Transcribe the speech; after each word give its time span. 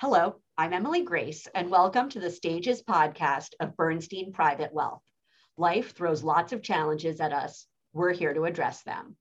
Hello, 0.00 0.36
I'm 0.56 0.72
Emily 0.72 1.02
Grace, 1.02 1.46
and 1.54 1.70
welcome 1.70 2.08
to 2.08 2.20
the 2.20 2.30
Stages 2.30 2.82
podcast 2.82 3.50
of 3.60 3.76
Bernstein 3.76 4.32
Private 4.32 4.72
Wealth. 4.72 5.02
Life 5.58 5.94
throws 5.94 6.24
lots 6.24 6.54
of 6.54 6.62
challenges 6.62 7.20
at 7.20 7.34
us. 7.34 7.66
We're 7.92 8.14
here 8.14 8.32
to 8.32 8.44
address 8.46 8.82
them. 8.82 9.18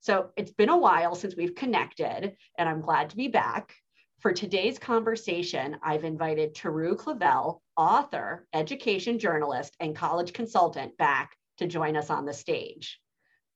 So 0.00 0.30
it's 0.38 0.52
been 0.52 0.70
a 0.70 0.78
while 0.78 1.14
since 1.14 1.36
we've 1.36 1.54
connected, 1.54 2.34
and 2.56 2.66
I'm 2.66 2.80
glad 2.80 3.10
to 3.10 3.16
be 3.18 3.28
back. 3.28 3.74
For 4.20 4.32
today's 4.32 4.78
conversation, 4.78 5.76
I've 5.82 6.04
invited 6.04 6.54
Teru 6.54 6.96
Clavel, 6.96 7.62
author, 7.76 8.48
education 8.54 9.18
journalist, 9.18 9.76
and 9.80 9.94
college 9.94 10.32
consultant, 10.32 10.96
back 10.96 11.36
to 11.58 11.66
join 11.66 11.94
us 11.94 12.08
on 12.08 12.24
the 12.24 12.32
stage. 12.32 12.98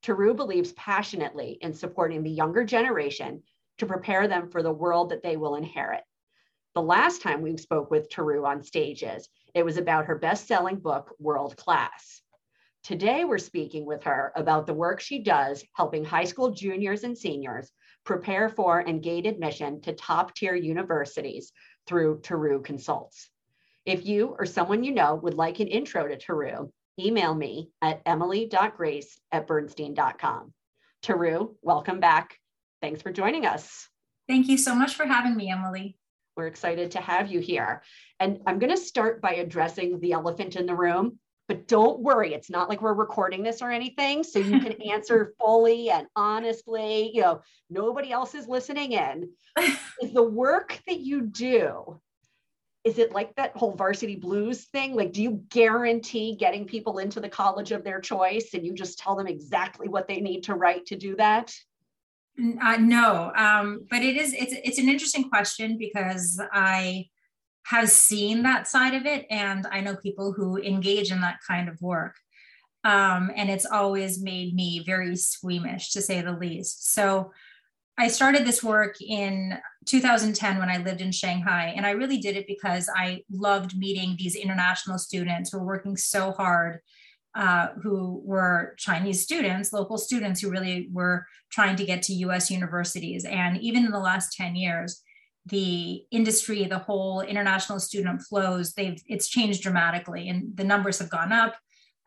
Teru 0.03 0.35
believes 0.35 0.73
passionately 0.73 1.57
in 1.61 1.73
supporting 1.73 2.21
the 2.21 2.29
younger 2.29 2.63
generation 2.63 3.41
to 3.79 3.87
prepare 3.87 4.27
them 4.27 4.51
for 4.51 4.61
the 4.61 4.71
world 4.71 5.09
that 5.09 5.23
they 5.23 5.37
will 5.37 5.55
inherit. 5.55 6.03
The 6.75 6.81
last 6.81 7.21
time 7.21 7.41
we 7.41 7.55
spoke 7.55 7.89
with 7.89 8.09
Teru 8.09 8.45
on 8.45 8.61
stages, 8.61 9.29
it 9.53 9.63
was 9.63 9.77
about 9.77 10.07
her 10.07 10.17
best 10.17 10.45
selling 10.45 10.75
book, 10.75 11.15
World 11.19 11.55
Class. 11.55 12.21
Today, 12.83 13.23
we're 13.23 13.37
speaking 13.37 13.85
with 13.85 14.03
her 14.03 14.33
about 14.35 14.67
the 14.67 14.73
work 14.73 14.99
she 14.99 15.19
does 15.19 15.63
helping 15.73 16.03
high 16.03 16.25
school 16.25 16.51
juniors 16.51 17.05
and 17.05 17.17
seniors 17.17 17.71
prepare 18.03 18.49
for 18.49 18.79
and 18.79 19.01
gain 19.01 19.25
admission 19.25 19.79
to 19.83 19.93
top 19.93 20.35
tier 20.35 20.53
universities 20.53 21.53
through 21.87 22.19
Teru 22.19 22.61
Consults. 22.61 23.29
If 23.85 24.05
you 24.05 24.35
or 24.37 24.45
someone 24.45 24.83
you 24.83 24.91
know 24.91 25.15
would 25.15 25.33
like 25.33 25.61
an 25.61 25.67
intro 25.67 26.05
to 26.09 26.17
Teru, 26.17 26.73
email 26.99 27.33
me 27.33 27.69
at 27.81 28.01
emily.grace 28.05 29.17
at 29.31 29.47
bernstein.com. 29.47 30.53
Teru, 31.01 31.55
welcome 31.61 32.01
back. 32.01 32.37
Thanks 32.81 33.01
for 33.01 33.13
joining 33.13 33.45
us. 33.45 33.87
Thank 34.27 34.49
you 34.49 34.57
so 34.57 34.75
much 34.75 34.93
for 34.95 35.05
having 35.05 35.37
me, 35.37 35.49
Emily. 35.49 35.95
We're 36.35 36.47
excited 36.47 36.91
to 36.91 37.01
have 37.01 37.31
you 37.31 37.39
here. 37.39 37.81
And 38.19 38.39
I'm 38.45 38.59
going 38.59 38.75
to 38.75 38.81
start 38.81 39.21
by 39.21 39.35
addressing 39.35 39.99
the 39.99 40.13
elephant 40.13 40.55
in 40.55 40.65
the 40.65 40.75
room, 40.75 41.19
but 41.47 41.67
don't 41.67 41.99
worry, 41.99 42.33
it's 42.33 42.49
not 42.49 42.69
like 42.69 42.81
we're 42.81 42.93
recording 42.93 43.43
this 43.43 43.61
or 43.61 43.71
anything. 43.71 44.23
So 44.23 44.39
you 44.39 44.59
can 44.59 44.81
answer 44.89 45.33
fully 45.39 45.89
and 45.89 46.07
honestly. 46.15 47.11
You 47.13 47.21
know, 47.21 47.41
nobody 47.69 48.11
else 48.11 48.35
is 48.35 48.47
listening 48.47 48.93
in. 48.93 49.29
is 50.01 50.11
the 50.13 50.23
work 50.23 50.79
that 50.87 50.99
you 50.99 51.21
do, 51.21 51.99
is 52.85 52.99
it 52.99 53.11
like 53.11 53.35
that 53.35 53.57
whole 53.57 53.71
varsity 53.71 54.15
blues 54.15 54.65
thing? 54.65 54.95
Like, 54.95 55.11
do 55.11 55.23
you 55.23 55.43
guarantee 55.49 56.35
getting 56.35 56.65
people 56.65 56.99
into 56.99 57.19
the 57.19 57.27
college 57.27 57.71
of 57.71 57.83
their 57.83 57.99
choice 57.99 58.53
and 58.53 58.63
you 58.63 58.73
just 58.73 58.99
tell 58.99 59.15
them 59.15 59.25
exactly 59.25 59.87
what 59.87 60.07
they 60.07 60.21
need 60.21 60.43
to 60.43 60.53
write 60.53 60.85
to 60.87 60.95
do 60.95 61.15
that? 61.15 61.51
Uh, 62.37 62.77
no, 62.77 63.31
um, 63.35 63.85
but 63.89 64.01
it 64.01 64.17
is 64.17 64.33
it's 64.33 64.53
it's 64.63 64.77
an 64.77 64.89
interesting 64.89 65.29
question 65.29 65.77
because 65.77 66.41
I 66.51 67.07
have 67.67 67.89
seen 67.89 68.43
that 68.43 68.67
side 68.67 68.93
of 68.93 69.05
it, 69.05 69.25
and 69.29 69.65
I 69.71 69.79
know 69.79 69.95
people 69.95 70.33
who 70.33 70.57
engage 70.57 71.11
in 71.11 71.21
that 71.21 71.39
kind 71.47 71.69
of 71.69 71.81
work, 71.81 72.15
um, 72.83 73.31
and 73.35 73.49
it's 73.49 73.65
always 73.65 74.21
made 74.21 74.53
me 74.53 74.83
very 74.85 75.15
squeamish 75.15 75.91
to 75.93 76.01
say 76.01 76.21
the 76.21 76.33
least. 76.33 76.93
So 76.93 77.31
I 77.97 78.09
started 78.09 78.45
this 78.45 78.61
work 78.61 78.97
in 78.99 79.57
2010 79.85 80.57
when 80.57 80.69
I 80.69 80.77
lived 80.77 80.99
in 80.99 81.13
Shanghai, 81.13 81.73
and 81.77 81.85
I 81.85 81.91
really 81.91 82.17
did 82.17 82.35
it 82.35 82.47
because 82.47 82.89
I 82.93 83.21
loved 83.31 83.77
meeting 83.77 84.17
these 84.19 84.35
international 84.35 84.97
students 84.97 85.51
who 85.51 85.59
were 85.59 85.65
working 85.65 85.95
so 85.95 86.33
hard 86.33 86.81
uh, 87.35 87.67
who 87.83 88.21
were 88.23 88.73
Chinese 88.77 89.21
students, 89.21 89.73
local 89.73 89.97
students 89.97 90.39
who 90.39 90.49
really 90.49 90.87
were 90.91 91.25
trying 91.51 91.75
to 91.75 91.85
get 91.85 92.01
to 92.03 92.13
US 92.13 92.49
universities. 92.49 93.25
And 93.25 93.57
even 93.57 93.85
in 93.85 93.91
the 93.91 93.99
last 93.99 94.33
10 94.33 94.55
years, 94.55 95.01
the 95.45 96.03
industry, 96.11 96.63
the 96.63 96.79
whole 96.79 97.21
international 97.21 97.79
student 97.79 98.21
flows, 98.21 98.73
they've 98.73 99.01
it's 99.07 99.27
changed 99.27 99.61
dramatically 99.61 100.29
and 100.29 100.55
the 100.55 100.63
numbers 100.63 100.99
have 100.99 101.09
gone 101.09 101.31
up. 101.31 101.55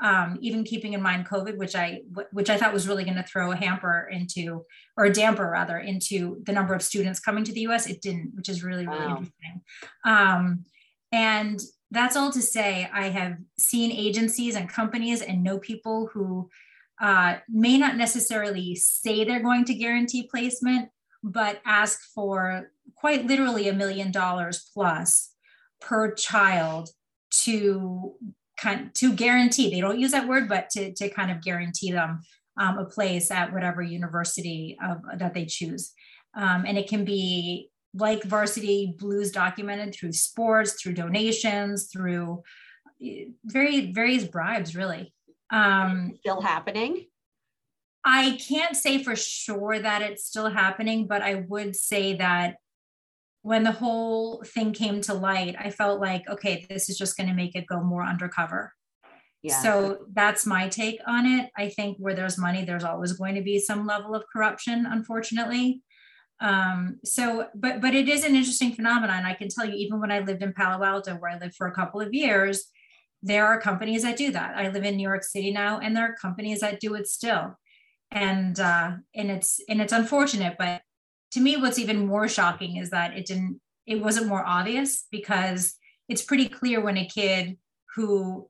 Um, 0.01 0.39
even 0.41 0.63
keeping 0.63 0.93
in 0.93 1.03
mind 1.03 1.27
COVID, 1.27 1.57
which 1.57 1.75
I 1.75 2.03
which 2.31 2.51
I 2.51 2.57
thought 2.57 2.73
was 2.73 2.87
really 2.87 3.03
going 3.03 3.17
to 3.17 3.25
throw 3.25 3.51
a 3.51 3.57
hamper 3.57 4.09
into, 4.13 4.65
or 4.97 5.07
a 5.07 5.13
damper 5.13 5.51
rather, 5.51 5.77
into 5.77 6.41
the 6.45 6.53
number 6.53 6.73
of 6.73 6.83
students 6.85 7.19
coming 7.19 7.43
to 7.43 7.53
the 7.53 7.63
U.S. 7.63 7.89
It 7.89 8.01
didn't, 8.01 8.31
which 8.35 8.49
is 8.49 8.63
really 8.63 8.87
really 8.87 9.07
wow. 9.07 9.17
interesting. 9.17 9.61
Um, 10.05 10.65
and 11.11 11.61
that's 11.91 12.17
all 12.17 12.31
to 12.31 12.43
say 12.43 12.89
i 12.93 13.09
have 13.09 13.37
seen 13.59 13.91
agencies 13.93 14.55
and 14.55 14.69
companies 14.69 15.23
and 15.23 15.43
know 15.43 15.59
people 15.59 16.09
who 16.13 16.49
uh, 17.01 17.37
may 17.49 17.79
not 17.79 17.97
necessarily 17.97 18.75
say 18.75 19.25
they're 19.25 19.43
going 19.43 19.65
to 19.65 19.75
guarantee 19.75 20.29
placement 20.29 20.89
but 21.23 21.61
ask 21.65 22.01
for 22.15 22.71
quite 22.97 23.27
literally 23.27 23.69
a 23.69 23.73
million 23.73 24.11
dollars 24.11 24.69
plus 24.75 25.33
per 25.81 26.13
child 26.13 26.89
to 27.31 28.15
kind 28.57 28.93
to 28.95 29.13
guarantee 29.15 29.71
they 29.71 29.81
don't 29.81 30.01
use 30.01 30.11
that 30.11 30.27
word 30.27 30.49
but 30.49 30.69
to, 30.71 30.93
to 30.95 31.09
kind 31.09 31.31
of 31.31 31.41
guarantee 31.41 31.93
them 31.93 32.21
um, 32.59 32.79
a 32.79 32.85
place 32.85 33.31
at 33.31 33.53
whatever 33.53 33.81
university 33.81 34.77
of, 34.85 34.99
that 35.19 35.33
they 35.33 35.47
choose. 35.47 35.93
Um, 36.35 36.65
and 36.67 36.77
it 36.77 36.89
can 36.89 37.05
be 37.05 37.71
like 37.95 38.23
varsity 38.25 38.95
blues 38.99 39.31
documented 39.33 39.95
through 39.95 40.13
sports 40.13 40.81
through 40.81 40.93
donations 40.93 41.89
through 41.93 42.43
eh, 43.05 43.25
very 43.45 43.93
various 43.93 44.25
bribes 44.25 44.77
really 44.77 45.13
um 45.51 46.13
still 46.21 46.41
happening 46.41 47.07
i 48.05 48.39
can't 48.47 48.77
say 48.77 49.03
for 49.03 49.17
sure 49.17 49.79
that 49.79 50.03
it's 50.03 50.25
still 50.25 50.51
happening 50.51 51.07
but 51.07 51.23
i 51.23 51.35
would 51.49 51.75
say 51.75 52.15
that 52.15 52.57
when 53.43 53.63
the 53.63 53.73
whole 53.73 54.43
thing 54.45 54.73
came 54.73 55.01
to 55.01 55.15
light 55.15 55.57
i 55.59 55.71
felt 55.71 56.01
like 56.01 56.29
okay 56.29 56.67
this 56.69 56.91
is 56.91 56.99
just 56.99 57.17
going 57.17 57.29
to 57.29 57.35
make 57.35 57.55
it 57.57 57.67
go 57.67 57.81
more 57.81 58.05
undercover 58.05 58.73
yeah. 59.43 59.63
So 59.63 59.99
that's 60.13 60.47
my 60.47 60.69
take 60.69 61.01
on 61.07 61.25
it. 61.27 61.51
I 61.57 61.69
think 61.69 61.97
where 61.99 62.15
there's 62.15 62.39
money, 62.39 62.65
there's 62.65 62.85
always 62.85 63.13
going 63.13 63.37
to 63.37 63.41
be 63.41 63.59
some 63.61 63.87
level 63.87 64.15
of 64.15 64.25
corruption, 64.33 64.87
unfortunately. 64.87 65.83
Um, 66.41 67.01
so, 67.05 67.49
but 67.55 67.81
but 67.81 67.95
it 67.95 68.09
is 68.09 68.25
an 68.25 68.37
interesting 68.37 68.73
phenomenon. 68.73 69.25
I 69.25 69.35
can 69.35 69.49
tell 69.49 69.65
you, 69.65 69.75
even 69.75 70.01
when 70.01 70.13
I 70.13 70.21
lived 70.21 70.43
in 70.43 70.53
Palo 70.53 70.85
Alto, 70.85 71.15
where 71.15 71.31
I 71.31 71.39
lived 71.39 71.57
for 71.57 71.67
a 71.67 71.75
couple 71.75 72.01
of 72.01 72.15
years, 72.15 72.65
there 73.23 73.47
are 73.47 73.61
companies 73.61 74.03
that 74.03 74.17
do 74.17 74.31
that. 74.33 74.57
I 74.57 74.69
live 74.69 74.85
in 74.85 74.97
New 74.97 75.09
York 75.09 75.25
City 75.25 75.51
now, 75.51 75.81
and 75.81 75.97
there 75.97 76.05
are 76.05 76.15
companies 76.15 76.61
that 76.61 76.81
do 76.81 76.95
it 76.95 77.09
still, 77.09 77.59
and 78.11 78.59
uh, 78.61 78.93
and 79.15 79.31
it's 79.31 79.61
and 79.69 79.81
it's 79.81 79.93
unfortunate. 79.93 80.57
But 80.59 80.83
to 81.33 81.41
me, 81.41 81.57
what's 81.57 81.79
even 81.79 82.07
more 82.07 82.29
shocking 82.29 82.77
is 82.77 82.91
that 82.91 83.17
it 83.17 83.27
didn't. 83.27 83.61
It 83.87 84.03
wasn't 84.03 84.29
more 84.29 84.45
obvious 84.47 85.07
because 85.11 85.75
it's 86.09 86.23
pretty 86.23 86.49
clear 86.49 86.81
when 86.81 86.99
a 86.99 87.07
kid 87.07 87.57
who 87.97 88.49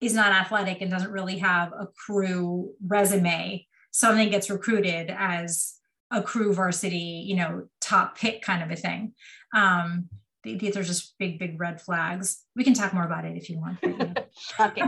is 0.00 0.14
not 0.14 0.32
athletic 0.32 0.80
and 0.80 0.90
doesn't 0.90 1.10
really 1.10 1.38
have 1.38 1.72
a 1.72 1.88
crew 2.06 2.72
resume 2.86 3.66
suddenly 3.90 4.30
gets 4.30 4.48
recruited 4.48 5.12
as 5.16 5.77
a 6.10 6.22
crew 6.22 6.54
varsity, 6.54 7.24
you 7.26 7.36
know, 7.36 7.68
top 7.80 8.18
pick 8.18 8.42
kind 8.42 8.62
of 8.62 8.70
a 8.70 8.76
thing. 8.76 9.14
Um, 9.54 10.08
these 10.44 10.76
are 10.76 10.82
just 10.82 11.14
big, 11.18 11.38
big 11.38 11.60
red 11.60 11.80
flags. 11.80 12.44
We 12.54 12.64
can 12.64 12.74
talk 12.74 12.94
more 12.94 13.04
about 13.04 13.24
it 13.24 13.36
if 13.36 13.50
you 13.50 13.58
want. 13.58 13.78
okay. 14.60 14.82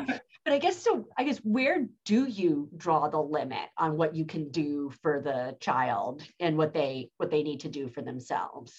But 0.44 0.54
I 0.54 0.58
guess 0.58 0.82
so. 0.82 1.06
I 1.18 1.24
guess 1.24 1.38
where 1.38 1.86
do 2.04 2.26
you 2.26 2.68
draw 2.76 3.08
the 3.08 3.20
limit 3.20 3.68
on 3.76 3.96
what 3.96 4.14
you 4.14 4.24
can 4.24 4.50
do 4.50 4.90
for 5.02 5.20
the 5.20 5.56
child 5.60 6.22
and 6.38 6.56
what 6.56 6.72
they 6.72 7.10
what 7.18 7.30
they 7.30 7.42
need 7.42 7.60
to 7.60 7.68
do 7.68 7.88
for 7.88 8.00
themselves? 8.00 8.72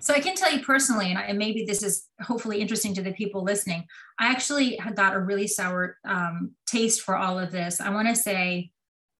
So 0.00 0.12
I 0.12 0.20
can 0.20 0.34
tell 0.34 0.52
you 0.52 0.62
personally, 0.62 1.08
and, 1.08 1.18
I, 1.18 1.22
and 1.22 1.38
maybe 1.38 1.64
this 1.64 1.82
is 1.82 2.08
hopefully 2.20 2.60
interesting 2.60 2.94
to 2.94 3.02
the 3.02 3.12
people 3.12 3.42
listening. 3.42 3.86
I 4.18 4.30
actually 4.30 4.78
got 4.94 5.14
a 5.14 5.20
really 5.20 5.46
sour 5.46 5.96
um, 6.04 6.52
taste 6.66 7.00
for 7.02 7.16
all 7.16 7.38
of 7.38 7.52
this. 7.52 7.80
I 7.80 7.90
want 7.90 8.08
to 8.08 8.16
say 8.16 8.71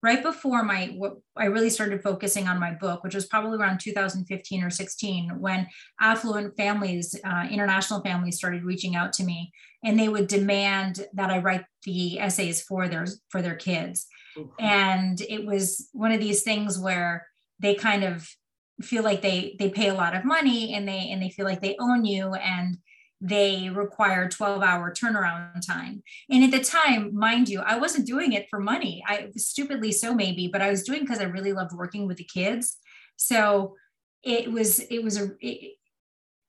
right 0.03 0.23
before 0.23 0.65
my 0.65 0.87
what 0.97 1.17
I 1.37 1.47
really 1.47 1.71
started 1.71 2.03
focusing 2.03 2.49
on 2.49 2.59
my 2.59 2.73
book, 2.73 3.05
which 3.05 3.15
was 3.15 3.27
probably 3.27 3.59
around 3.59 3.81
2015 3.81 4.65
or 4.65 4.71
16, 4.71 5.41
when 5.41 5.69
affluent 6.01 6.57
families, 6.57 7.15
uh, 7.25 7.47
international 7.51 8.03
families, 8.03 8.37
started 8.37 8.65
reaching 8.65 8.97
out 8.97 9.13
to 9.15 9.25
me, 9.25 9.53
and 9.85 9.99
they 9.99 10.09
would 10.09 10.27
demand 10.27 11.07
that 11.15 11.31
I 11.31 11.39
write 11.39 11.65
the 11.85 12.19
essays 12.19 12.63
for 12.63 12.89
their 12.89 13.07
for 13.29 13.43
their 13.43 13.57
kids, 13.57 14.07
mm-hmm. 14.37 14.51
and 14.59 15.21
it 15.23 15.47
was 15.47 15.89
one 15.93 16.13
of 16.13 16.21
these 16.21 16.43
things 16.43 16.79
where 16.79 17.27
they 17.61 17.75
kind 17.75 18.03
of 18.03 18.29
feel 18.81 19.05
like 19.05 19.23
they 19.23 19.55
they 19.59 19.71
pay 19.71 19.89
a 19.89 19.95
lot 19.95 20.17
of 20.17 20.25
money 20.25 20.75
and 20.75 20.89
they 20.89 21.11
and 21.11 21.23
they 21.23 21.31
feel 21.31 21.47
like 21.47 21.61
they 21.61 21.77
own 21.79 22.05
you 22.05 22.35
and 22.35 22.79
they 23.25 23.71
require 23.71 24.29
12 24.29 24.63
hour 24.63 24.93
turnaround 24.93 25.65
time. 25.65 26.03
And 26.29 26.43
at 26.43 26.51
the 26.51 26.63
time, 26.63 27.15
mind 27.15 27.49
you, 27.49 27.61
I 27.61 27.79
wasn't 27.79 28.07
doing 28.07 28.33
it 28.33 28.49
for 28.51 28.59
money. 28.59 29.03
I 29.07 29.31
stupidly 29.37 29.93
so 29.93 30.13
maybe, 30.13 30.49
but 30.49 30.61
I 30.61 30.71
was 30.71 30.83
doing 30.83 31.01
because 31.01 31.21
I 31.21 31.25
really 31.25 31.53
loved 31.53 31.73
working 31.73 32.09
with 32.09 32.17
the 32.17 32.25
kids. 32.25 32.79
So 33.17 33.77
it 34.25 34.51
was, 34.51 34.81
it 34.81 35.05
was 35.05 35.21
a, 35.21 35.31
it, 35.41 35.75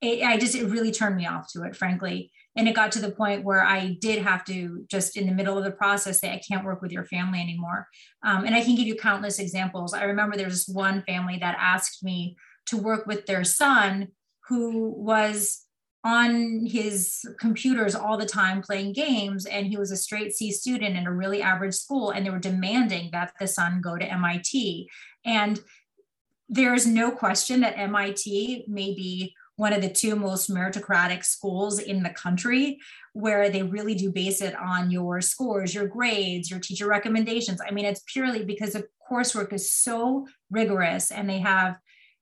it, 0.01 0.23
I 0.23 0.37
just, 0.37 0.55
it 0.55 0.65
really 0.65 0.91
turned 0.91 1.15
me 1.15 1.27
off 1.27 1.47
to 1.53 1.63
it, 1.63 1.75
frankly. 1.75 2.31
And 2.55 2.67
it 2.67 2.75
got 2.75 2.91
to 2.93 3.01
the 3.01 3.11
point 3.11 3.43
where 3.43 3.63
I 3.63 3.95
did 4.01 4.23
have 4.23 4.43
to 4.45 4.83
just 4.89 5.15
in 5.15 5.27
the 5.27 5.33
middle 5.33 5.57
of 5.57 5.63
the 5.63 5.71
process 5.71 6.21
say, 6.21 6.31
I 6.31 6.41
can't 6.47 6.65
work 6.65 6.81
with 6.81 6.91
your 6.91 7.05
family 7.05 7.39
anymore. 7.39 7.87
Um, 8.25 8.45
and 8.45 8.55
I 8.55 8.63
can 8.63 8.75
give 8.75 8.87
you 8.87 8.95
countless 8.95 9.37
examples. 9.37 9.93
I 9.93 10.03
remember 10.05 10.35
there's 10.35 10.65
one 10.67 11.03
family 11.03 11.37
that 11.39 11.55
asked 11.59 12.03
me 12.03 12.35
to 12.67 12.77
work 12.77 13.05
with 13.05 13.27
their 13.27 13.43
son 13.43 14.09
who 14.49 14.89
was 14.89 15.65
on 16.03 16.65
his 16.65 17.25
computers 17.39 17.95
all 17.95 18.17
the 18.17 18.25
time 18.25 18.61
playing 18.61 18.91
games 18.91 19.45
and 19.45 19.67
he 19.67 19.77
was 19.77 19.91
a 19.91 19.95
straight 19.95 20.35
C 20.35 20.51
student 20.51 20.97
in 20.97 21.07
a 21.07 21.13
really 21.13 21.41
average 21.41 21.75
school 21.75 22.11
and 22.11 22.25
they 22.25 22.29
were 22.29 22.39
demanding 22.39 23.09
that 23.11 23.33
the 23.39 23.47
son 23.47 23.79
go 23.81 23.97
to 23.97 24.11
MIT 24.11 24.89
and 25.25 25.61
there's 26.49 26.85
no 26.85 27.09
question 27.09 27.61
that 27.61 27.77
MIT 27.77 28.65
may 28.67 28.93
be 28.93 29.33
one 29.55 29.71
of 29.71 29.81
the 29.81 29.89
two 29.89 30.15
most 30.15 30.49
meritocratic 30.49 31.23
schools 31.23 31.79
in 31.79 32.03
the 32.03 32.09
country 32.09 32.79
where 33.13 33.49
they 33.49 33.63
really 33.63 33.95
do 33.95 34.11
base 34.11 34.41
it 34.41 34.55
on 34.55 34.89
your 34.89 35.21
scores, 35.21 35.73
your 35.73 35.87
grades, 35.87 36.49
your 36.49 36.59
teacher 36.59 36.87
recommendations. 36.87 37.61
I 37.65 37.71
mean, 37.71 37.85
it's 37.85 38.03
purely 38.11 38.43
because 38.43 38.73
the 38.73 38.87
coursework 39.09 39.53
is 39.53 39.71
so 39.71 40.27
rigorous 40.49 41.11
and 41.11 41.29
they 41.29 41.39
have 41.39 41.77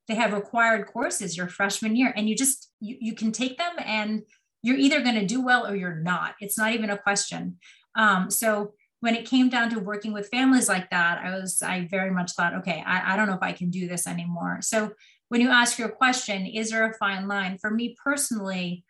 they 0.08 0.16
have 0.16 0.34
required 0.34 0.88
courses 0.88 1.38
your 1.38 1.48
freshman 1.48 1.96
year 1.96 2.12
and 2.16 2.28
you 2.28 2.36
just 2.36 2.71
you, 2.82 2.98
you 3.00 3.16
can 3.16 3.32
take 3.32 3.58
them 3.58 3.74
and 3.80 4.24
you're 4.64 4.78
either 4.78 5.02
going 5.02 5.16
to 5.16 5.26
do 5.26 5.42
well 5.42 5.66
or 5.66 5.76
you're 5.76 6.02
not. 6.02 6.36
It's 6.42 6.58
not 6.58 6.74
even 6.74 6.90
a 6.90 6.98
question. 6.98 7.58
Um, 7.96 8.30
so 8.30 8.74
when 9.02 9.16
it 9.16 9.26
came 9.26 9.50
down 9.50 9.70
to 9.72 9.80
working 9.80 10.14
with 10.14 10.30
families 10.30 10.70
like 10.70 10.90
that 10.92 11.20
i 11.24 11.32
was 11.32 11.62
i 11.62 11.88
very 11.92 12.12
much 12.12 12.32
thought 12.32 12.54
okay 12.54 12.82
I, 12.86 13.14
I 13.14 13.16
don't 13.18 13.28
know 13.28 13.36
if 13.36 13.44
i 13.44 13.52
can 13.52 13.70
do 13.70 13.88
this 13.88 14.08
anymore. 14.08 14.60
So 14.62 14.92
when 15.28 15.42
you 15.42 15.50
ask 15.50 15.78
your 15.78 15.90
question 15.90 16.46
is 16.46 16.70
there 16.70 16.90
a 16.90 16.94
fine 16.94 17.28
line? 17.28 17.58
For 17.60 17.70
me 17.70 17.96
personally 18.02 18.86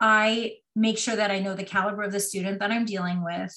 i 0.00 0.52
make 0.74 0.98
sure 0.98 1.16
that 1.16 1.30
i 1.30 1.40
know 1.40 1.54
the 1.54 1.64
caliber 1.64 2.02
of 2.02 2.12
the 2.12 2.20
student 2.20 2.60
that 2.60 2.70
i'm 2.70 2.84
dealing 2.84 3.22
with 3.22 3.54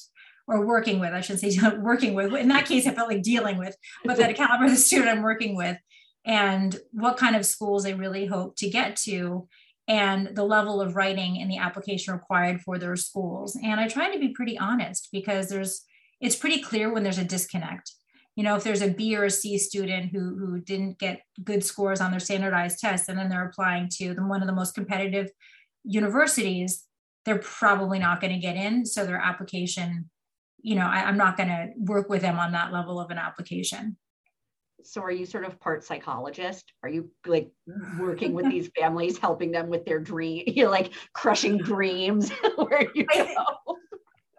or 0.47 0.65
working 0.65 0.99
with 0.99 1.13
i 1.13 1.21
shouldn't 1.21 1.53
say 1.53 1.69
working 1.77 2.13
with. 2.13 2.33
In 2.33 2.49
that 2.49 2.65
case 2.65 2.87
i 2.87 2.93
felt 2.93 3.09
like 3.09 3.21
dealing 3.21 3.57
with 3.57 3.77
but 4.03 4.17
that 4.17 4.35
caliber 4.43 4.65
of 4.65 4.71
the 4.71 4.77
student 4.77 5.09
i'm 5.09 5.21
working 5.21 5.55
with 5.55 5.77
and 6.25 6.77
what 6.91 7.17
kind 7.17 7.35
of 7.35 7.45
schools 7.45 7.83
they 7.83 7.93
really 7.93 8.25
hope 8.25 8.55
to 8.57 8.69
get 8.69 8.95
to 8.95 9.47
and 9.89 10.35
the 10.35 10.45
level 10.45 10.79
of 10.79 10.95
writing 10.95 11.35
in 11.37 11.49
the 11.49 11.57
application 11.57 12.13
required 12.13 12.61
for 12.61 12.77
their 12.77 12.95
schools. 12.95 13.57
And 13.61 13.79
i 13.79 13.87
try 13.87 14.13
to 14.13 14.19
be 14.19 14.29
pretty 14.29 14.57
honest 14.57 15.09
because 15.11 15.49
there's 15.49 15.83
it's 16.21 16.35
pretty 16.35 16.61
clear 16.61 16.93
when 16.93 17.03
there's 17.03 17.17
a 17.17 17.23
disconnect. 17.25 17.91
You 18.35 18.43
know 18.43 18.55
if 18.55 18.63
there's 18.63 18.83
a 18.83 18.89
b 18.89 19.17
or 19.17 19.25
a 19.25 19.31
c 19.31 19.57
student 19.57 20.11
who 20.11 20.37
who 20.37 20.61
didn't 20.61 20.99
get 20.99 21.21
good 21.43 21.63
scores 21.63 21.99
on 21.99 22.11
their 22.11 22.19
standardized 22.19 22.79
tests 22.79 23.09
and 23.09 23.17
then 23.17 23.27
they're 23.27 23.47
applying 23.47 23.89
to 23.97 24.13
the, 24.13 24.21
one 24.21 24.41
of 24.41 24.47
the 24.47 24.53
most 24.53 24.75
competitive 24.75 25.29
universities 25.83 26.85
they're 27.25 27.39
probably 27.39 27.99
not 27.99 28.21
going 28.21 28.33
to 28.33 28.39
get 28.39 28.55
in. 28.55 28.85
So 28.85 29.05
their 29.05 29.19
application 29.19 30.09
you 30.61 30.75
know 30.75 30.85
I, 30.85 31.03
i'm 31.03 31.17
not 31.17 31.37
going 31.37 31.49
to 31.49 31.69
work 31.77 32.09
with 32.09 32.21
them 32.21 32.37
on 32.37 32.51
that 32.51 32.73
level 32.73 32.99
of 32.99 33.11
an 33.11 33.17
application 33.17 33.97
so 34.83 35.01
are 35.01 35.11
you 35.11 35.25
sort 35.25 35.45
of 35.45 35.59
part 35.59 35.83
psychologist? 35.83 36.73
Are 36.83 36.89
you 36.89 37.11
like 37.25 37.51
working 37.99 38.33
with 38.33 38.49
these 38.49 38.69
families 38.79 39.17
helping 39.17 39.51
them 39.51 39.69
with 39.69 39.85
their 39.85 39.99
dream 39.99 40.43
you're 40.47 40.69
like 40.69 40.91
crushing 41.13 41.57
dreams? 41.57 42.31
Where 42.55 42.87
you 42.93 43.05
go? 43.05 43.27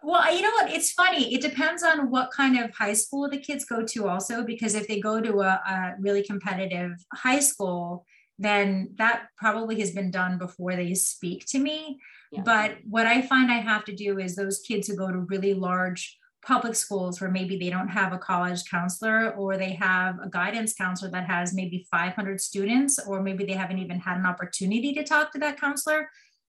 Well 0.03 0.35
you 0.35 0.41
know 0.41 0.51
what? 0.51 0.71
It's 0.71 0.91
funny. 0.91 1.33
It 1.33 1.41
depends 1.41 1.83
on 1.83 2.09
what 2.09 2.31
kind 2.31 2.59
of 2.59 2.73
high 2.73 2.93
school 2.93 3.29
the 3.29 3.37
kids 3.37 3.65
go 3.65 3.85
to 3.85 4.07
also 4.07 4.43
because 4.43 4.75
if 4.75 4.87
they 4.87 4.99
go 4.99 5.21
to 5.21 5.41
a, 5.41 5.61
a 5.67 5.95
really 5.99 6.23
competitive 6.23 6.93
high 7.13 7.39
school 7.39 8.05
then 8.39 8.89
that 8.95 9.27
probably 9.37 9.79
has 9.79 9.91
been 9.91 10.09
done 10.09 10.39
before 10.39 10.75
they 10.75 10.95
speak 10.95 11.45
to 11.45 11.59
me. 11.59 11.99
Yeah. 12.31 12.43
but 12.43 12.77
what 12.89 13.05
i 13.05 13.21
find 13.21 13.51
i 13.51 13.57
have 13.57 13.83
to 13.83 13.93
do 13.93 14.17
is 14.17 14.37
those 14.37 14.59
kids 14.65 14.87
who 14.87 14.95
go 14.95 15.11
to 15.11 15.17
really 15.17 15.53
large 15.53 16.17
public 16.45 16.75
schools 16.75 17.21
where 17.21 17.29
maybe 17.29 17.57
they 17.57 17.69
don't 17.69 17.89
have 17.89 18.13
a 18.13 18.17
college 18.17 18.63
counselor 18.69 19.31
or 19.35 19.57
they 19.57 19.73
have 19.73 20.19
a 20.23 20.29
guidance 20.29 20.73
counselor 20.73 21.11
that 21.11 21.27
has 21.27 21.53
maybe 21.53 21.85
500 21.91 22.41
students 22.41 22.99
or 23.05 23.21
maybe 23.21 23.45
they 23.45 23.53
haven't 23.53 23.77
even 23.77 23.99
had 23.99 24.17
an 24.17 24.25
opportunity 24.25 24.93
to 24.93 25.03
talk 25.03 25.31
to 25.31 25.39
that 25.39 25.59
counselor 25.59 26.09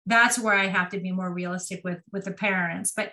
that's 0.06 0.38
where 0.38 0.54
i 0.54 0.66
have 0.66 0.88
to 0.90 1.00
be 1.00 1.12
more 1.12 1.32
realistic 1.32 1.80
with 1.84 2.00
with 2.12 2.24
the 2.24 2.32
parents. 2.32 2.92
But 2.94 3.12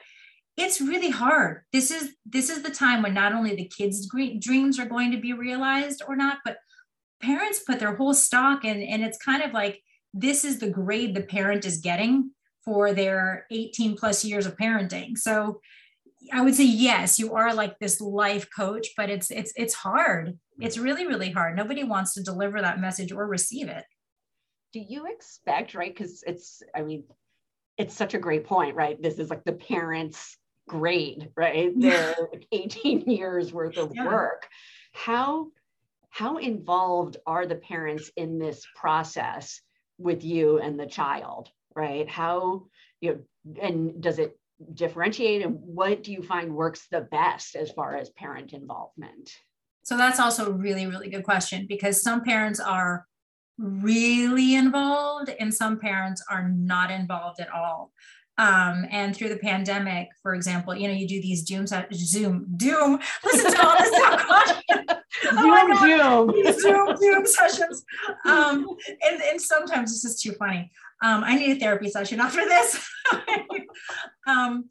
it's 0.57 0.81
really 0.81 1.09
hard. 1.09 1.63
This 1.71 1.91
is 1.91 2.13
this 2.25 2.49
is 2.49 2.61
the 2.61 2.71
time 2.71 3.01
when 3.01 3.13
not 3.13 3.33
only 3.33 3.55
the 3.55 3.67
kids 3.67 4.07
dreams 4.39 4.79
are 4.79 4.85
going 4.85 5.11
to 5.11 5.19
be 5.19 5.33
realized 5.33 6.01
or 6.07 6.15
not 6.15 6.39
but 6.43 6.57
parents 7.21 7.59
put 7.59 7.79
their 7.79 7.95
whole 7.95 8.13
stock 8.13 8.65
in 8.65 8.81
and 8.81 9.03
it's 9.03 9.17
kind 9.17 9.43
of 9.43 9.53
like 9.53 9.81
this 10.13 10.43
is 10.43 10.59
the 10.59 10.69
grade 10.69 11.15
the 11.15 11.21
parent 11.21 11.65
is 11.65 11.77
getting 11.77 12.31
for 12.65 12.93
their 12.93 13.45
18 13.49 13.95
plus 13.95 14.25
years 14.25 14.45
of 14.45 14.57
parenting. 14.57 15.17
So 15.17 15.61
I 16.31 16.41
would 16.41 16.55
say 16.55 16.65
yes, 16.65 17.19
you 17.19 17.33
are 17.33 17.53
like 17.53 17.79
this 17.79 17.99
life 17.99 18.47
coach, 18.55 18.89
but 18.95 19.09
it's 19.09 19.31
it's 19.31 19.53
it's 19.55 19.73
hard. 19.73 20.27
Mm. 20.27 20.35
It's 20.59 20.77
really 20.77 21.07
really 21.07 21.31
hard. 21.31 21.55
Nobody 21.55 21.83
wants 21.83 22.13
to 22.13 22.23
deliver 22.23 22.61
that 22.61 22.79
message 22.79 23.11
or 23.11 23.27
receive 23.27 23.67
it. 23.67 23.85
Do 24.73 24.79
you 24.79 25.07
expect, 25.11 25.73
right? 25.73 25.93
Because 25.93 26.23
it's, 26.25 26.63
I 26.73 26.81
mean, 26.81 27.03
it's 27.77 27.95
such 27.95 28.13
a 28.13 28.19
great 28.19 28.45
point, 28.45 28.75
right? 28.75 29.01
This 29.01 29.19
is 29.19 29.29
like 29.29 29.43
the 29.43 29.53
parents' 29.53 30.37
grade, 30.67 31.29
right? 31.35 31.71
Their 31.79 32.15
18 32.51 33.01
years 33.01 33.51
worth 33.51 33.77
of 33.77 33.91
yeah. 33.93 34.05
work. 34.05 34.47
How 34.93 35.47
how 36.09 36.37
involved 36.37 37.15
are 37.25 37.45
the 37.45 37.55
parents 37.55 38.11
in 38.17 38.37
this 38.37 38.65
process 38.75 39.61
with 39.97 40.25
you 40.25 40.59
and 40.59 40.77
the 40.77 40.85
child, 40.85 41.49
right? 41.73 42.07
How 42.07 42.65
you 42.99 43.25
know, 43.45 43.61
and 43.61 44.01
does 44.01 44.19
it 44.19 44.37
differentiate 44.73 45.43
and 45.43 45.57
what 45.59 46.03
do 46.03 46.11
you 46.11 46.21
find 46.21 46.53
works 46.53 46.87
the 46.91 47.01
best 47.01 47.55
as 47.55 47.71
far 47.71 47.95
as 47.95 48.09
parent 48.11 48.53
involvement? 48.53 49.31
So 49.83 49.97
that's 49.97 50.19
also 50.19 50.47
a 50.47 50.51
really, 50.51 50.85
really 50.85 51.09
good 51.09 51.23
question 51.23 51.65
because 51.67 52.01
some 52.03 52.23
parents 52.23 52.59
are 52.59 53.05
really 53.57 54.55
involved 54.55 55.31
and 55.39 55.53
some 55.53 55.79
parents 55.79 56.23
are 56.29 56.49
not 56.49 56.91
involved 56.91 57.39
at 57.39 57.51
all. 57.51 57.91
Um, 58.37 58.87
and 58.89 59.15
through 59.15 59.29
the 59.29 59.37
pandemic, 59.37 60.07
for 60.23 60.33
example, 60.33 60.73
you 60.75 60.87
know, 60.87 60.93
you 60.93 61.07
do 61.07 61.21
these 61.21 61.45
Zoom, 61.45 61.67
Zoom, 61.67 62.47
Doom, 62.57 62.99
listen 63.23 63.51
to 63.51 63.67
all 63.67 63.77
this 63.77 63.91
talk. 63.91 64.63
oh 65.33 65.77
Zoom, 65.79 66.43
Zoom. 66.43 66.59
Zoom, 66.59 66.97
Zoom 66.97 67.25
sessions. 67.25 67.83
Um, 68.25 68.67
and, 69.07 69.21
and 69.21 69.41
sometimes 69.41 69.91
it's 69.91 70.01
just 70.01 70.23
too 70.23 70.31
funny. 70.33 70.71
Um, 71.01 71.23
I 71.23 71.35
need 71.35 71.57
a 71.57 71.59
therapy 71.59 71.89
session 71.89 72.19
after 72.19 72.45
this. 72.45 72.87
um, 74.27 74.69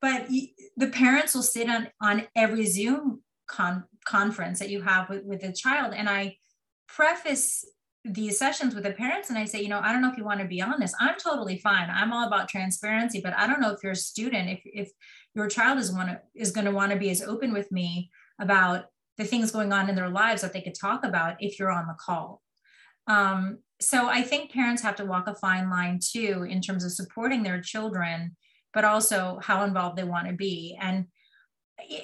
but 0.00 0.28
the 0.76 0.88
parents 0.88 1.34
will 1.34 1.42
sit 1.42 1.68
on, 1.68 1.88
on 2.00 2.26
every 2.36 2.66
Zoom 2.66 3.22
con- 3.46 3.84
conference 4.04 4.58
that 4.58 4.70
you 4.70 4.82
have 4.82 5.08
with, 5.08 5.24
with 5.24 5.40
the 5.40 5.52
child. 5.52 5.94
And 5.94 6.08
I 6.08 6.36
preface 6.88 7.64
these 8.04 8.38
sessions 8.38 8.74
with 8.74 8.84
the 8.84 8.92
parents 8.92 9.28
and 9.28 9.38
I 9.38 9.44
say, 9.44 9.60
you 9.60 9.68
know, 9.68 9.80
I 9.80 9.92
don't 9.92 10.02
know 10.02 10.10
if 10.10 10.16
you 10.16 10.24
want 10.24 10.40
to 10.40 10.46
be 10.46 10.62
honest. 10.62 10.94
I'm 11.00 11.16
totally 11.18 11.58
fine. 11.58 11.90
I'm 11.90 12.12
all 12.12 12.26
about 12.26 12.48
transparency, 12.48 13.20
but 13.20 13.34
I 13.36 13.46
don't 13.46 13.60
know 13.60 13.72
if 13.72 13.82
you're 13.82 13.92
a 13.92 13.96
student, 13.96 14.48
if, 14.48 14.60
if 14.64 14.90
your 15.34 15.48
child 15.48 15.78
is 15.78 15.92
want 15.92 16.08
to, 16.10 16.20
is 16.34 16.52
going 16.52 16.64
to 16.64 16.72
want 16.72 16.92
to 16.92 16.98
be 16.98 17.10
as 17.10 17.22
open 17.22 17.52
with 17.52 17.70
me 17.70 18.10
about 18.40 18.86
the 19.18 19.24
things 19.24 19.50
going 19.50 19.72
on 19.72 19.88
in 19.88 19.96
their 19.96 20.08
lives 20.08 20.42
that 20.42 20.52
they 20.52 20.60
could 20.60 20.74
talk 20.74 21.04
about 21.04 21.36
if 21.40 21.58
you're 21.58 21.72
on 21.72 21.88
the 21.88 21.96
call. 21.98 22.40
Um, 23.08 23.58
so 23.80 24.08
I 24.08 24.22
think 24.22 24.52
parents 24.52 24.82
have 24.82 24.96
to 24.96 25.04
walk 25.04 25.26
a 25.26 25.34
fine 25.34 25.70
line 25.70 25.98
too 26.02 26.46
in 26.48 26.60
terms 26.60 26.84
of 26.84 26.92
supporting 26.92 27.42
their 27.42 27.60
children, 27.60 28.36
but 28.74 28.84
also 28.84 29.40
how 29.42 29.64
involved 29.64 29.96
they 29.96 30.04
want 30.04 30.28
to 30.28 30.34
be. 30.34 30.76
And 30.80 31.06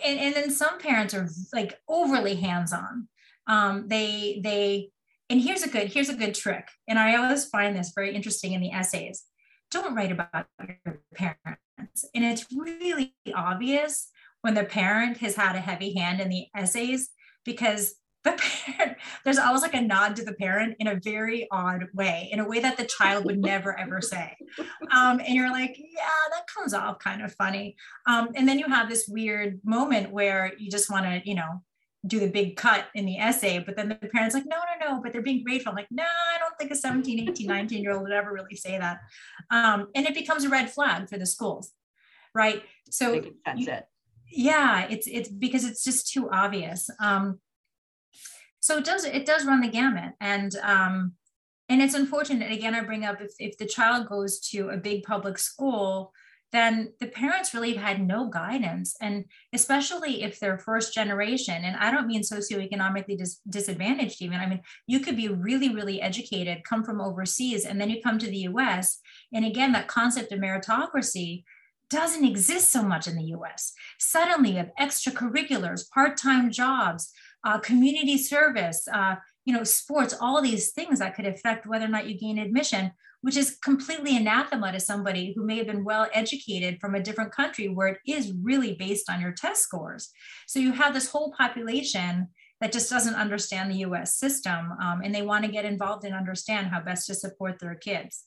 and, 0.04 0.20
and 0.20 0.34
then 0.34 0.50
some 0.50 0.78
parents 0.78 1.14
are 1.14 1.28
like 1.52 1.78
overly 1.88 2.36
hands-on. 2.36 3.08
Um, 3.46 3.88
they 3.88 4.40
they 4.42 4.90
and 5.28 5.40
here's 5.40 5.62
a 5.62 5.68
good 5.68 5.92
here's 5.92 6.08
a 6.08 6.16
good 6.16 6.34
trick. 6.34 6.68
And 6.88 6.98
I 6.98 7.16
always 7.16 7.44
find 7.46 7.76
this 7.76 7.92
very 7.94 8.14
interesting 8.14 8.52
in 8.52 8.60
the 8.60 8.72
essays. 8.72 9.24
Don't 9.70 9.94
write 9.94 10.12
about 10.12 10.46
your 10.86 11.00
parents. 11.14 12.04
And 12.14 12.24
it's 12.24 12.46
really 12.52 13.14
obvious 13.34 14.08
when 14.42 14.54
the 14.54 14.64
parent 14.64 15.18
has 15.18 15.34
had 15.34 15.56
a 15.56 15.60
heavy 15.60 15.94
hand 15.94 16.20
in 16.20 16.28
the 16.28 16.46
essays 16.54 17.10
because 17.44 17.94
the 18.24 18.32
parent, 18.32 18.96
there's 19.24 19.38
always 19.38 19.62
like 19.62 19.74
a 19.74 19.80
nod 19.80 20.16
to 20.16 20.24
the 20.24 20.34
parent 20.34 20.76
in 20.80 20.88
a 20.88 21.00
very 21.02 21.46
odd 21.50 21.84
way, 21.92 22.28
in 22.32 22.40
a 22.40 22.48
way 22.48 22.60
that 22.60 22.76
the 22.76 22.84
child 22.84 23.24
would 23.24 23.38
never 23.38 23.78
ever 23.78 24.00
say. 24.00 24.36
Um, 24.90 25.20
and 25.20 25.34
you're 25.34 25.50
like, 25.50 25.76
yeah, 25.78 26.08
that 26.30 26.46
comes 26.46 26.74
off 26.74 26.98
kind 26.98 27.22
of 27.22 27.32
funny. 27.34 27.76
Um, 28.06 28.30
and 28.34 28.48
then 28.48 28.58
you 28.58 28.66
have 28.66 28.88
this 28.88 29.06
weird 29.06 29.60
moment 29.64 30.10
where 30.10 30.52
you 30.58 30.70
just 30.70 30.90
want 30.90 31.04
to, 31.04 31.20
you 31.28 31.34
know, 31.34 31.62
do 32.06 32.20
the 32.20 32.28
big 32.28 32.56
cut 32.56 32.86
in 32.94 33.06
the 33.06 33.18
essay, 33.18 33.58
but 33.58 33.76
then 33.76 33.88
the 33.88 33.94
parents 33.94 34.34
like, 34.34 34.44
no, 34.46 34.56
no, 34.56 34.86
no, 34.88 35.02
but 35.02 35.12
they're 35.12 35.22
being 35.22 35.42
grateful. 35.42 35.70
I'm 35.70 35.76
like, 35.76 35.88
no, 35.90 36.02
I 36.02 36.38
don't 36.38 36.56
think 36.58 36.70
a 36.70 36.76
17, 36.76 37.30
18, 37.30 37.46
19 37.46 37.82
year 37.82 37.92
old 37.92 38.02
would 38.02 38.12
ever 38.12 38.32
really 38.32 38.56
say 38.56 38.78
that. 38.78 38.98
Um, 39.50 39.88
and 39.94 40.06
it 40.06 40.14
becomes 40.14 40.44
a 40.44 40.50
red 40.50 40.70
flag 40.70 41.08
for 41.08 41.16
the 41.16 41.26
schools, 41.26 41.72
right? 42.34 42.62
So 42.90 43.22
that's 43.46 43.66
it. 43.66 43.86
Yeah, 44.30 44.86
it's 44.90 45.06
it's 45.06 45.28
because 45.28 45.64
it's 45.64 45.84
just 45.84 46.12
too 46.12 46.28
obvious. 46.30 46.90
Um, 47.00 47.38
so 48.64 48.78
it 48.78 48.84
does 48.84 49.04
it 49.04 49.26
does 49.26 49.44
run 49.44 49.60
the 49.60 49.68
gamut 49.68 50.14
and 50.22 50.56
um, 50.62 51.12
and 51.68 51.82
it's 51.82 51.94
unfortunate 51.94 52.50
again 52.50 52.74
i 52.74 52.80
bring 52.80 53.04
up 53.04 53.20
if, 53.20 53.32
if 53.38 53.58
the 53.58 53.66
child 53.66 54.08
goes 54.08 54.40
to 54.40 54.70
a 54.70 54.76
big 54.78 55.02
public 55.02 55.36
school 55.36 56.12
then 56.54 56.92
the 57.00 57.08
parents 57.08 57.52
really 57.52 57.74
have 57.74 57.84
had 57.84 58.06
no 58.06 58.28
guidance. 58.28 58.94
And 59.00 59.24
especially 59.52 60.22
if 60.22 60.38
they're 60.38 60.56
first 60.56 60.94
generation, 60.94 61.64
and 61.64 61.74
I 61.76 61.90
don't 61.90 62.06
mean 62.06 62.22
socioeconomically 62.22 63.18
dis- 63.18 63.40
disadvantaged, 63.50 64.22
even. 64.22 64.38
I 64.38 64.46
mean, 64.46 64.60
you 64.86 65.00
could 65.00 65.16
be 65.16 65.26
really, 65.26 65.74
really 65.74 66.00
educated, 66.00 66.62
come 66.62 66.84
from 66.84 67.00
overseas, 67.00 67.64
and 67.64 67.80
then 67.80 67.90
you 67.90 68.00
come 68.00 68.20
to 68.20 68.28
the 68.28 68.46
US. 68.50 69.00
And 69.32 69.44
again, 69.44 69.72
that 69.72 69.88
concept 69.88 70.30
of 70.30 70.38
meritocracy 70.38 71.42
doesn't 71.90 72.24
exist 72.24 72.70
so 72.70 72.84
much 72.84 73.08
in 73.08 73.16
the 73.16 73.34
US. 73.36 73.72
Suddenly, 73.98 74.52
you 74.52 74.58
have 74.58 74.70
extracurriculars, 74.80 75.90
part 75.90 76.16
time 76.16 76.52
jobs, 76.52 77.12
uh, 77.44 77.58
community 77.58 78.18
service, 78.18 78.86
uh, 78.92 79.16
you 79.44 79.54
know, 79.54 79.64
sports, 79.64 80.14
all 80.20 80.40
these 80.40 80.72
things 80.72 80.98
that 80.98 81.14
could 81.14 81.26
affect 81.26 81.66
whether 81.66 81.84
or 81.84 81.88
not 81.88 82.06
you 82.06 82.18
gain 82.18 82.38
admission 82.38 82.92
which 83.24 83.38
is 83.38 83.56
completely 83.62 84.18
anathema 84.18 84.70
to 84.70 84.78
somebody 84.78 85.32
who 85.34 85.46
may 85.46 85.56
have 85.56 85.66
been 85.66 85.82
well 85.82 86.06
educated 86.12 86.78
from 86.78 86.94
a 86.94 87.02
different 87.02 87.32
country 87.32 87.68
where 87.68 87.86
it 87.88 87.98
is 88.06 88.34
really 88.42 88.74
based 88.74 89.08
on 89.08 89.18
your 89.18 89.32
test 89.32 89.62
scores. 89.62 90.10
So 90.46 90.58
you 90.58 90.72
have 90.72 90.92
this 90.92 91.08
whole 91.08 91.32
population 91.32 92.28
that 92.60 92.70
just 92.70 92.90
doesn't 92.90 93.14
understand 93.14 93.70
the 93.70 93.78
US 93.78 94.16
system 94.16 94.72
um, 94.72 95.00
and 95.02 95.14
they 95.14 95.22
want 95.22 95.46
to 95.46 95.50
get 95.50 95.64
involved 95.64 96.04
and 96.04 96.14
understand 96.14 96.66
how 96.66 96.80
best 96.82 97.06
to 97.06 97.14
support 97.14 97.58
their 97.58 97.76
kids. 97.76 98.24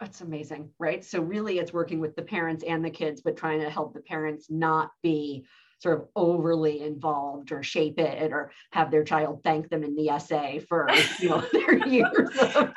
That's 0.00 0.22
amazing, 0.22 0.70
right? 0.80 1.04
So, 1.04 1.20
really, 1.22 1.60
it's 1.60 1.72
working 1.72 2.00
with 2.00 2.16
the 2.16 2.22
parents 2.22 2.64
and 2.66 2.84
the 2.84 2.90
kids, 2.90 3.20
but 3.20 3.36
trying 3.36 3.60
to 3.60 3.70
help 3.70 3.94
the 3.94 4.00
parents 4.00 4.46
not 4.50 4.90
be 5.04 5.44
sort 5.80 6.00
of 6.00 6.08
overly 6.16 6.80
involved 6.82 7.52
or 7.52 7.62
shape 7.62 7.98
it 7.98 8.32
or 8.32 8.50
have 8.72 8.90
their 8.90 9.04
child 9.04 9.40
thank 9.44 9.68
them 9.68 9.84
in 9.84 9.94
the 9.94 10.08
essay 10.08 10.58
for 10.68 10.88
you 11.20 11.28
know 11.28 11.42
their 11.52 11.86
years 11.86 12.36
of, 12.38 12.72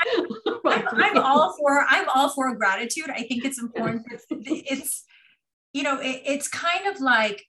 I'm, 0.66 0.88
I'm, 0.92 1.18
all 1.18 1.56
for 1.60 1.86
i'm 1.90 2.08
all 2.14 2.30
for 2.30 2.56
gratitude. 2.56 3.10
I 3.10 3.24
think 3.24 3.46
it's 3.46 3.60
important 3.60 4.06
it's, 4.12 4.26
it's 4.30 5.04
you 5.74 5.84
know 5.84 6.00
it, 6.00 6.22
it's 6.26 6.48
kind 6.48 6.88
of 6.88 7.02
like 7.02 7.44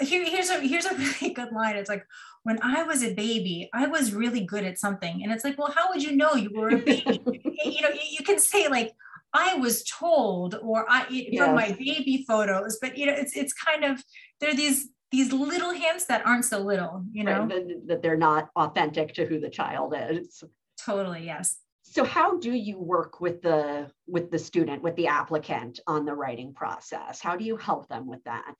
here, 0.00 0.24
here's 0.26 0.50
a 0.50 0.60
here's 0.60 0.84
a 0.84 0.94
really 1.22 1.32
good 1.32 1.52
line. 1.52 1.76
It's 1.76 1.88
like 1.88 2.04
when 2.42 2.58
i 2.62 2.82
was 2.84 3.02
a 3.02 3.12
baby 3.14 3.68
i 3.74 3.86
was 3.86 4.12
really 4.12 4.44
good 4.44 4.64
at 4.64 4.78
something. 4.78 5.22
And 5.22 5.32
it's 5.32 5.44
like 5.44 5.56
well 5.58 5.72
how 5.74 5.88
would 5.88 6.02
you 6.02 6.14
know 6.14 6.34
you 6.34 6.50
were 6.54 6.68
a 6.68 6.78
baby? 6.78 7.20
You 7.64 7.82
know 7.82 7.88
you, 7.88 8.00
you 8.18 8.24
can 8.24 8.38
say 8.38 8.68
like 8.68 8.92
I 9.36 9.54
was 9.56 9.84
told, 9.84 10.58
or 10.62 10.86
I 10.88 11.06
yes. 11.10 11.44
from 11.44 11.54
my 11.54 11.72
baby 11.72 12.24
photos, 12.26 12.78
but 12.80 12.96
you 12.96 13.06
know, 13.06 13.12
it's 13.12 13.36
it's 13.36 13.52
kind 13.52 13.84
of 13.84 14.02
there 14.40 14.50
are 14.50 14.54
these 14.54 14.88
these 15.12 15.32
little 15.32 15.72
hints 15.72 16.06
that 16.06 16.26
aren't 16.26 16.46
so 16.46 16.58
little, 16.58 17.04
you 17.12 17.22
know, 17.22 17.40
right, 17.40 17.48
that, 17.48 17.82
that 17.86 18.02
they're 18.02 18.16
not 18.16 18.48
authentic 18.56 19.14
to 19.14 19.26
who 19.26 19.38
the 19.38 19.50
child 19.50 19.94
is. 19.96 20.42
Totally, 20.84 21.24
yes. 21.24 21.58
So 21.82 22.04
how 22.04 22.38
do 22.38 22.52
you 22.52 22.78
work 22.78 23.20
with 23.20 23.42
the 23.42 23.90
with 24.06 24.30
the 24.30 24.38
student, 24.38 24.82
with 24.82 24.96
the 24.96 25.06
applicant 25.06 25.80
on 25.86 26.06
the 26.06 26.14
writing 26.14 26.54
process? 26.54 27.20
How 27.20 27.36
do 27.36 27.44
you 27.44 27.56
help 27.56 27.88
them 27.88 28.06
with 28.06 28.24
that? 28.24 28.54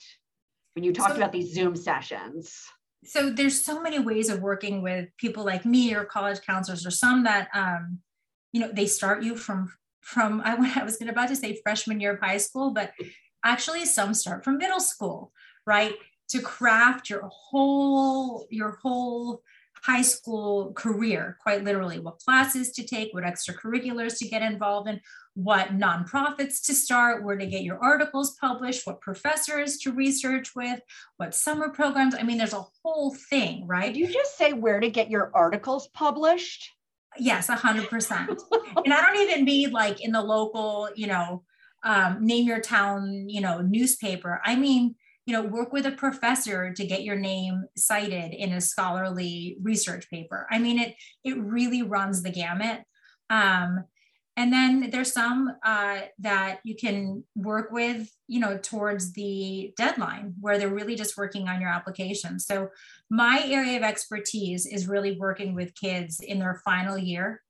When 0.75 0.85
you 0.85 0.93
talked 0.93 1.13
so, 1.13 1.17
about 1.17 1.33
these 1.33 1.55
Zoom 1.55 1.75
sessions. 1.75 2.55
So 3.05 3.31
there's 3.31 3.65
so 3.65 3.81
many 3.81 3.99
ways 3.99 4.29
of 4.29 4.41
working 4.41 4.83
with 4.83 5.09
people 5.17 5.45
like 5.45 5.65
me 5.65 5.95
or 5.95 6.05
college 6.05 6.41
counselors 6.43 6.87
or 6.87 6.91
some 6.91 7.25
that 7.25 7.49
um, 7.55 8.01
you 8.53 8.61
know, 8.61 8.71
they 8.73 8.87
start 8.87 9.23
you 9.23 9.37
from 9.37 9.71
from 10.07 10.41
I, 10.45 10.57
I 10.81 10.85
was 10.85 11.01
about 11.01 11.29
to 11.29 11.37
say 11.37 11.61
freshman 11.63 12.01
year 12.01 12.15
of 12.15 12.21
high 12.21 12.39
school, 12.39 12.71
but 12.71 12.93
actually 13.45 13.85
some 13.85 14.15
start 14.15 14.45
from 14.45 14.59
middle 14.59 14.81
school 14.81 15.33
right? 15.67 15.95
To 16.31 16.41
craft 16.41 17.11
your 17.11 17.29
whole, 17.33 18.47
your 18.51 18.79
whole 18.83 19.43
high 19.83 20.03
school 20.03 20.73
career, 20.73 21.37
quite 21.43 21.63
literally, 21.63 22.01
what 22.01 22.19
classes 22.19 22.73
to 22.73 22.85
take, 22.85 23.13
what 23.13 23.25
extracurriculars 23.25 24.19
to 24.19 24.29
get 24.29 24.43
involved 24.43 24.89
in, 24.89 25.01
what 25.35 25.69
nonprofits 25.69 26.65
to 26.67 26.75
start, 26.75 27.23
where 27.23 27.37
to 27.37 27.47
get 27.47 27.63
your 27.63 27.79
articles 27.83 28.37
published, 28.41 28.87
what 28.87 29.01
professors 29.01 29.79
to 29.79 29.93
research 29.93 30.57
with, 30.57 30.81
what 31.19 31.35
summer 31.35 31.69
programs. 31.69 32.15
I 32.15 32.23
mean, 32.23 32.39
there's 32.39 32.53
a 32.53 32.67
whole 32.83 33.15
thing, 33.15 33.67
right? 33.67 33.93
Did 33.93 34.01
you 34.01 34.13
just 34.13 34.37
say 34.37 34.53
where 34.53 34.81
to 34.81 34.91
get 34.91 35.11
your 35.11 35.31
articles 35.35 35.89
published? 35.89 36.73
Yes, 37.19 37.49
100%. 37.49 38.29
and 38.85 38.93
I 38.93 39.01
don't 39.01 39.29
even 39.29 39.45
mean 39.45 39.71
like 39.71 40.01
in 40.01 40.13
the 40.13 40.23
local, 40.23 40.89
you 40.95 41.07
know, 41.07 41.45
um, 41.85 42.25
name 42.25 42.47
your 42.47 42.61
town, 42.61 43.29
you 43.29 43.41
know, 43.41 43.61
newspaper. 43.61 44.41
I 44.45 44.57
mean, 44.57 44.95
you 45.27 45.33
know 45.33 45.43
work 45.43 45.73
with 45.73 45.87
a 45.87 45.91
professor 45.91 46.73
to 46.73 46.87
get 46.87 47.03
your 47.03 47.17
name 47.17 47.65
cited 47.77 48.33
in 48.33 48.53
a 48.53 48.61
scholarly 48.61 49.57
research 49.61 50.09
paper 50.09 50.47
i 50.53 50.59
mean 50.61 50.79
it 50.79 50.95
it 51.25 51.37
really 51.37 51.83
runs 51.83 52.23
the 52.23 52.31
gamut 52.31 52.83
um, 53.29 53.85
and 54.37 54.53
then 54.53 54.91
there's 54.91 55.13
some 55.13 55.53
uh, 55.65 56.01
that 56.19 56.61
you 56.63 56.77
can 56.77 57.25
work 57.35 57.71
with 57.73 58.11
you 58.29 58.41
know 58.41 58.59
towards 58.59 59.13
the 59.13 59.73
deadline 59.77 60.35
where 60.41 60.59
they're 60.59 60.69
really 60.69 60.97
just 60.97 61.17
working 61.17 61.49
on 61.49 61.61
your 61.61 61.71
application. 61.71 62.39
So 62.39 62.69
my 63.11 63.43
area 63.47 63.77
of 63.77 63.83
expertise 63.83 64.67
is 64.67 64.89
really 64.89 65.19
working 65.19 65.55
with 65.55 65.75
kids 65.75 66.21
in 66.21 66.39
their 66.39 66.61
final 66.65 66.99
year 66.99 67.41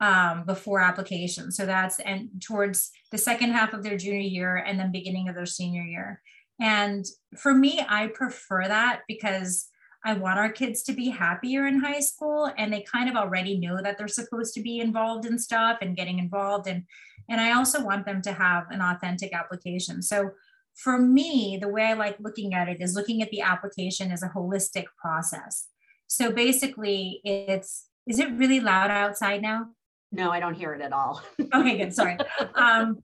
um, 0.00 0.44
before 0.44 0.80
application. 0.80 1.50
So 1.50 1.66
that's 1.66 1.98
and 2.00 2.28
towards 2.40 2.90
the 3.10 3.18
second 3.18 3.52
half 3.52 3.72
of 3.72 3.82
their 3.82 3.96
junior 3.96 4.20
year 4.20 4.56
and 4.56 4.78
then 4.78 4.92
beginning 4.92 5.28
of 5.28 5.34
their 5.34 5.46
senior 5.46 5.82
year. 5.82 6.20
And 6.60 7.04
for 7.36 7.54
me, 7.54 7.84
I 7.88 8.08
prefer 8.08 8.68
that 8.68 9.00
because 9.08 9.68
I 10.04 10.14
want 10.14 10.38
our 10.38 10.50
kids 10.50 10.82
to 10.84 10.92
be 10.92 11.08
happier 11.08 11.66
in 11.66 11.80
high 11.80 12.00
school 12.00 12.50
and 12.58 12.72
they 12.72 12.82
kind 12.82 13.08
of 13.08 13.16
already 13.16 13.58
know 13.58 13.80
that 13.82 13.96
they're 13.96 14.08
supposed 14.08 14.54
to 14.54 14.62
be 14.62 14.80
involved 14.80 15.24
in 15.24 15.38
stuff 15.38 15.78
and 15.80 15.96
getting 15.96 16.18
involved 16.18 16.66
and 16.66 16.84
and 17.28 17.40
I 17.40 17.52
also 17.52 17.82
want 17.82 18.04
them 18.04 18.20
to 18.22 18.32
have 18.32 18.70
an 18.70 18.82
authentic 18.82 19.32
application. 19.34 20.02
So 20.02 20.32
for 20.74 20.98
me, 20.98 21.58
the 21.60 21.68
way 21.68 21.84
I 21.84 21.94
like 21.94 22.18
looking 22.20 22.52
at 22.52 22.68
it 22.68 22.82
is 22.82 22.94
looking 22.94 23.22
at 23.22 23.30
the 23.30 23.40
application 23.40 24.10
as 24.10 24.22
a 24.22 24.28
holistic 24.28 24.84
process. 24.98 25.68
So 26.06 26.32
basically, 26.32 27.20
it's 27.24 27.86
is 28.06 28.18
it 28.18 28.30
really 28.32 28.60
loud 28.60 28.90
outside 28.90 29.40
now? 29.40 29.68
No, 30.12 30.30
I 30.30 30.40
don't 30.40 30.54
hear 30.54 30.74
it 30.74 30.82
at 30.82 30.92
all. 30.92 31.22
okay, 31.54 31.78
good. 31.78 31.94
Sorry. 31.94 32.18
Um, 32.54 33.02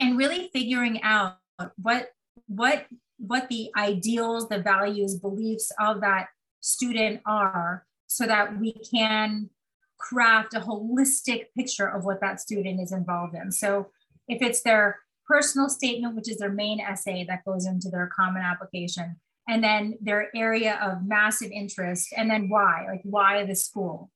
and 0.00 0.16
really 0.16 0.48
figuring 0.52 1.02
out 1.02 1.38
what 1.76 2.10
what 2.46 2.86
what 3.18 3.48
the 3.48 3.70
ideals, 3.76 4.48
the 4.48 4.58
values, 4.58 5.16
beliefs 5.16 5.72
of 5.80 6.00
that 6.00 6.28
student 6.60 7.20
are 7.26 7.86
so 8.06 8.26
that 8.26 8.58
we 8.58 8.72
can 8.72 9.50
craft 9.98 10.54
a 10.54 10.60
holistic 10.60 11.46
picture 11.56 11.88
of 11.88 12.04
what 12.04 12.20
that 12.20 12.40
student 12.40 12.80
is 12.80 12.92
involved 12.92 13.34
in. 13.34 13.50
So 13.50 13.88
if 14.28 14.42
it's 14.42 14.62
their 14.62 15.00
personal 15.26 15.68
statement, 15.68 16.14
which 16.14 16.30
is 16.30 16.38
their 16.38 16.52
main 16.52 16.80
essay 16.80 17.24
that 17.28 17.44
goes 17.44 17.66
into 17.66 17.88
their 17.88 18.10
common 18.14 18.42
application, 18.42 19.16
and 19.48 19.62
then 19.62 19.96
their 20.00 20.28
area 20.36 20.78
of 20.82 21.06
massive 21.06 21.50
interest, 21.50 22.12
and 22.16 22.30
then 22.30 22.48
why, 22.48 22.86
like 22.88 23.00
why 23.04 23.44
the 23.44 23.54
school. 23.54 24.10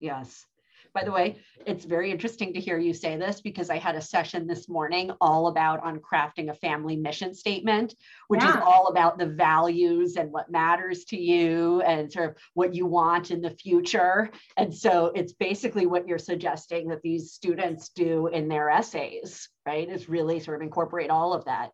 Yes. 0.00 0.46
By 0.94 1.02
the 1.02 1.10
way, 1.10 1.40
it's 1.66 1.84
very 1.84 2.12
interesting 2.12 2.54
to 2.54 2.60
hear 2.60 2.78
you 2.78 2.94
say 2.94 3.16
this 3.16 3.40
because 3.40 3.68
I 3.68 3.78
had 3.78 3.96
a 3.96 4.00
session 4.00 4.46
this 4.46 4.68
morning 4.68 5.10
all 5.20 5.48
about 5.48 5.82
on 5.82 5.98
crafting 5.98 6.50
a 6.50 6.54
family 6.54 6.94
mission 6.94 7.34
statement, 7.34 7.96
which 8.28 8.42
yeah. 8.42 8.50
is 8.50 8.62
all 8.64 8.86
about 8.86 9.18
the 9.18 9.26
values 9.26 10.14
and 10.14 10.30
what 10.30 10.52
matters 10.52 11.04
to 11.06 11.16
you 11.16 11.80
and 11.80 12.12
sort 12.12 12.30
of 12.30 12.36
what 12.54 12.76
you 12.76 12.86
want 12.86 13.32
in 13.32 13.40
the 13.40 13.50
future. 13.50 14.30
And 14.56 14.72
so 14.72 15.06
it's 15.16 15.32
basically 15.32 15.86
what 15.86 16.06
you're 16.06 16.16
suggesting 16.16 16.86
that 16.88 17.02
these 17.02 17.32
students 17.32 17.88
do 17.88 18.28
in 18.28 18.46
their 18.46 18.70
essays, 18.70 19.48
right? 19.66 19.88
Is 19.88 20.08
really 20.08 20.38
sort 20.38 20.58
of 20.58 20.62
incorporate 20.62 21.10
all 21.10 21.32
of 21.32 21.44
that 21.46 21.70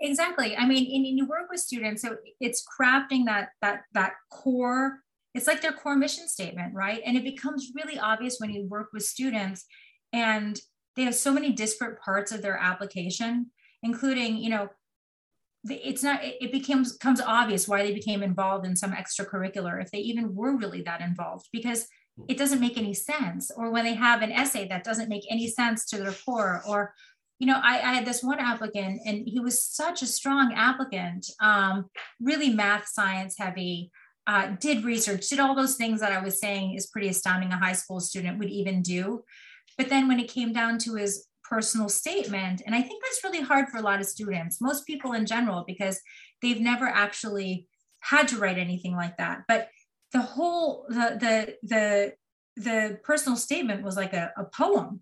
exactly 0.00 0.56
i 0.56 0.66
mean 0.66 0.84
and 1.06 1.16
you 1.16 1.26
work 1.26 1.48
with 1.48 1.60
students 1.60 2.02
so 2.02 2.16
it's 2.40 2.64
crafting 2.66 3.24
that 3.24 3.50
that 3.60 3.82
that 3.92 4.14
core 4.30 4.98
it's 5.34 5.46
like 5.46 5.62
their 5.62 5.72
core 5.72 5.96
mission 5.96 6.28
statement, 6.28 6.74
right? 6.74 7.00
And 7.04 7.16
it 7.16 7.24
becomes 7.24 7.72
really 7.74 7.98
obvious 7.98 8.36
when 8.38 8.50
you 8.50 8.64
work 8.64 8.88
with 8.92 9.04
students 9.04 9.64
and 10.12 10.60
they 10.94 11.04
have 11.04 11.14
so 11.14 11.32
many 11.32 11.52
disparate 11.52 12.00
parts 12.00 12.32
of 12.32 12.42
their 12.42 12.56
application, 12.56 13.50
including, 13.82 14.36
you 14.36 14.50
know, 14.50 14.68
it's 15.64 16.02
not 16.02 16.20
it 16.22 16.50
becomes 16.50 16.96
comes 16.96 17.20
obvious 17.20 17.68
why 17.68 17.84
they 17.84 17.94
became 17.94 18.22
involved 18.22 18.66
in 18.66 18.74
some 18.74 18.92
extracurricular 18.92 19.80
if 19.80 19.90
they 19.92 19.98
even 19.98 20.34
were 20.34 20.56
really 20.56 20.82
that 20.82 21.00
involved 21.00 21.48
because 21.52 21.86
it 22.28 22.36
doesn't 22.36 22.60
make 22.60 22.76
any 22.76 22.92
sense 22.92 23.50
or 23.56 23.70
when 23.70 23.84
they 23.84 23.94
have 23.94 24.22
an 24.22 24.32
essay 24.32 24.66
that 24.66 24.84
doesn't 24.84 25.08
make 25.08 25.22
any 25.30 25.46
sense 25.46 25.86
to 25.86 25.98
their 25.98 26.12
core 26.26 26.62
or 26.66 26.92
you 27.38 27.46
know 27.46 27.60
I, 27.62 27.74
I 27.74 27.94
had 27.94 28.04
this 28.04 28.24
one 28.24 28.40
applicant 28.40 29.02
and 29.06 29.22
he 29.24 29.38
was 29.38 29.64
such 29.64 30.02
a 30.02 30.06
strong 30.06 30.52
applicant 30.52 31.26
um, 31.40 31.86
really 32.20 32.50
math 32.50 32.88
science 32.88 33.36
heavy 33.38 33.92
uh, 34.26 34.48
did 34.60 34.84
research, 34.84 35.28
did 35.28 35.40
all 35.40 35.54
those 35.54 35.76
things 35.76 36.00
that 36.00 36.12
I 36.12 36.22
was 36.22 36.40
saying 36.40 36.74
is 36.74 36.86
pretty 36.86 37.08
astounding 37.08 37.52
a 37.52 37.58
high 37.58 37.72
school 37.72 38.00
student 38.00 38.38
would 38.38 38.50
even 38.50 38.82
do. 38.82 39.24
But 39.76 39.88
then 39.88 40.08
when 40.08 40.20
it 40.20 40.28
came 40.28 40.52
down 40.52 40.78
to 40.78 40.94
his 40.94 41.26
personal 41.42 41.88
statement, 41.88 42.62
and 42.64 42.74
I 42.74 42.82
think 42.82 43.02
that's 43.02 43.24
really 43.24 43.40
hard 43.40 43.68
for 43.68 43.78
a 43.78 43.82
lot 43.82 44.00
of 44.00 44.06
students, 44.06 44.60
most 44.60 44.86
people 44.86 45.12
in 45.12 45.26
general, 45.26 45.64
because 45.66 46.00
they've 46.40 46.60
never 46.60 46.86
actually 46.86 47.66
had 48.00 48.28
to 48.28 48.38
write 48.38 48.58
anything 48.58 48.94
like 48.94 49.16
that. 49.16 49.42
But 49.48 49.68
the 50.12 50.20
whole 50.20 50.86
the 50.88 51.16
the 51.18 51.56
the 51.62 52.12
the 52.56 52.98
personal 53.02 53.36
statement 53.36 53.82
was 53.82 53.96
like 53.96 54.12
a, 54.12 54.30
a 54.36 54.44
poem 54.44 55.00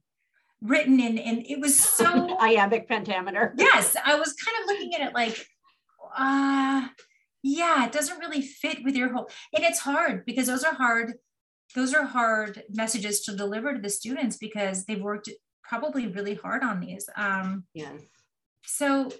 written 0.62 1.00
in, 1.00 1.18
and 1.18 1.44
it 1.46 1.60
was 1.60 1.78
so 1.78 2.36
iambic 2.40 2.88
pentameter. 2.88 3.54
yes, 3.58 3.96
I 4.04 4.14
was 4.14 4.32
kind 4.34 4.56
of 4.62 4.66
looking 4.66 4.94
at 4.94 5.08
it 5.08 5.14
like, 5.14 5.46
uh, 6.16 6.86
yeah, 7.42 7.86
it 7.86 7.92
doesn't 7.92 8.18
really 8.18 8.42
fit 8.42 8.78
with 8.84 8.96
your 8.96 9.12
whole, 9.12 9.30
and 9.54 9.64
it's 9.64 9.80
hard 9.80 10.24
because 10.26 10.46
those 10.46 10.64
are 10.64 10.74
hard, 10.74 11.14
those 11.74 11.94
are 11.94 12.04
hard 12.04 12.62
messages 12.70 13.20
to 13.22 13.36
deliver 13.36 13.74
to 13.74 13.80
the 13.80 13.90
students 13.90 14.36
because 14.36 14.84
they've 14.84 15.00
worked 15.00 15.30
probably 15.62 16.06
really 16.06 16.34
hard 16.34 16.62
on 16.62 16.80
these. 16.80 17.08
Um, 17.16 17.64
yes. 17.74 18.00
So 18.66 19.10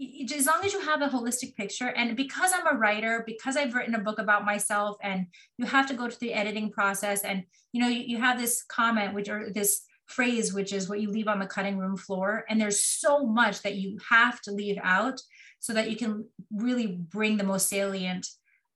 as 0.00 0.46
long 0.46 0.64
as 0.64 0.72
you 0.72 0.80
have 0.80 1.02
a 1.02 1.08
holistic 1.08 1.54
picture 1.54 1.86
and 1.86 2.16
because 2.16 2.50
i'm 2.52 2.66
a 2.66 2.76
writer 2.76 3.22
because 3.26 3.56
i've 3.56 3.74
written 3.74 3.94
a 3.94 4.00
book 4.00 4.18
about 4.18 4.44
myself 4.44 4.96
and 5.02 5.26
you 5.56 5.64
have 5.66 5.86
to 5.86 5.94
go 5.94 6.08
through 6.08 6.28
the 6.28 6.34
editing 6.34 6.70
process 6.70 7.22
and 7.22 7.44
you 7.72 7.80
know 7.80 7.86
you, 7.86 8.00
you 8.00 8.18
have 8.18 8.38
this 8.38 8.64
comment 8.64 9.14
which 9.14 9.28
or 9.28 9.50
this 9.50 9.82
phrase 10.06 10.52
which 10.52 10.72
is 10.72 10.88
what 10.88 11.00
you 11.00 11.10
leave 11.10 11.28
on 11.28 11.38
the 11.38 11.46
cutting 11.46 11.78
room 11.78 11.96
floor 11.96 12.44
and 12.48 12.60
there's 12.60 12.84
so 12.84 13.24
much 13.24 13.62
that 13.62 13.76
you 13.76 13.96
have 14.10 14.40
to 14.40 14.50
leave 14.50 14.78
out 14.82 15.20
so 15.64 15.72
that 15.72 15.88
you 15.90 15.96
can 15.96 16.26
really 16.52 16.86
bring 16.86 17.38
the 17.38 17.42
most 17.42 17.70
salient 17.70 18.26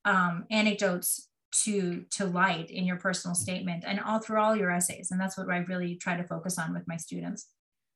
um, 0.06 0.46
anecdotes 0.50 1.28
to 1.64 2.04
to 2.10 2.24
light 2.24 2.70
in 2.70 2.86
your 2.86 2.96
personal 2.96 3.34
statement 3.34 3.84
and 3.86 4.00
all 4.00 4.18
through 4.18 4.40
all 4.40 4.56
your 4.56 4.70
essays 4.70 5.10
and 5.10 5.20
that's 5.20 5.36
what 5.36 5.50
i 5.50 5.58
really 5.58 5.96
try 5.96 6.16
to 6.16 6.24
focus 6.24 6.58
on 6.58 6.72
with 6.72 6.86
my 6.86 6.96
students 6.96 7.48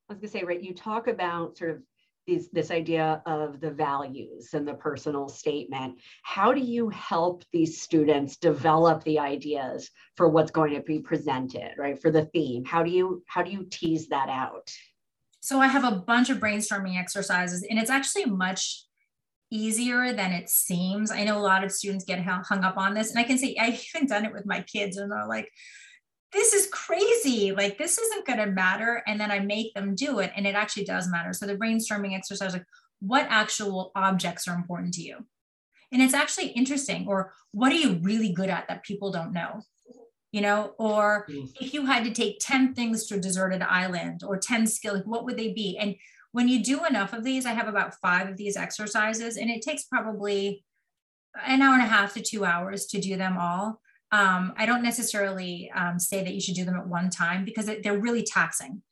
i 0.09 0.13
was 0.13 0.21
going 0.21 0.31
to 0.31 0.39
say 0.39 0.45
right 0.45 0.63
you 0.63 0.75
talk 0.75 1.07
about 1.07 1.57
sort 1.57 1.71
of 1.71 1.79
these, 2.27 2.51
this 2.51 2.71
idea 2.71 3.23
of 3.27 3.61
the 3.61 3.71
values 3.71 4.51
and 4.55 4.67
the 4.67 4.75
personal 4.75 5.29
statement. 5.29 5.99
How 6.23 6.53
do 6.53 6.61
you 6.61 6.89
help 6.91 7.45
these 7.53 7.83
students 7.83 8.37
develop 8.37 9.03
the 9.03 9.19
ideas 9.19 9.91
for 10.17 10.29
what's 10.29 10.53
going 10.53 10.73
to 10.75 10.83
be 10.83 11.01
presented, 11.01 11.73
right? 11.77 12.01
For 12.01 12.13
the 12.13 12.27
theme. 12.27 12.65
How 12.65 12.85
do 12.85 12.93
you 12.93 13.25
how 13.27 13.43
do 13.43 13.51
you 13.51 13.67
tease 13.69 14.07
that 14.11 14.29
out? 14.29 14.71
So 15.43 15.61
I 15.61 15.67
have 15.67 15.83
a 15.83 15.97
bunch 15.97 16.31
of 16.31 16.39
brainstorming 16.39 16.97
exercises, 16.97 17.67
and 17.69 17.77
it's 17.77 17.91
actually 17.91 18.27
much 18.27 18.85
easier 19.51 20.13
than 20.13 20.31
it 20.31 20.49
seems. 20.49 21.11
I 21.11 21.25
know 21.25 21.37
a 21.37 21.43
lot 21.43 21.65
of 21.65 21.73
students 21.73 22.05
get 22.05 22.23
hung 22.23 22.63
up 22.63 22.79
on 22.79 22.95
this, 22.95 23.11
and 23.11 23.19
I 23.19 23.25
can 23.25 23.39
say 23.39 23.57
I've 23.61 23.85
even 23.95 24.07
done 24.07 24.25
it 24.25 24.33
with 24.33 24.47
my 24.47 24.63
kids, 24.63 24.97
and 24.97 25.11
they're 25.11 25.27
like, 25.27 25.51
this 26.33 26.55
is 26.55 26.69
crazy. 26.69 27.51
Like, 27.51 27.77
this 27.77 27.99
isn't 27.99 28.25
going 28.25 28.39
to 28.39 28.47
matter. 28.47 29.03
And 29.07 29.21
then 29.21 29.33
I 29.33 29.41
make 29.41 29.75
them 29.75 29.97
do 29.97 30.21
it, 30.21 30.31
and 30.37 30.47
it 30.47 30.55
actually 30.55 30.85
does 30.85 31.11
matter. 31.11 31.33
So, 31.33 31.47
the 31.47 31.57
brainstorming 31.57 32.17
exercise, 32.17 32.53
like, 32.53 32.65
what 33.01 33.27
actual 33.29 33.91
objects 33.97 34.47
are 34.47 34.55
important 34.55 34.95
to 34.95 35.03
you? 35.03 35.27
And 35.91 36.01
it's 36.01 36.15
actually 36.15 36.49
interesting. 36.51 37.07
Or, 37.09 37.33
what 37.51 37.73
are 37.73 37.77
you 37.77 37.99
really 38.01 38.33
good 38.33 38.49
at 38.49 38.69
that 38.69 38.85
people 38.85 39.11
don't 39.11 39.33
know? 39.33 39.63
You 40.33 40.41
know, 40.41 40.75
or 40.79 41.27
mm. 41.31 41.49
if 41.61 41.75
you 41.75 41.87
had 41.87 42.05
to 42.05 42.11
take 42.11 42.39
10 42.41 42.75
things 42.75 43.07
to 43.07 43.17
a 43.17 43.21
deserted 43.21 43.63
island 43.63 44.23
or 44.27 44.39
10 44.39 44.67
skills, 44.67 45.03
what 45.05 45.25
would 45.25 45.37
they 45.37 45.53
be? 45.53 45.77
And 45.79 45.95
when 46.33 46.49
you 46.49 46.65
do 46.65 46.87
enough 46.87 47.13
of 47.13 47.23
these, 47.23 47.45
I 47.45 47.53
have 47.53 47.69
about 47.69 48.01
five 48.01 48.29
of 48.29 48.39
these 48.39 48.57
exercises, 48.57 49.37
and 49.37 49.51
it 49.51 49.61
takes 49.61 49.85
probably 49.85 50.65
an 51.47 51.61
hour 51.61 51.75
and 51.75 51.83
a 51.83 51.87
half 51.87 52.15
to 52.15 52.23
two 52.23 52.47
hours 52.47 52.87
to 52.87 53.01
do 53.01 53.17
them 53.17 53.37
all 53.39 53.83
um, 54.13 54.53
I 54.59 54.67
don't 54.67 54.83
necessarily 54.83 55.71
um, 55.75 55.99
say 55.99 56.23
that 56.23 56.35
you 56.35 56.41
should 56.41 56.55
do 56.55 56.67
them 56.67 56.77
at 56.77 56.87
one 56.87 57.09
time 57.09 57.45
because 57.45 57.69
they're 57.83 57.99
really 57.99 58.23
taxing. 58.23 58.83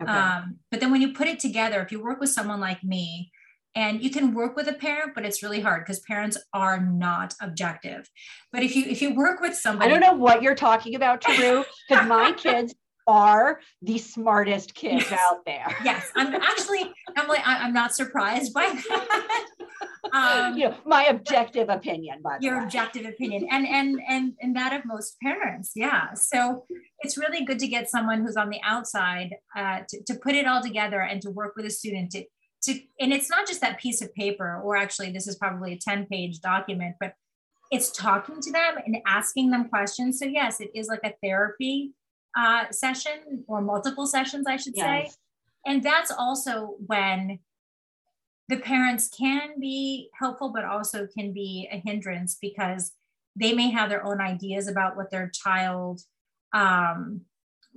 Okay. 0.00 0.10
Um, 0.10 0.58
but 0.70 0.78
then 0.78 0.92
when 0.92 1.02
you 1.02 1.12
put 1.12 1.26
it 1.26 1.40
together, 1.40 1.80
if 1.82 1.90
you 1.90 2.00
work 2.00 2.20
with 2.20 2.30
someone 2.30 2.60
like 2.60 2.84
me, 2.84 3.32
and 3.74 4.02
you 4.02 4.10
can 4.10 4.34
work 4.34 4.56
with 4.56 4.68
a 4.68 4.72
parent, 4.72 5.12
but 5.14 5.24
it's 5.24 5.42
really 5.42 5.60
hard 5.60 5.84
because 5.84 6.00
parents 6.00 6.38
are 6.52 6.80
not 6.80 7.34
objective. 7.40 8.08
But 8.52 8.62
if 8.62 8.74
you 8.74 8.84
if 8.86 9.02
you 9.02 9.14
work 9.14 9.40
with 9.40 9.54
somebody, 9.54 9.90
I 9.90 9.92
don't 9.92 10.00
know 10.00 10.20
what 10.20 10.42
you're 10.42 10.54
talking 10.54 10.94
about, 10.94 11.20
Teru, 11.20 11.64
because 11.88 12.06
my 12.06 12.32
kids 12.36 12.74
are 13.08 13.60
the 13.80 13.96
smartest 13.96 14.74
kids 14.74 15.06
yes. 15.10 15.20
out 15.20 15.38
there. 15.46 15.66
Yes, 15.84 16.10
I'm 16.14 16.34
actually. 16.34 16.92
I'm 17.16 17.26
like 17.26 17.40
I'm 17.44 17.72
not 17.72 17.94
surprised 17.94 18.52
by 18.52 18.66
that. 18.88 19.46
um, 20.12 20.56
you 20.56 20.68
know, 20.68 20.76
my 20.84 21.04
objective 21.04 21.68
opinion, 21.68 22.20
by 22.22 22.36
your 22.40 22.62
objective 22.62 23.06
opinion, 23.06 23.46
and 23.50 23.66
and 23.66 24.00
and 24.08 24.34
and 24.40 24.56
that 24.56 24.72
of 24.72 24.84
most 24.84 25.16
parents. 25.22 25.72
Yeah. 25.74 26.12
So 26.14 26.64
it's 27.00 27.16
really 27.16 27.44
good 27.44 27.58
to 27.60 27.66
get 27.66 27.88
someone 27.88 28.22
who's 28.22 28.36
on 28.36 28.50
the 28.50 28.60
outside 28.62 29.36
uh, 29.56 29.80
to, 29.88 30.02
to 30.04 30.14
put 30.14 30.34
it 30.34 30.46
all 30.46 30.62
together 30.62 31.00
and 31.00 31.22
to 31.22 31.30
work 31.30 31.54
with 31.56 31.64
a 31.64 31.70
student 31.70 32.10
to 32.12 32.24
to. 32.62 32.72
And 33.00 33.12
it's 33.12 33.30
not 33.30 33.46
just 33.46 33.60
that 33.60 33.78
piece 33.78 34.02
of 34.02 34.14
paper, 34.14 34.60
or 34.62 34.76
actually, 34.76 35.10
this 35.12 35.26
is 35.26 35.36
probably 35.36 35.72
a 35.72 35.78
ten 35.78 36.06
page 36.06 36.40
document, 36.40 36.96
but 37.00 37.14
it's 37.70 37.90
talking 37.90 38.40
to 38.40 38.52
them 38.52 38.76
and 38.84 38.98
asking 39.06 39.50
them 39.50 39.68
questions. 39.68 40.18
So 40.18 40.24
yes, 40.24 40.60
it 40.60 40.70
is 40.74 40.88
like 40.88 41.04
a 41.04 41.14
therapy 41.22 41.92
uh, 42.36 42.64
session 42.70 43.44
or 43.46 43.60
multiple 43.60 44.06
sessions, 44.06 44.46
I 44.46 44.56
should 44.56 44.74
yes. 44.76 45.12
say. 45.12 45.16
And 45.66 45.82
that's 45.82 46.10
also 46.10 46.76
when 46.86 47.40
the 48.48 48.56
parents 48.56 49.10
can 49.16 49.60
be 49.60 50.08
helpful, 50.18 50.50
but 50.54 50.64
also 50.64 51.06
can 51.06 51.32
be 51.32 51.68
a 51.70 51.82
hindrance 51.84 52.38
because 52.40 52.92
they 53.36 53.52
may 53.52 53.70
have 53.70 53.90
their 53.90 54.04
own 54.04 54.20
ideas 54.20 54.68
about 54.68 54.96
what 54.96 55.10
their 55.10 55.28
child 55.28 56.00
um, 56.54 57.22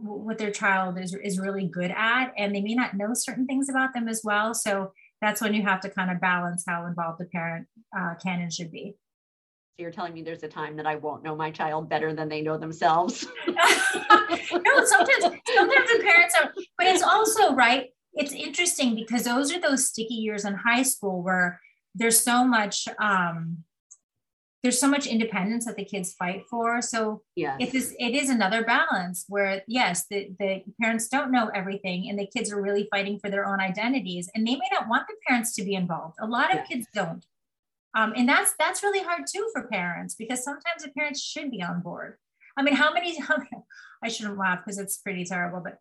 what 0.01 0.37
their 0.37 0.51
child 0.51 0.99
is 0.99 1.13
is 1.13 1.39
really 1.39 1.67
good 1.67 1.91
at, 1.91 2.31
and 2.37 2.53
they 2.53 2.61
may 2.61 2.75
not 2.75 2.95
know 2.95 3.13
certain 3.13 3.45
things 3.45 3.69
about 3.69 3.93
them 3.93 4.07
as 4.07 4.21
well. 4.23 4.53
So 4.53 4.93
that's 5.21 5.41
when 5.41 5.53
you 5.53 5.63
have 5.63 5.81
to 5.81 5.89
kind 5.89 6.11
of 6.11 6.19
balance 6.19 6.63
how 6.67 6.85
involved 6.85 7.19
the 7.19 7.25
parent 7.25 7.67
uh, 7.97 8.15
can 8.21 8.41
and 8.41 8.51
should 8.51 8.71
be. 8.71 8.95
So 9.77 9.83
you're 9.83 9.91
telling 9.91 10.13
me 10.13 10.21
there's 10.21 10.43
a 10.43 10.47
time 10.47 10.75
that 10.77 10.87
I 10.87 10.95
won't 10.95 11.23
know 11.23 11.35
my 11.35 11.51
child 11.51 11.89
better 11.89 12.13
than 12.13 12.27
they 12.27 12.41
know 12.41 12.57
themselves. 12.57 13.25
no, 13.47 13.55
sometimes 14.85 15.23
sometimes 15.23 15.89
the 15.91 16.01
parents 16.03 16.35
are, 16.41 16.51
but 16.77 16.87
it's 16.87 17.03
also 17.03 17.53
right 17.53 17.89
it's 18.13 18.33
interesting 18.33 18.95
because 18.95 19.23
those 19.23 19.53
are 19.53 19.59
those 19.59 19.87
sticky 19.87 20.15
years 20.15 20.45
in 20.45 20.53
high 20.53 20.83
school 20.83 21.23
where 21.23 21.59
there's 21.95 22.21
so 22.23 22.45
much 22.45 22.87
um, 22.99 23.63
there's 24.63 24.79
so 24.79 24.87
much 24.87 25.07
independence 25.07 25.65
that 25.65 25.75
the 25.75 25.85
kids 25.85 26.13
fight 26.13 26.43
for. 26.49 26.81
So 26.81 27.23
yeah, 27.35 27.57
it 27.59 27.73
is 27.73 27.95
it 27.99 28.13
is 28.13 28.29
another 28.29 28.63
balance 28.63 29.25
where 29.27 29.63
yes, 29.67 30.05
the, 30.09 30.29
the 30.39 30.63
parents 30.79 31.07
don't 31.07 31.31
know 31.31 31.49
everything 31.53 32.09
and 32.09 32.17
the 32.17 32.27
kids 32.27 32.51
are 32.51 32.61
really 32.61 32.87
fighting 32.91 33.19
for 33.19 33.29
their 33.29 33.47
own 33.47 33.59
identities 33.59 34.29
and 34.35 34.45
they 34.45 34.55
may 34.55 34.69
not 34.71 34.87
want 34.87 35.07
the 35.07 35.15
parents 35.27 35.55
to 35.55 35.63
be 35.63 35.73
involved. 35.73 36.17
A 36.21 36.27
lot 36.27 36.51
of 36.51 36.57
yeah. 36.57 36.65
kids 36.65 36.87
don't. 36.93 37.25
Um, 37.93 38.13
and 38.15 38.29
that's 38.29 38.53
that's 38.57 38.83
really 38.83 39.03
hard 39.03 39.23
too 39.31 39.49
for 39.51 39.67
parents 39.67 40.15
because 40.15 40.43
sometimes 40.43 40.83
the 40.83 40.91
parents 40.91 41.21
should 41.21 41.51
be 41.51 41.61
on 41.61 41.81
board. 41.81 42.17
I 42.57 42.63
mean, 42.63 42.75
how 42.75 42.93
many, 42.93 43.19
how 43.19 43.37
many 43.37 43.49
I 44.03 44.09
shouldn't 44.09 44.37
laugh 44.37 44.59
because 44.63 44.79
it's 44.79 44.97
pretty 44.97 45.25
terrible, 45.25 45.61
but 45.61 45.79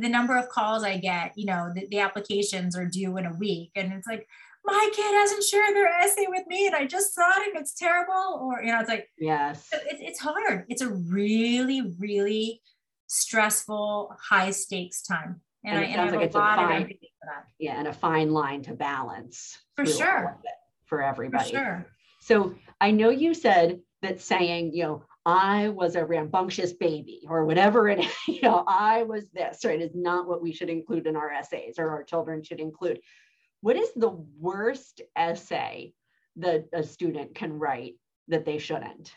the 0.00 0.08
number 0.08 0.36
of 0.36 0.48
calls 0.48 0.82
I 0.82 0.98
get, 0.98 1.32
you 1.36 1.46
know, 1.46 1.70
the, 1.74 1.86
the, 1.88 2.00
applications 2.00 2.76
are 2.76 2.86
due 2.86 3.16
in 3.18 3.26
a 3.26 3.32
week. 3.34 3.70
And 3.76 3.92
it's 3.92 4.06
like, 4.06 4.26
my 4.66 4.90
kid 4.92 5.14
hasn't 5.14 5.44
shared 5.44 5.74
their 5.74 5.88
essay 5.88 6.26
with 6.28 6.46
me 6.48 6.66
and 6.66 6.74
I 6.74 6.86
just 6.86 7.14
saw 7.14 7.28
it 7.40 7.48
and 7.48 7.56
it's 7.56 7.74
terrible. 7.74 8.40
Or, 8.40 8.60
you 8.62 8.72
know, 8.72 8.80
it's 8.80 8.88
like, 8.88 9.08
yes, 9.16 9.68
it, 9.72 9.98
it's 10.00 10.18
hard. 10.18 10.64
It's 10.68 10.82
a 10.82 10.88
really, 10.88 11.94
really 11.98 12.60
stressful, 13.06 14.14
high 14.20 14.50
stakes 14.50 15.02
time. 15.02 15.40
And, 15.64 15.76
and 15.76 15.84
it 15.84 15.90
I, 15.90 15.94
sounds 15.94 16.12
like 16.12 16.26
it's 16.26 16.34
a 16.34 16.38
fine, 16.38 16.94
yeah, 17.58 17.78
and 17.78 17.88
a 17.88 17.92
fine 17.92 18.30
line 18.30 18.62
to 18.62 18.74
balance. 18.74 19.58
For 19.76 19.86
sure. 19.86 20.38
For 20.86 21.02
everybody. 21.02 21.50
For 21.50 21.56
sure. 21.56 21.86
So 22.20 22.54
I 22.80 22.90
know 22.90 23.10
you 23.10 23.34
said 23.34 23.80
that 24.02 24.20
saying, 24.20 24.72
you 24.74 24.82
know, 24.82 25.02
I 25.24 25.70
was 25.70 25.96
a 25.96 26.04
rambunctious 26.04 26.72
baby 26.72 27.22
or 27.28 27.44
whatever 27.44 27.88
it 27.88 28.00
is, 28.00 28.12
you 28.28 28.42
know, 28.42 28.64
I 28.66 29.02
was 29.04 29.28
this, 29.30 29.64
right, 29.64 29.80
is 29.80 29.94
not 29.94 30.28
what 30.28 30.42
we 30.42 30.52
should 30.52 30.70
include 30.70 31.06
in 31.06 31.16
our 31.16 31.32
essays 31.32 31.76
or 31.78 31.90
our 31.90 32.04
children 32.04 32.42
should 32.42 32.60
include. 32.60 33.00
What 33.60 33.76
is 33.76 33.90
the 33.94 34.10
worst 34.38 35.00
essay 35.16 35.92
that 36.36 36.66
a 36.72 36.82
student 36.82 37.34
can 37.34 37.58
write 37.58 37.94
that 38.28 38.44
they 38.44 38.58
shouldn't? 38.58 39.12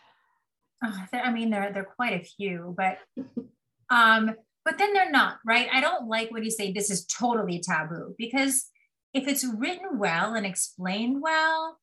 Oh, 0.83 1.05
I 1.11 1.31
mean, 1.31 1.49
there, 1.49 1.71
there 1.73 1.83
are 1.83 1.95
quite 1.95 2.13
a 2.13 2.23
few, 2.23 2.75
but 2.77 2.99
um, 3.89 4.35
but 4.65 4.77
then 4.77 4.93
they're 4.93 5.11
not, 5.11 5.39
right? 5.45 5.67
I 5.73 5.81
don't 5.81 6.07
like 6.07 6.31
when 6.31 6.43
you 6.43 6.51
say 6.51 6.71
this 6.71 6.89
is 6.89 7.05
totally 7.05 7.59
taboo 7.59 8.15
because 8.17 8.67
if 9.13 9.27
it's 9.27 9.43
written 9.43 9.97
well 9.97 10.35
and 10.35 10.45
explained 10.45 11.21
well, 11.21 11.79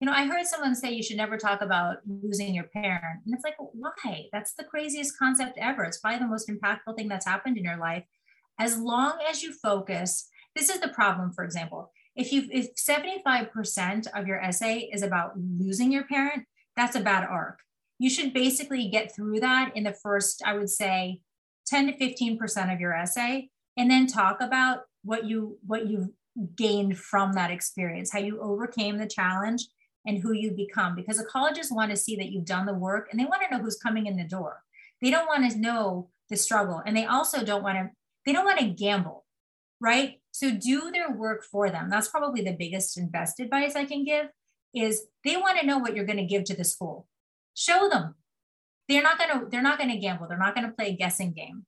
you 0.00 0.06
know, 0.06 0.14
I 0.14 0.26
heard 0.26 0.46
someone 0.46 0.74
say 0.74 0.92
you 0.92 1.02
should 1.02 1.18
never 1.18 1.36
talk 1.36 1.60
about 1.60 1.98
losing 2.06 2.54
your 2.54 2.64
parent. 2.64 3.20
And 3.26 3.34
it's 3.34 3.44
like, 3.44 3.56
why? 3.58 4.24
That's 4.32 4.54
the 4.54 4.64
craziest 4.64 5.18
concept 5.18 5.58
ever. 5.58 5.84
It's 5.84 5.98
probably 5.98 6.20
the 6.20 6.26
most 6.26 6.48
impactful 6.48 6.96
thing 6.96 7.08
that's 7.08 7.26
happened 7.26 7.58
in 7.58 7.64
your 7.64 7.76
life. 7.76 8.04
As 8.58 8.78
long 8.78 9.18
as 9.28 9.42
you 9.42 9.52
focus, 9.52 10.28
this 10.56 10.70
is 10.70 10.80
the 10.80 10.88
problem, 10.88 11.32
for 11.32 11.44
example. 11.44 11.92
If 12.20 12.34
you 12.34 12.46
if 12.50 12.74
75% 12.74 14.06
of 14.14 14.26
your 14.26 14.38
essay 14.40 14.90
is 14.92 15.02
about 15.02 15.32
losing 15.38 15.90
your 15.90 16.04
parent, 16.04 16.44
that's 16.76 16.94
a 16.94 17.00
bad 17.00 17.24
arc. 17.24 17.60
You 17.98 18.10
should 18.10 18.34
basically 18.34 18.88
get 18.88 19.14
through 19.14 19.40
that 19.40 19.72
in 19.74 19.84
the 19.84 19.94
first, 19.94 20.42
I 20.44 20.52
would 20.54 20.68
say, 20.68 21.22
10 21.66 21.86
to 21.86 21.92
15% 21.94 22.74
of 22.74 22.80
your 22.80 22.92
essay, 22.94 23.48
and 23.76 23.90
then 23.90 24.06
talk 24.06 24.42
about 24.42 24.80
what 25.02 25.24
you 25.24 25.58
what 25.66 25.86
you 25.86 26.12
gained 26.54 26.98
from 26.98 27.32
that 27.32 27.50
experience, 27.50 28.12
how 28.12 28.18
you 28.18 28.38
overcame 28.40 28.98
the 28.98 29.06
challenge, 29.06 29.62
and 30.06 30.18
who 30.18 30.32
you 30.32 30.50
become 30.50 30.94
because 30.94 31.16
the 31.16 31.24
colleges 31.24 31.72
want 31.72 31.90
to 31.90 31.96
see 31.96 32.16
that 32.16 32.30
you've 32.30 32.44
done 32.44 32.66
the 32.66 32.74
work 32.74 33.08
and 33.10 33.18
they 33.18 33.24
want 33.24 33.42
to 33.42 33.50
know 33.50 33.62
who's 33.62 33.78
coming 33.78 34.06
in 34.06 34.16
the 34.16 34.24
door. 34.24 34.62
They 35.00 35.10
don't 35.10 35.26
want 35.26 35.50
to 35.50 35.58
know 35.58 36.10
the 36.28 36.36
struggle 36.36 36.82
and 36.84 36.94
they 36.94 37.06
also 37.06 37.44
don't 37.44 37.62
want 37.62 37.78
to 37.78 37.90
they 38.26 38.32
don't 38.34 38.44
want 38.44 38.58
to 38.60 38.66
gamble, 38.66 39.24
right? 39.80 40.19
So 40.32 40.50
do 40.50 40.90
their 40.90 41.10
work 41.10 41.44
for 41.44 41.70
them. 41.70 41.90
That's 41.90 42.08
probably 42.08 42.42
the 42.42 42.56
biggest 42.58 42.96
and 42.96 43.10
best 43.10 43.40
advice 43.40 43.74
I 43.74 43.84
can 43.84 44.04
give 44.04 44.26
is 44.74 45.06
they 45.24 45.36
want 45.36 45.58
to 45.58 45.66
know 45.66 45.78
what 45.78 45.96
you're 45.96 46.06
going 46.06 46.18
to 46.18 46.24
give 46.24 46.44
to 46.44 46.56
the 46.56 46.64
school. 46.64 47.08
Show 47.54 47.88
them. 47.88 48.14
They're 48.88 49.02
not 49.02 49.18
going 49.18 49.30
to 49.30 49.46
they're 49.50 49.62
not 49.62 49.78
going 49.78 49.90
to 49.90 49.98
gamble. 49.98 50.26
They're 50.28 50.38
not 50.38 50.54
going 50.54 50.66
to 50.66 50.72
play 50.72 50.88
a 50.88 50.96
guessing 50.96 51.32
game. 51.32 51.66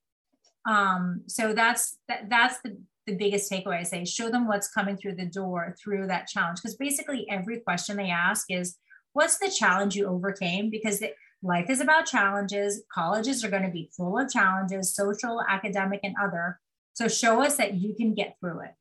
Um, 0.66 1.22
so 1.26 1.52
that's 1.52 1.98
that, 2.08 2.28
that's 2.28 2.60
the 2.62 2.78
the 3.06 3.16
biggest 3.16 3.50
takeaway 3.50 3.80
I 3.80 3.82
say 3.82 4.04
show 4.04 4.30
them 4.30 4.46
what's 4.46 4.68
coming 4.68 4.96
through 4.96 5.16
the 5.16 5.26
door 5.26 5.74
through 5.82 6.06
that 6.06 6.28
challenge 6.28 6.60
because 6.62 6.76
basically 6.76 7.26
every 7.28 7.58
question 7.60 7.96
they 7.96 8.10
ask 8.10 8.46
is 8.48 8.76
what's 9.12 9.38
the 9.38 9.50
challenge 9.50 9.96
you 9.96 10.06
overcame 10.06 10.70
because 10.70 11.02
life 11.42 11.68
is 11.68 11.80
about 11.80 12.06
challenges 12.06 12.82
colleges 12.94 13.44
are 13.44 13.50
going 13.50 13.64
to 13.64 13.70
be 13.70 13.90
full 13.96 14.18
of 14.18 14.30
challenges 14.30 14.94
social 14.94 15.42
academic 15.48 16.00
and 16.04 16.14
other 16.22 16.60
so 16.94 17.08
show 17.08 17.42
us 17.42 17.56
that 17.56 17.74
you 17.74 17.94
can 17.94 18.14
get 18.14 18.36
through 18.40 18.60
it. 18.60 18.74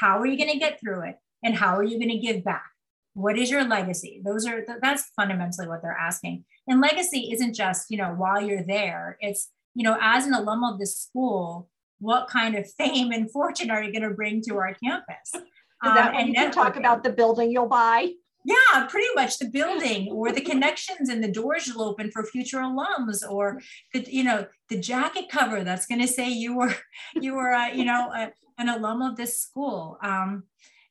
How 0.00 0.18
are 0.18 0.26
you 0.26 0.36
going 0.36 0.50
to 0.50 0.58
get 0.58 0.80
through 0.80 1.08
it? 1.08 1.16
And 1.42 1.54
how 1.54 1.76
are 1.76 1.82
you 1.82 1.98
going 1.98 2.10
to 2.10 2.18
give 2.18 2.44
back? 2.44 2.70
What 3.14 3.38
is 3.38 3.50
your 3.50 3.64
legacy? 3.64 4.20
Those 4.24 4.46
are 4.46 4.64
that's 4.82 5.10
fundamentally 5.16 5.68
what 5.68 5.80
they're 5.82 5.96
asking. 5.98 6.44
And 6.68 6.80
legacy 6.80 7.30
isn't 7.32 7.54
just 7.54 7.90
you 7.90 7.96
know 7.96 8.10
while 8.10 8.42
you're 8.42 8.64
there. 8.64 9.16
It's 9.20 9.50
you 9.74 9.84
know 9.84 9.96
as 10.00 10.26
an 10.26 10.34
alum 10.34 10.64
of 10.64 10.78
this 10.78 11.00
school 11.00 11.68
what 11.98 12.28
kind 12.28 12.54
of 12.56 12.70
fame 12.78 13.12
and 13.12 13.30
fortune 13.30 13.70
are 13.70 13.82
you 13.82 13.92
going 13.92 14.08
to 14.08 14.14
bring 14.14 14.42
to 14.42 14.56
our 14.56 14.74
campus? 14.74 15.34
Is 15.34 15.92
that 15.92 16.08
um, 16.10 16.16
when 16.16 16.28
you 16.28 16.34
can 16.34 16.50
talk 16.50 16.76
about 16.76 17.04
the 17.04 17.10
building 17.10 17.50
you'll 17.50 17.68
buy? 17.68 18.12
Yeah, 18.46 18.86
pretty 18.88 19.08
much 19.16 19.40
the 19.40 19.48
building 19.48 20.08
or 20.12 20.30
the 20.30 20.40
connections 20.40 21.08
and 21.08 21.22
the 21.22 21.32
doors 21.32 21.66
you'll 21.66 21.82
open 21.82 22.12
for 22.12 22.22
future 22.22 22.58
alums, 22.58 23.28
or 23.28 23.60
the 23.92 24.06
you 24.08 24.22
know 24.22 24.46
the 24.68 24.78
jacket 24.78 25.24
cover 25.28 25.64
that's 25.64 25.86
going 25.86 26.00
to 26.00 26.06
say 26.06 26.28
you 26.28 26.56
were 26.56 26.74
you 27.20 27.34
were 27.34 27.52
uh, 27.52 27.72
you 27.72 27.84
know 27.84 28.12
a, 28.14 28.30
an 28.56 28.68
alum 28.68 29.02
of 29.02 29.16
this 29.16 29.40
school. 29.40 29.98
Um, 30.00 30.44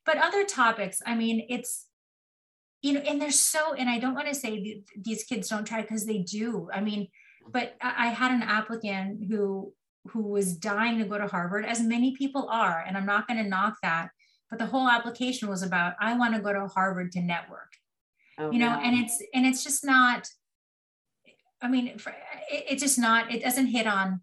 but 0.05 0.17
other 0.17 0.43
topics, 0.43 1.01
I 1.05 1.15
mean, 1.15 1.45
it's 1.49 1.87
you 2.81 2.91
know, 2.93 2.99
and 2.99 3.21
they're 3.21 3.31
so, 3.31 3.73
and 3.73 3.89
I 3.89 3.99
don't 3.99 4.15
want 4.15 4.27
to 4.27 4.35
say 4.35 4.83
these 5.01 5.23
kids 5.23 5.47
don't 5.47 5.65
try 5.65 5.81
because 5.81 6.05
they 6.05 6.19
do. 6.19 6.69
I 6.73 6.81
mean, 6.81 7.07
but 7.49 7.75
I 7.81 8.07
had 8.07 8.31
an 8.31 8.43
applicant 8.43 9.27
who 9.29 9.73
who 10.09 10.23
was 10.23 10.57
dying 10.57 10.99
to 10.99 11.05
go 11.05 11.17
to 11.17 11.27
Harvard, 11.27 11.65
as 11.65 11.81
many 11.81 12.15
people 12.17 12.49
are, 12.51 12.83
and 12.85 12.97
I'm 12.97 13.05
not 13.05 13.27
going 13.27 13.41
to 13.41 13.49
knock 13.49 13.77
that. 13.81 14.09
But 14.49 14.59
the 14.59 14.65
whole 14.67 14.87
application 14.87 15.49
was 15.49 15.63
about 15.63 15.93
I 15.99 16.17
want 16.17 16.35
to 16.35 16.41
go 16.41 16.53
to 16.53 16.67
Harvard 16.67 17.11
to 17.13 17.21
network, 17.21 17.73
oh, 18.37 18.51
you 18.51 18.59
know, 18.59 18.69
wow. 18.69 18.81
and 18.83 18.97
it's 18.97 19.21
and 19.33 19.45
it's 19.45 19.63
just 19.63 19.85
not. 19.85 20.27
I 21.61 21.67
mean, 21.67 21.97
it's 22.51 22.83
just 22.83 22.99
not. 22.99 23.33
It 23.33 23.43
doesn't 23.43 23.67
hit 23.67 23.87
on 23.87 24.21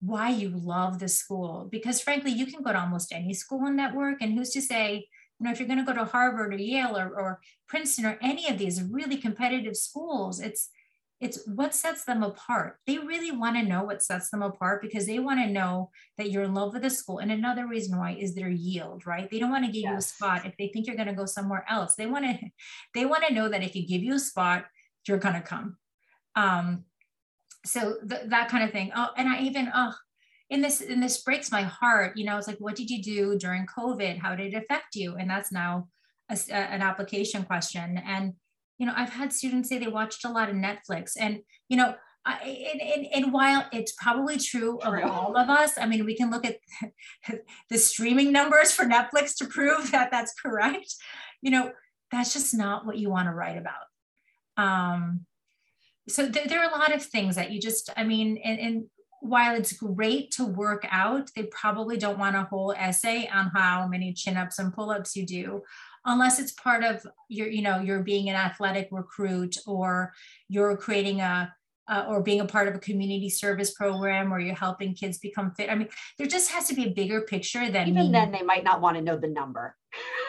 why 0.00 0.28
you 0.30 0.50
love 0.50 0.98
the 0.98 1.08
school 1.08 1.68
because 1.70 2.00
frankly, 2.00 2.30
you 2.30 2.46
can 2.46 2.62
go 2.62 2.72
to 2.72 2.80
almost 2.80 3.12
any 3.12 3.34
school 3.34 3.66
and 3.66 3.76
network, 3.76 4.18
and 4.20 4.32
who's 4.32 4.50
to 4.50 4.62
say 4.62 5.08
you 5.40 5.44
know, 5.44 5.52
if 5.52 5.58
you're 5.58 5.68
going 5.68 5.84
to 5.84 5.84
go 5.84 5.98
to 5.98 6.04
Harvard 6.04 6.54
or 6.54 6.56
Yale 6.56 6.96
or, 6.96 7.08
or 7.08 7.40
Princeton 7.68 8.06
or 8.06 8.18
any 8.22 8.48
of 8.48 8.58
these 8.58 8.82
really 8.82 9.16
competitive 9.16 9.76
schools, 9.76 10.40
it's 10.40 10.70
it's 11.20 11.46
what 11.46 11.74
sets 11.74 12.04
them 12.04 12.22
apart. 12.22 12.78
They 12.86 12.98
really 12.98 13.30
want 13.30 13.56
to 13.56 13.62
know 13.62 13.84
what 13.84 14.02
sets 14.02 14.30
them 14.30 14.42
apart 14.42 14.82
because 14.82 15.06
they 15.06 15.18
want 15.18 15.40
to 15.40 15.50
know 15.50 15.90
that 16.18 16.30
you're 16.30 16.42
in 16.42 16.54
love 16.54 16.72
with 16.72 16.82
the 16.82 16.90
school. 16.90 17.18
And 17.18 17.30
another 17.30 17.66
reason 17.66 17.98
why 17.98 18.12
is 18.12 18.34
their 18.34 18.50
yield, 18.50 19.06
right? 19.06 19.30
They 19.30 19.38
don't 19.38 19.50
want 19.50 19.64
to 19.64 19.72
give 19.72 19.82
yes. 19.82 19.90
you 19.90 19.96
a 19.96 20.02
spot 20.02 20.46
if 20.46 20.56
they 20.58 20.68
think 20.68 20.86
you're 20.86 20.96
going 20.96 21.08
to 21.08 21.14
go 21.14 21.24
somewhere 21.24 21.64
else. 21.68 21.94
They 21.94 22.06
want 22.06 22.24
to, 22.24 22.38
they 22.94 23.06
want 23.06 23.24
to 23.26 23.34
know 23.34 23.48
that 23.48 23.62
if 23.62 23.74
you 23.74 23.86
give 23.86 24.02
you 24.02 24.14
a 24.14 24.18
spot, 24.18 24.66
you're 25.06 25.18
going 25.18 25.34
to 25.34 25.40
come. 25.40 25.76
Um, 26.34 26.84
so 27.64 27.96
th- 28.08 28.28
that 28.28 28.48
kind 28.48 28.64
of 28.64 28.72
thing. 28.72 28.90
Oh, 28.94 29.08
and 29.16 29.28
I 29.28 29.40
even, 29.40 29.70
oh, 29.74 29.94
in 30.50 30.60
this, 30.60 30.80
and 30.80 31.02
this 31.02 31.22
breaks 31.22 31.50
my 31.50 31.62
heart. 31.62 32.16
You 32.16 32.26
know, 32.26 32.36
it's 32.36 32.48
like, 32.48 32.58
what 32.58 32.76
did 32.76 32.90
you 32.90 33.02
do 33.02 33.38
during 33.38 33.66
COVID? 33.66 34.18
How 34.18 34.34
did 34.34 34.52
it 34.52 34.56
affect 34.56 34.94
you? 34.94 35.16
And 35.16 35.30
that's 35.30 35.52
now 35.52 35.88
a, 36.30 36.38
a, 36.50 36.54
an 36.54 36.82
application 36.82 37.44
question. 37.44 38.02
And 38.04 38.34
you 38.78 38.86
know 38.86 38.92
i've 38.96 39.10
had 39.10 39.32
students 39.32 39.68
say 39.68 39.78
they 39.78 39.88
watched 39.88 40.24
a 40.24 40.30
lot 40.30 40.48
of 40.48 40.56
netflix 40.56 41.12
and 41.18 41.40
you 41.68 41.76
know 41.76 41.94
I, 42.26 42.70
and, 42.72 42.80
and, 42.80 43.06
and, 43.12 43.32
while 43.34 43.66
it's 43.70 43.92
probably 43.92 44.38
true, 44.38 44.78
true, 44.82 45.02
of 45.02 45.10
all 45.10 45.36
of 45.36 45.50
us, 45.50 45.76
I 45.76 45.84
mean, 45.84 46.06
we 46.06 46.16
can 46.16 46.30
look 46.30 46.46
at 46.46 46.56
the 47.68 47.76
streaming 47.76 48.32
numbers 48.32 48.72
for 48.72 48.86
Netflix 48.86 49.36
to 49.36 49.46
prove 49.46 49.90
that 49.90 50.10
that's 50.10 50.32
correct. 50.32 50.94
You 51.42 51.50
know, 51.50 51.72
that's 52.10 52.32
just 52.32 52.54
not 52.54 52.86
what 52.86 52.96
you 52.96 53.10
want 53.10 53.28
to 53.28 53.34
write 53.34 53.58
about. 53.58 53.84
Um, 54.56 55.26
so 56.08 56.30
th- 56.30 56.48
there 56.48 56.60
are 56.60 56.70
a 56.70 56.78
lot 56.78 56.94
of 56.94 57.02
things 57.02 57.36
that 57.36 57.50
you 57.50 57.60
just, 57.60 57.90
I 57.94 58.04
mean, 58.04 58.38
and, 58.42 58.58
and 58.58 58.84
while 59.20 59.54
it's 59.54 59.72
great 59.72 60.30
to 60.32 60.44
work 60.44 60.86
out, 60.90 61.30
they 61.36 61.44
probably 61.44 61.98
don't 61.98 62.18
want 62.18 62.36
a 62.36 62.44
whole 62.44 62.72
essay 62.76 63.28
on 63.32 63.50
how 63.54 63.86
many 63.86 64.12
chin 64.12 64.36
ups 64.36 64.58
and 64.58 64.72
pull 64.72 64.90
ups 64.90 65.16
you 65.16 65.26
do 65.26 65.62
unless 66.04 66.38
it's 66.38 66.52
part 66.52 66.84
of 66.84 67.06
your, 67.28 67.48
you 67.48 67.62
know, 67.62 67.80
you're 67.80 68.02
being 68.02 68.28
an 68.28 68.36
athletic 68.36 68.88
recruit 68.90 69.56
or 69.66 70.12
you're 70.48 70.76
creating 70.76 71.20
a, 71.20 71.52
uh, 71.86 72.06
or 72.08 72.22
being 72.22 72.40
a 72.40 72.46
part 72.46 72.66
of 72.66 72.74
a 72.74 72.78
community 72.78 73.28
service 73.28 73.74
program 73.74 74.32
or 74.32 74.40
you're 74.40 74.54
helping 74.54 74.94
kids 74.94 75.18
become 75.18 75.52
fit. 75.52 75.70
I 75.70 75.74
mean, 75.74 75.88
there 76.18 76.26
just 76.26 76.50
has 76.50 76.66
to 76.68 76.74
be 76.74 76.84
a 76.84 76.90
bigger 76.90 77.22
picture 77.22 77.70
than 77.70 77.88
even 77.88 78.06
me. 78.06 78.12
then 78.12 78.32
they 78.32 78.42
might 78.42 78.64
not 78.64 78.80
want 78.80 78.96
to 78.96 79.02
know 79.02 79.18
the 79.18 79.28
number. 79.28 79.76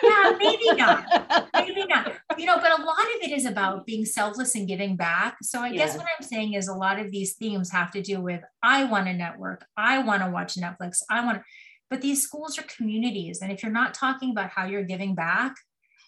Yeah, 0.03 0.33
maybe 0.38 0.73
not. 0.73 1.49
maybe 1.53 1.85
not. 1.85 2.13
You 2.38 2.45
know, 2.45 2.57
but 2.57 2.77
a 2.77 2.83
lot 2.83 2.99
of 2.99 3.21
it 3.21 3.31
is 3.31 3.45
about 3.45 3.85
being 3.85 4.05
selfless 4.05 4.55
and 4.55 4.67
giving 4.67 4.95
back. 4.95 5.38
So 5.41 5.61
I 5.61 5.71
guess 5.71 5.97
what 5.97 6.05
I'm 6.05 6.25
saying 6.25 6.53
is 6.53 6.67
a 6.67 6.73
lot 6.73 6.99
of 6.99 7.09
these 7.11 7.35
themes 7.35 7.71
have 7.71 7.91
to 7.91 8.01
do 8.01 8.21
with 8.21 8.41
I 8.61 8.83
want 8.83 9.07
to 9.07 9.13
network, 9.13 9.65
I 9.77 9.99
want 9.99 10.23
to 10.23 10.29
watch 10.29 10.55
Netflix, 10.55 10.99
I 11.09 11.25
want 11.25 11.38
to 11.38 11.43
but 11.89 12.02
these 12.02 12.21
schools 12.21 12.58
are 12.58 12.63
communities 12.63 13.41
and 13.41 13.52
if 13.52 13.63
you're 13.63 13.71
not 13.71 13.93
talking 13.93 14.32
about 14.32 14.50
how 14.50 14.65
you're 14.65 14.84
giving 14.84 15.15
back 15.15 15.56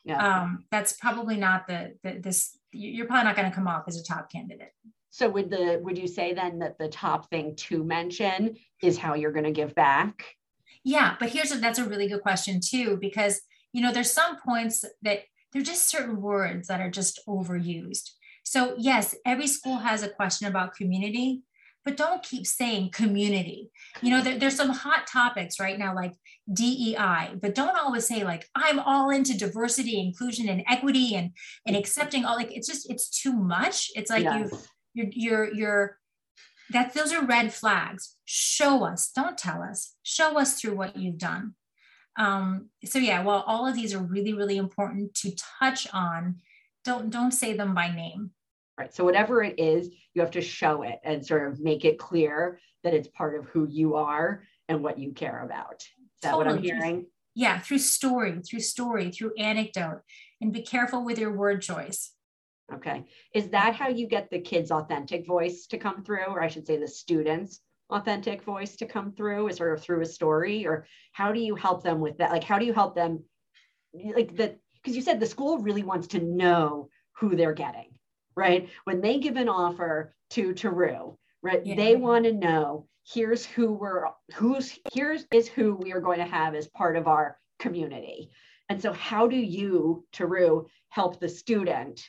yeah. 0.08 0.42
um, 0.42 0.66
that's 0.72 0.94
probably 0.94 1.38
not 1.38 1.68
the, 1.68 1.94
the 2.04 2.20
this 2.20 2.58
you're 2.72 3.08
probably 3.08 3.26
not 3.26 3.36
going 3.36 3.50
to 3.50 3.56
come 3.56 3.68
off 3.68 3.84
as 3.88 3.98
a 3.98 4.04
top 4.04 4.32
candidate. 4.32 4.72
So 5.10 5.30
would 5.30 5.50
the 5.50 5.80
would 5.84 5.98
you 5.98 6.08
say 6.08 6.34
then 6.34 6.60
that 6.60 6.78
the 6.78 6.88
top 6.88 7.30
thing 7.30 7.56
to 7.68 7.84
mention 7.84 8.56
is 8.82 8.98
how 8.98 9.16
you're 9.16 9.32
going 9.32 9.46
to 9.46 9.52
give 9.52 9.76
back? 9.76 10.24
Yeah 10.84 11.16
but 11.20 11.30
here's 11.30 11.52
a 11.52 11.58
that's 11.58 11.80
a 11.80 11.84
really 11.84 12.08
good 12.08 12.22
question 12.22 12.60
too 12.63 12.98
because 13.00 13.42
you 13.74 13.82
know 13.82 13.92
there's 13.92 14.12
some 14.12 14.38
points 14.38 14.86
that 15.02 15.24
there're 15.52 15.63
just 15.63 15.90
certain 15.90 16.22
words 16.22 16.68
that 16.68 16.82
are 16.82 16.92
just 16.92 17.20
overused. 17.28 18.12
So 18.44 18.76
yes 18.78 19.16
every 19.26 19.48
school 19.48 19.78
has 19.78 20.04
a 20.04 20.10
question 20.10 20.48
about 20.48 20.76
community 20.76 21.42
but 21.88 21.95
don't 21.95 22.21
keep 22.21 22.45
saying 22.45 22.89
community. 22.91 23.71
You 24.02 24.10
know, 24.10 24.21
there, 24.21 24.38
there's 24.38 24.58
some 24.58 24.71
hot 24.71 25.08
topics 25.08 25.58
right 25.58 25.80
now 25.80 25.95
like 25.95 26.12
DEI, 26.52 27.38
but 27.41 27.56
don't 27.56 27.78
always 27.78 28.06
say 28.06 28.26
like 28.26 28.45
I'm 28.56 28.78
all 28.78 29.10
into 29.10 29.38
diversity, 29.38 29.97
inclusion, 29.97 30.50
and 30.50 30.65
equity, 30.67 31.15
and 31.15 31.32
and 31.65 31.78
accepting 31.78 32.26
all. 32.26 32.36
Like 32.36 32.52
it's 32.52 32.67
just 32.67 32.91
it's 32.91 33.10
too 33.10 33.32
much. 33.32 33.89
It's 33.95 34.12
like 34.12 34.26
you 34.26 34.52
you're 34.93 35.08
you're 35.13 35.54
you're 35.54 35.97
that 36.71 36.93
those 36.93 37.13
are 37.13 37.26
red 37.26 37.54
flags. 37.54 38.17
Show 38.26 38.84
us, 38.84 39.10
don't 39.10 39.38
tell 39.38 39.63
us. 39.63 39.95
Show 40.04 40.38
us 40.38 40.60
through 40.60 40.76
what 40.76 40.97
you've 40.97 41.17
done. 41.17 41.56
Um, 42.19 42.67
so 42.84 43.00
yeah, 43.00 43.23
while 43.23 43.45
all 43.47 43.65
of 43.65 43.76
these 43.76 43.93
are 43.93 44.04
really 44.04 44.34
really 44.34 44.58
important 44.58 45.13
to 45.21 45.32
touch 45.62 45.88
on, 45.93 46.41
don't 46.84 47.10
don't 47.10 47.32
say 47.32 47.54
them 47.54 47.73
by 47.73 47.95
name. 47.95 48.32
Right. 48.78 48.94
So 48.94 49.04
whatever 49.04 49.42
it 49.42 49.60
is, 49.60 49.90
you 50.13 50.22
have 50.22 50.32
to 50.32 50.42
show 50.42 50.84
it 50.84 51.00
and 51.04 51.26
sort 51.26 51.52
of 51.52 51.60
make 51.60 51.84
it 51.84 51.98
clear 51.98 52.60
that 52.84 52.94
it's 52.94 53.08
part 53.08 53.36
of 53.36 53.46
who 53.48 53.68
you 53.68 53.96
are 53.96 54.44
and 54.70 54.84
what 54.84 55.00
you 55.00 55.13
care 55.13 55.44
about. 55.44 55.82
Is 55.82 56.22
that 56.22 56.32
totally. 56.32 56.46
what 56.46 56.58
I'm 56.58 56.63
hearing? 56.63 57.06
Yeah, 57.34 57.60
through 57.60 57.80
story, 57.80 58.40
through 58.42 58.60
story, 58.60 59.12
through 59.12 59.34
anecdote, 59.38 60.02
and 60.42 60.54
be 60.54 60.62
careful 60.62 61.04
with 61.04 61.18
your 61.18 61.36
word 61.36 61.62
choice. 61.62 62.12
Okay. 62.74 63.06
Is 63.34 63.50
that 63.50 63.76
how 63.76 63.90
you 63.90 64.08
get 64.08 64.30
the 64.30 64.42
kids' 64.42 64.72
authentic 64.72 65.26
voice 65.26 65.68
to 65.68 65.78
come 65.78 66.04
through, 66.04 66.26
or 66.26 66.44
I 66.44 66.48
should 66.48 66.68
say 66.68 66.78
the 66.78 66.88
students' 66.88 67.62
authentic 67.90 68.44
voice 68.44 68.76
to 68.78 68.86
come 68.86 69.12
through, 69.13 69.48
is 69.48 69.58
sort 69.58 69.74
of 69.74 69.84
through 69.84 70.02
a 70.02 70.06
story, 70.06 70.68
or 70.68 70.86
how 71.13 71.32
do 71.32 71.40
you 71.40 71.56
help 71.56 71.84
them 71.84 72.00
with 72.00 72.18
that? 72.18 72.32
Like, 72.32 72.44
how 72.44 72.60
do 72.60 72.66
you 72.66 72.74
help 72.74 72.96
them, 72.96 73.24
like 73.94 74.36
that? 74.38 74.60
Because 74.76 74.96
you 74.96 75.02
said 75.02 75.20
the 75.20 75.26
school 75.26 75.60
really 75.60 75.84
wants 75.84 76.08
to 76.10 76.20
know 76.20 76.90
who 77.13 77.36
they're 77.36 77.54
getting 77.54 77.97
right? 78.38 78.69
When 78.86 79.02
they 79.02 79.17
give 79.17 79.36
an 79.36 79.50
offer 79.50 80.13
to 80.32 80.54
Teru, 80.54 81.17
right? 81.41 81.65
Yeah. 81.65 81.76
They 81.76 81.95
want 81.95 82.26
to 82.26 82.32
know 82.32 82.88
here's 83.06 83.45
who 83.45 83.73
we're 83.73 84.06
who's 84.36 84.78
here's 84.93 85.26
is 85.34 85.47
who 85.47 85.76
we 85.76 85.91
are 85.91 86.02
going 86.02 86.19
to 86.19 86.26
have 86.26 86.56
as 86.56 86.67
part 86.67 86.95
of 86.95 87.08
our 87.08 87.38
community. 87.60 88.30
And 88.69 88.82
so 88.82 88.93
how 88.93 89.28
do 89.28 89.38
you, 89.38 90.06
Teru, 90.12 90.67
help 90.89 91.19
the 91.19 91.30
student 91.30 92.02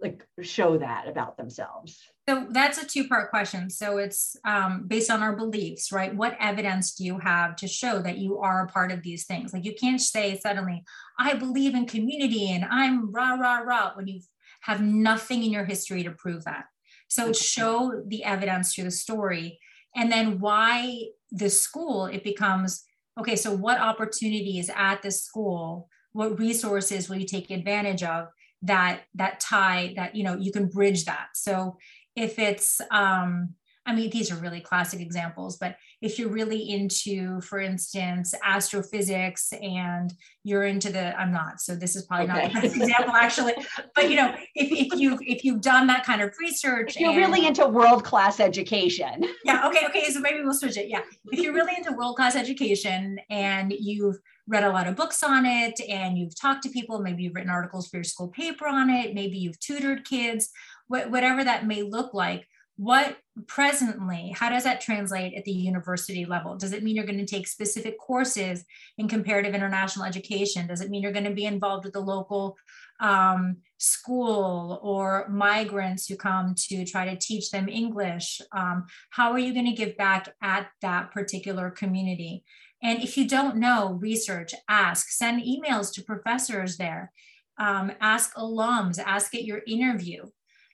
like 0.00 0.26
show 0.42 0.78
that 0.78 1.08
about 1.08 1.36
themselves? 1.36 2.00
So 2.28 2.46
that's 2.50 2.78
a 2.78 2.86
two-part 2.86 3.30
question. 3.30 3.70
So 3.70 3.98
it's 3.98 4.36
um, 4.44 4.84
based 4.86 5.10
on 5.10 5.22
our 5.22 5.34
beliefs, 5.36 5.92
right? 5.92 6.14
What 6.14 6.36
evidence 6.40 6.94
do 6.94 7.04
you 7.04 7.18
have 7.18 7.56
to 7.56 7.68
show 7.68 8.00
that 8.00 8.18
you 8.18 8.38
are 8.38 8.64
a 8.64 8.68
part 8.68 8.92
of 8.92 9.02
these 9.02 9.24
things? 9.24 9.52
Like 9.52 9.64
you 9.64 9.74
can't 9.74 10.00
say 10.00 10.38
suddenly, 10.38 10.84
"I 11.18 11.34
believe 11.34 11.74
in 11.74 11.86
community" 11.86 12.50
and 12.50 12.64
I'm 12.64 13.12
rah 13.12 13.34
rah 13.34 13.58
rah 13.58 13.92
when 13.94 14.08
you've 14.08 14.26
have 14.60 14.80
nothing 14.82 15.42
in 15.42 15.50
your 15.50 15.64
history 15.64 16.02
to 16.04 16.10
prove 16.10 16.44
that. 16.44 16.64
So 17.08 17.32
show 17.32 18.02
the 18.06 18.24
evidence 18.24 18.74
through 18.74 18.84
the 18.84 18.90
story. 18.90 19.58
and 19.96 20.12
then 20.12 20.38
why 20.38 21.04
the 21.32 21.50
school 21.50 22.06
it 22.06 22.22
becomes 22.22 22.84
okay 23.18 23.36
so 23.36 23.52
what 23.54 23.80
opportunities 23.80 24.70
at 24.74 25.02
the 25.02 25.10
school 25.10 25.88
what 26.12 26.38
resources 26.38 27.08
will 27.08 27.16
you 27.16 27.26
take 27.26 27.50
advantage 27.50 28.02
of 28.02 28.28
that 28.62 29.02
that 29.14 29.40
tie 29.40 29.92
that 29.96 30.14
you 30.14 30.22
know 30.24 30.36
you 30.36 30.52
can 30.52 30.66
bridge 30.68 31.04
that 31.04 31.28
so 31.34 31.76
if 32.16 32.38
it's 32.38 32.80
um 32.90 33.54
I 33.88 33.94
mean, 33.94 34.10
these 34.10 34.30
are 34.30 34.36
really 34.36 34.60
classic 34.60 35.00
examples, 35.00 35.56
but 35.56 35.76
if 36.02 36.18
you're 36.18 36.28
really 36.28 36.70
into, 36.70 37.40
for 37.40 37.58
instance, 37.58 38.34
astrophysics 38.44 39.50
and 39.62 40.12
you're 40.44 40.64
into 40.64 40.92
the, 40.92 41.18
I'm 41.18 41.32
not, 41.32 41.62
so 41.62 41.74
this 41.74 41.96
is 41.96 42.04
probably 42.04 42.26
okay. 42.30 42.52
not 42.52 42.64
a 42.64 42.66
example 42.66 43.14
actually, 43.14 43.54
but 43.94 44.10
you 44.10 44.16
know, 44.16 44.34
if, 44.54 44.92
if 44.92 45.00
you 45.00 45.18
if 45.22 45.42
you've 45.42 45.62
done 45.62 45.86
that 45.86 46.04
kind 46.04 46.20
of 46.20 46.34
research, 46.38 46.96
if 46.96 47.00
you're 47.00 47.12
and, 47.12 47.18
really 47.18 47.46
into 47.46 47.66
world 47.66 48.04
class 48.04 48.40
education. 48.40 49.24
Yeah. 49.42 49.66
Okay. 49.68 49.86
Okay. 49.88 50.04
So 50.10 50.20
maybe 50.20 50.42
we'll 50.42 50.52
switch 50.52 50.76
it. 50.76 50.88
Yeah. 50.88 51.00
If 51.32 51.40
you're 51.40 51.54
really 51.54 51.72
into 51.74 51.92
world 51.92 52.16
class 52.16 52.36
education 52.36 53.18
and 53.30 53.72
you've 53.72 54.18
read 54.46 54.64
a 54.64 54.70
lot 54.70 54.86
of 54.86 54.96
books 54.96 55.22
on 55.22 55.46
it 55.46 55.80
and 55.88 56.18
you've 56.18 56.38
talked 56.38 56.62
to 56.64 56.68
people, 56.68 57.00
maybe 57.00 57.22
you've 57.22 57.34
written 57.34 57.50
articles 57.50 57.88
for 57.88 57.96
your 57.96 58.04
school 58.04 58.28
paper 58.28 58.66
on 58.66 58.90
it, 58.90 59.14
maybe 59.14 59.38
you've 59.38 59.58
tutored 59.60 60.04
kids, 60.04 60.50
wh- 60.88 61.10
whatever 61.10 61.42
that 61.42 61.66
may 61.66 61.82
look 61.82 62.12
like 62.12 62.46
what 62.78 63.16
presently 63.48 64.32
how 64.38 64.48
does 64.48 64.62
that 64.62 64.80
translate 64.80 65.34
at 65.34 65.44
the 65.44 65.50
university 65.50 66.24
level? 66.24 66.56
Does 66.56 66.72
it 66.72 66.84
mean 66.84 66.94
you're 66.94 67.04
going 67.04 67.18
to 67.18 67.26
take 67.26 67.48
specific 67.48 67.98
courses 67.98 68.64
in 68.96 69.08
comparative 69.08 69.52
international 69.52 70.06
education? 70.06 70.68
Does 70.68 70.80
it 70.80 70.88
mean 70.88 71.02
you're 71.02 71.10
going 71.10 71.24
to 71.24 71.32
be 71.32 71.44
involved 71.44 71.84
with 71.84 71.94
the 71.94 72.00
local 72.00 72.56
um, 73.00 73.56
school 73.78 74.78
or 74.80 75.26
migrants 75.28 76.06
who 76.06 76.14
come 76.14 76.54
to 76.68 76.84
try 76.84 77.04
to 77.04 77.18
teach 77.18 77.50
them 77.50 77.68
english? 77.68 78.40
Um, 78.52 78.86
how 79.10 79.32
are 79.32 79.40
you 79.40 79.52
going 79.52 79.66
to 79.66 79.72
give 79.72 79.96
back 79.96 80.32
at 80.40 80.68
that 80.80 81.10
particular 81.10 81.70
community? 81.70 82.44
And 82.80 83.02
if 83.02 83.16
you 83.16 83.26
don't 83.26 83.56
know 83.56 83.98
research 84.00 84.54
ask 84.68 85.08
send 85.10 85.42
emails 85.42 85.92
to 85.94 86.02
professors 86.04 86.76
there. 86.76 87.10
Um, 87.58 87.90
ask 88.00 88.36
alums 88.36 89.00
ask 89.04 89.34
at 89.34 89.42
your 89.42 89.62
interview 89.66 90.26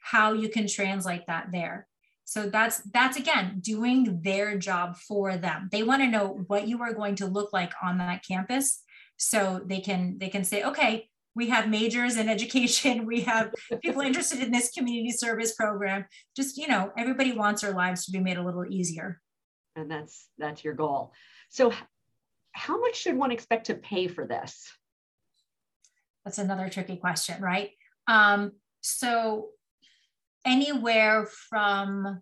how 0.02 0.34
you 0.34 0.50
can 0.50 0.68
translate 0.68 1.26
that 1.28 1.46
there 1.50 1.86
so 2.34 2.48
that's 2.48 2.78
that's 2.92 3.16
again 3.16 3.60
doing 3.60 4.20
their 4.22 4.58
job 4.58 4.96
for 4.96 5.36
them. 5.36 5.68
They 5.70 5.84
want 5.84 6.02
to 6.02 6.08
know 6.08 6.42
what 6.48 6.66
you 6.66 6.82
are 6.82 6.92
going 6.92 7.14
to 7.16 7.26
look 7.26 7.52
like 7.52 7.70
on 7.80 7.98
that 7.98 8.24
campus 8.26 8.82
so 9.16 9.60
they 9.64 9.78
can 9.78 10.18
they 10.18 10.28
can 10.28 10.42
say 10.42 10.64
okay, 10.64 11.08
we 11.36 11.48
have 11.50 11.68
majors 11.68 12.16
in 12.16 12.28
education, 12.28 13.06
we 13.06 13.20
have 13.20 13.54
people 13.80 14.00
interested 14.08 14.40
in 14.40 14.50
this 14.50 14.72
community 14.72 15.12
service 15.12 15.54
program. 15.54 16.06
Just, 16.34 16.56
you 16.56 16.66
know, 16.66 16.90
everybody 16.98 17.30
wants 17.30 17.62
their 17.62 17.72
lives 17.72 18.04
to 18.06 18.10
be 18.10 18.18
made 18.18 18.36
a 18.36 18.44
little 18.44 18.66
easier. 18.68 19.20
And 19.76 19.88
that's 19.88 20.26
that's 20.36 20.64
your 20.64 20.74
goal. 20.74 21.12
So 21.50 21.72
how 22.50 22.80
much 22.80 22.96
should 22.96 23.16
one 23.16 23.30
expect 23.30 23.66
to 23.66 23.74
pay 23.74 24.08
for 24.08 24.26
this? 24.26 24.72
That's 26.24 26.38
another 26.38 26.68
tricky 26.68 26.96
question, 26.96 27.40
right? 27.40 27.70
Um, 28.08 28.54
so 28.80 29.50
anywhere 30.44 31.26
from 31.48 32.20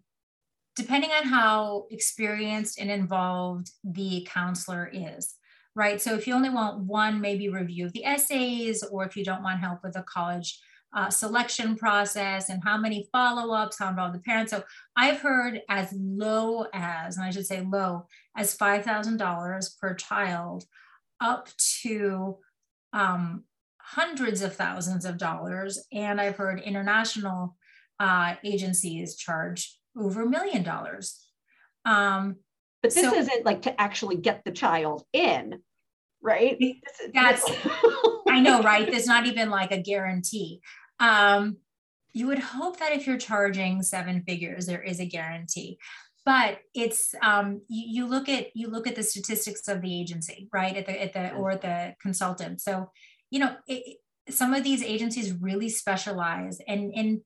depending 0.75 1.11
on 1.11 1.25
how 1.25 1.87
experienced 1.91 2.81
and 2.81 2.91
involved 2.91 3.71
the 3.85 4.27
counselor 4.31 4.91
is 4.93 5.35
right? 5.75 6.01
So 6.01 6.15
if 6.15 6.27
you 6.27 6.35
only 6.35 6.51
want 6.51 6.85
one 6.85 7.21
maybe 7.21 7.49
review 7.49 7.87
of 7.87 7.93
the 7.93 8.05
essays 8.05 8.83
or 8.83 9.05
if 9.05 9.17
you 9.17 9.25
don't 9.25 9.43
want 9.43 9.61
help 9.61 9.83
with 9.83 9.95
the 9.95 10.03
college 10.03 10.61
uh, 10.95 11.09
selection 11.09 11.75
process 11.77 12.51
and 12.51 12.63
how 12.63 12.77
many 12.77 13.09
follow-ups 13.13 13.79
how 13.79 13.89
involved 13.89 14.15
the 14.15 14.21
parents. 14.21 14.53
So 14.53 14.63
i've 14.95 15.21
heard 15.21 15.63
as 15.71 15.91
low 15.97 16.67
as 16.75 17.17
and 17.17 17.25
i 17.25 17.31
should 17.31 17.47
say 17.47 17.63
low 17.63 18.07
as 18.37 18.57
$5000 18.57 19.81
per 19.81 19.95
child 19.95 20.65
up 21.19 21.49
to 21.83 22.37
um, 22.93 23.45
hundreds 23.79 24.43
of 24.43 24.55
thousands 24.55 25.07
of 25.07 25.17
dollars. 25.17 25.83
And 25.93 26.21
i've 26.21 26.37
heard 26.37 26.61
international 26.61 27.57
uh, 28.03 28.35
agencies 28.43 29.15
charge 29.15 29.79
over 29.97 30.23
a 30.23 30.29
million 30.29 30.65
dollars. 30.65 31.25
Um, 31.85 32.37
but 32.83 32.93
this 32.93 33.05
so, 33.05 33.15
isn't 33.15 33.47
like 33.47 33.63
to 33.63 33.81
actually 33.81 34.17
get 34.17 34.43
the 34.45 34.51
child 34.51 35.05
in, 35.13 35.61
right? 36.21 36.59
That's, 37.15 37.49
I 38.29 38.41
know, 38.41 38.61
right? 38.65 38.91
There's 38.91 39.07
not 39.07 39.27
even 39.27 39.51
like 39.51 39.71
a 39.71 39.81
guarantee. 39.81 40.61
Um, 40.99 41.59
you 42.13 42.27
would 42.27 42.41
hope 42.41 42.81
that 42.81 42.93
if 42.93 43.07
you're 43.07 43.19
charging 43.19 43.83
seven 43.83 44.25
figures, 44.27 44.67
there 44.67 44.83
is 44.83 44.99
a 44.99 45.07
guarantee. 45.07 45.79
But 46.25 46.59
it's 46.75 47.15
um, 47.23 47.63
you, 47.69 48.03
you 48.03 48.07
look 48.09 48.29
at 48.29 48.49
you 48.55 48.69
look 48.69 48.87
at 48.89 48.97
the 48.97 49.03
statistics 49.03 49.67
of 49.69 49.81
the 49.81 50.01
agency, 50.01 50.49
right? 50.53 50.77
At 50.77 50.87
the 50.87 51.03
at 51.03 51.13
the 51.13 51.33
or 51.35 51.57
the 51.57 51.95
consultant. 52.01 52.61
So 52.61 52.91
you 53.31 53.41
know, 53.41 53.57
it, 53.67 53.99
some 54.29 54.55
of 54.55 54.63
these 54.63 54.85
agencies 54.85 55.33
really 55.33 55.69
specialize 55.69 56.61
and 56.69 56.93
and 56.95 57.21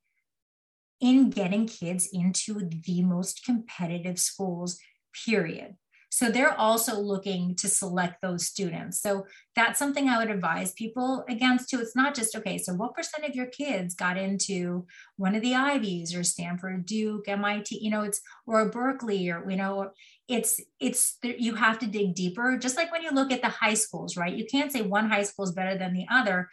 in 1.01 1.31
getting 1.31 1.67
kids 1.67 2.09
into 2.13 2.69
the 2.85 3.03
most 3.03 3.45
competitive 3.45 4.19
schools, 4.19 4.79
period. 5.25 5.77
So 6.17 6.31
they're 6.31 6.59
also 6.59 6.99
looking 6.99 7.57
to 7.57 7.69
select 7.69 8.23
those 8.23 8.47
students. 8.47 9.03
So 9.03 9.27
that's 9.55 9.79
something 9.79 10.09
I 10.09 10.17
would 10.17 10.31
advise 10.31 10.73
people 10.73 11.27
against 11.29 11.69
too. 11.69 11.79
It's 11.79 11.97
not 11.97 12.15
just, 12.15 12.35
okay, 12.37 12.57
so 12.57 12.73
what 12.73 12.95
percent 12.95 13.27
of 13.29 13.35
your 13.35 13.47
kids 13.47 13.95
got 13.95 14.17
into 14.17 14.87
one 15.17 15.35
of 15.35 15.43
the 15.43 15.55
Ivies 15.55 16.15
or 16.15 16.25
Stanford, 16.25 16.87
Duke, 16.87 17.29
MIT, 17.29 17.79
you 17.83 17.91
know, 17.91 18.03
it's, 18.03 18.23
or 18.47 18.71
Berkeley 18.71 19.29
or, 19.29 19.45
you 19.51 19.57
know, 19.57 19.91
it's, 20.27 20.59
it's, 20.81 21.19
you 21.23 21.55
have 21.55 21.79
to 21.81 21.87
dig 21.87 22.15
deeper. 22.15 22.57
Just 22.57 22.79
like 22.79 22.91
when 22.93 23.03
you 23.03 23.11
look 23.11 23.31
at 23.31 23.43
the 23.43 23.49
high 23.49 23.75
schools, 23.75 24.17
right? 24.17 24.35
You 24.35 24.47
can't 24.51 24.73
say 24.73 24.81
one 24.81 25.11
high 25.11 25.25
school 25.25 25.45
is 25.45 25.53
better 25.53 25.77
than 25.77 25.93
the 25.93 26.07
other 26.11 26.49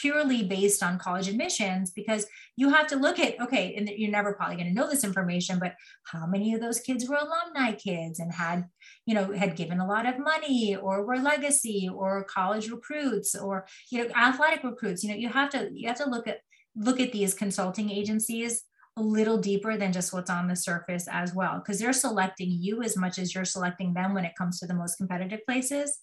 purely 0.00 0.42
based 0.42 0.82
on 0.82 0.98
college 0.98 1.28
admissions 1.28 1.90
because 1.90 2.26
you 2.56 2.70
have 2.70 2.86
to 2.86 2.96
look 2.96 3.18
at 3.18 3.40
okay 3.40 3.74
and 3.76 3.88
you're 3.88 4.10
never 4.10 4.34
probably 4.34 4.56
going 4.56 4.68
to 4.68 4.74
know 4.74 4.88
this 4.88 5.04
information 5.04 5.58
but 5.58 5.74
how 6.04 6.26
many 6.26 6.52
of 6.52 6.60
those 6.60 6.80
kids 6.80 7.08
were 7.08 7.16
alumni 7.16 7.72
kids 7.72 8.18
and 8.18 8.32
had 8.32 8.64
you 9.06 9.14
know 9.14 9.32
had 9.32 9.56
given 9.56 9.80
a 9.80 9.86
lot 9.86 10.06
of 10.06 10.18
money 10.18 10.76
or 10.76 11.04
were 11.04 11.16
legacy 11.16 11.88
or 11.92 12.24
college 12.24 12.70
recruits 12.70 13.34
or 13.34 13.66
you 13.90 13.98
know 13.98 14.10
athletic 14.14 14.64
recruits. 14.64 15.02
You 15.02 15.10
know 15.10 15.16
you 15.16 15.28
have 15.28 15.50
to 15.50 15.70
you 15.72 15.88
have 15.88 15.98
to 15.98 16.08
look 16.08 16.26
at 16.26 16.38
look 16.76 17.00
at 17.00 17.12
these 17.12 17.34
consulting 17.34 17.90
agencies 17.90 18.64
a 18.96 19.02
little 19.02 19.38
deeper 19.38 19.76
than 19.76 19.92
just 19.92 20.12
what's 20.12 20.30
on 20.30 20.46
the 20.46 20.56
surface 20.56 21.08
as 21.10 21.34
well 21.34 21.58
because 21.58 21.80
they're 21.80 21.92
selecting 21.92 22.50
you 22.50 22.82
as 22.82 22.96
much 22.96 23.18
as 23.18 23.34
you're 23.34 23.44
selecting 23.44 23.92
them 23.92 24.14
when 24.14 24.24
it 24.24 24.36
comes 24.36 24.60
to 24.60 24.66
the 24.66 24.74
most 24.74 24.96
competitive 24.96 25.40
places. 25.46 25.98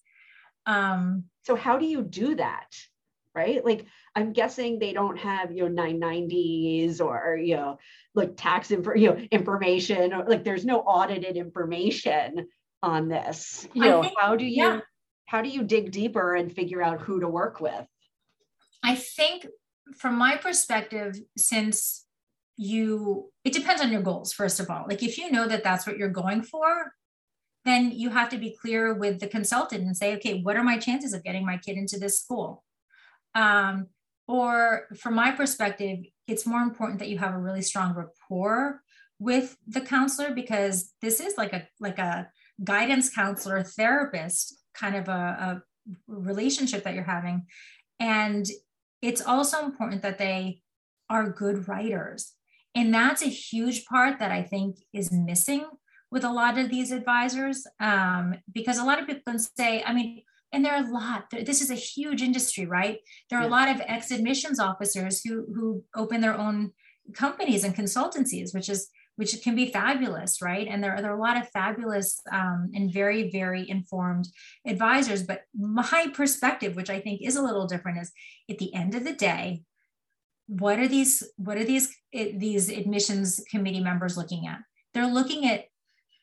Um, 0.66 1.26
so 1.44 1.56
how 1.56 1.78
do 1.78 1.86
you 1.86 2.04
do 2.04 2.36
that 2.36 2.68
right? 3.34 3.64
Like 3.64 3.86
I'm 4.16 4.34
guessing 4.34 4.80
they 4.80 4.94
don't 4.94 5.18
have 5.18 5.52
you 5.52 5.70
know 5.70 5.84
990s 5.84 7.02
or 7.02 7.38
you 7.38 7.56
know 7.56 7.78
like 8.16 8.36
tax 8.38 8.72
info, 8.72 8.96
you 8.96 9.10
know 9.10 9.18
information 9.32 10.14
or 10.14 10.26
like 10.28 10.44
there's 10.44 10.66
no 10.66 10.80
audited 10.82 11.38
information 11.38 12.48
on 12.84 13.08
this. 13.08 13.68
You 13.74 13.84
know, 13.84 14.02
think, 14.04 14.16
how 14.20 14.36
do 14.36 14.46
you 14.46 14.64
yeah. 14.64 14.80
how 15.26 15.42
do 15.42 15.50
you 15.50 15.64
dig 15.64 15.92
deeper 15.92 16.36
and 16.36 16.52
figure 16.52 16.82
out 16.82 17.02
who 17.02 17.20
to 17.20 17.28
work 17.28 17.60
with? 17.62 17.86
I 18.84 18.96
think 18.96 19.48
from 19.98 20.18
my 20.18 20.38
perspective, 20.38 21.20
since 21.38 22.06
you 22.58 23.32
it 23.44 23.54
depends 23.54 23.82
on 23.82 23.92
your 23.92 24.04
goals 24.04 24.34
first 24.34 24.60
of 24.60 24.70
all 24.70 24.86
like 24.88 25.02
if 25.02 25.18
you 25.18 25.32
know 25.32 25.48
that 25.48 25.64
that's 25.64 25.88
what 25.88 25.98
you're 25.98 26.10
going 26.10 26.44
for 26.44 26.94
then 27.66 27.92
you 27.92 28.10
have 28.10 28.30
to 28.30 28.38
be 28.38 28.56
clear 28.62 28.94
with 28.94 29.20
the 29.20 29.28
consultant 29.28 29.82
and 29.82 29.98
say 29.98 30.14
okay 30.14 30.42
what 30.42 30.56
are 30.56 30.64
my 30.64 30.78
chances 30.78 31.14
of 31.14 31.24
getting 31.24 31.44
my 31.44 31.58
kid 31.58 31.76
into 31.76 31.98
this 31.98 32.20
school 32.20 32.64
um, 33.36 33.88
or 34.28 34.88
from 34.98 35.16
my 35.16 35.32
perspective, 35.32 36.00
it's 36.28 36.46
more 36.46 36.62
important 36.62 37.00
that 37.00 37.10
you 37.10 37.18
have 37.18 37.34
a 37.34 37.40
really 37.40 37.62
strong 37.62 37.94
rapport 37.94 38.82
with 39.20 39.58
the 39.68 39.82
counselor 39.82 40.34
because 40.34 40.94
this 41.02 41.20
is 41.20 41.38
like 41.38 41.54
a 41.54 41.68
like 41.80 42.00
a 42.00 42.28
guidance 42.64 43.10
counselor 43.10 43.64
therapist 43.64 44.56
kind 44.74 44.96
of 44.96 45.08
a, 45.08 45.12
a 45.12 45.62
relationship 46.08 46.84
that 46.84 46.94
you're 46.94 47.04
having. 47.04 47.46
And 48.00 48.46
it's 49.02 49.22
also 49.22 49.66
important 49.66 50.02
that 50.04 50.18
they 50.18 50.62
are 51.10 51.30
good 51.30 51.68
writers. 51.68 52.34
And 52.74 52.94
that's 52.94 53.22
a 53.22 53.28
huge 53.28 53.86
part 53.86 54.20
that 54.20 54.32
i 54.32 54.42
think 54.42 54.78
is 54.94 55.12
missing 55.12 55.66
with 56.10 56.24
a 56.24 56.32
lot 56.32 56.58
of 56.58 56.70
these 56.70 56.92
advisors 56.92 57.66
um, 57.80 58.36
because 58.52 58.78
a 58.78 58.84
lot 58.84 59.00
of 59.00 59.08
people 59.08 59.24
can 59.26 59.40
say 59.40 59.84
i 59.84 59.94
mean 59.94 60.24
and 60.54 60.66
there 60.66 60.74
are 60.74 60.84
a 60.84 60.92
lot 60.92 61.26
this 61.32 61.62
is 61.62 61.70
a 61.70 61.76
huge 61.76 62.22
industry 62.22 62.66
right 62.66 63.00
there 63.30 63.40
are 63.40 63.44
yeah. 63.44 63.50
a 63.50 63.58
lot 63.58 63.70
of 63.70 63.82
ex 63.88 64.12
admissions 64.12 64.60
officers 64.60 65.22
who 65.24 65.46
who 65.54 65.84
open 65.96 66.22
their 66.22 66.38
own 66.38 66.72
companies 67.14 67.64
and 67.64 67.76
consultancies 67.76 68.54
which 68.54 68.70
is 68.70 68.90
which 69.18 69.42
can 69.44 69.56
be 69.56 69.72
fabulous 69.72 70.42
right 70.42 70.68
and 70.68 70.84
there, 70.84 70.96
are, 70.96 71.02
there 71.02 71.12
are 71.12 71.18
a 71.18 71.22
lot 71.22 71.38
of 71.38 71.50
fabulous 71.50 72.20
um, 72.32 72.70
and 72.74 72.94
very 72.94 73.30
very 73.30 73.70
informed 73.70 74.28
advisors 74.66 75.24
but 75.24 75.42
my 75.58 76.08
perspective 76.14 76.76
which 76.76 76.90
i 76.90 77.00
think 77.00 77.22
is 77.22 77.36
a 77.36 77.42
little 77.42 77.68
different 77.68 78.00
is 78.00 78.12
at 78.50 78.58
the 78.58 78.74
end 78.74 78.96
of 78.96 79.04
the 79.04 79.14
day 79.14 79.62
what 80.48 80.80
are 80.80 80.88
these 80.88 81.24
what 81.38 81.58
are 81.58 81.64
these 81.64 81.96
these 82.12 82.70
admissions 82.70 83.44
committee 83.50 83.80
members 83.80 84.18
looking 84.18 84.48
at 84.48 84.60
they're 84.94 85.08
looking 85.08 85.48
at 85.48 85.66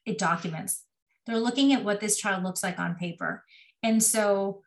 it 0.08 0.18
documents. 0.18 0.84
They're 1.26 1.38
looking 1.38 1.72
at 1.72 1.84
what 1.84 2.00
this 2.00 2.16
child 2.16 2.42
looks 2.42 2.62
like 2.62 2.78
on 2.78 2.94
paper. 2.94 3.44
And 3.82 4.02
so 4.02 4.62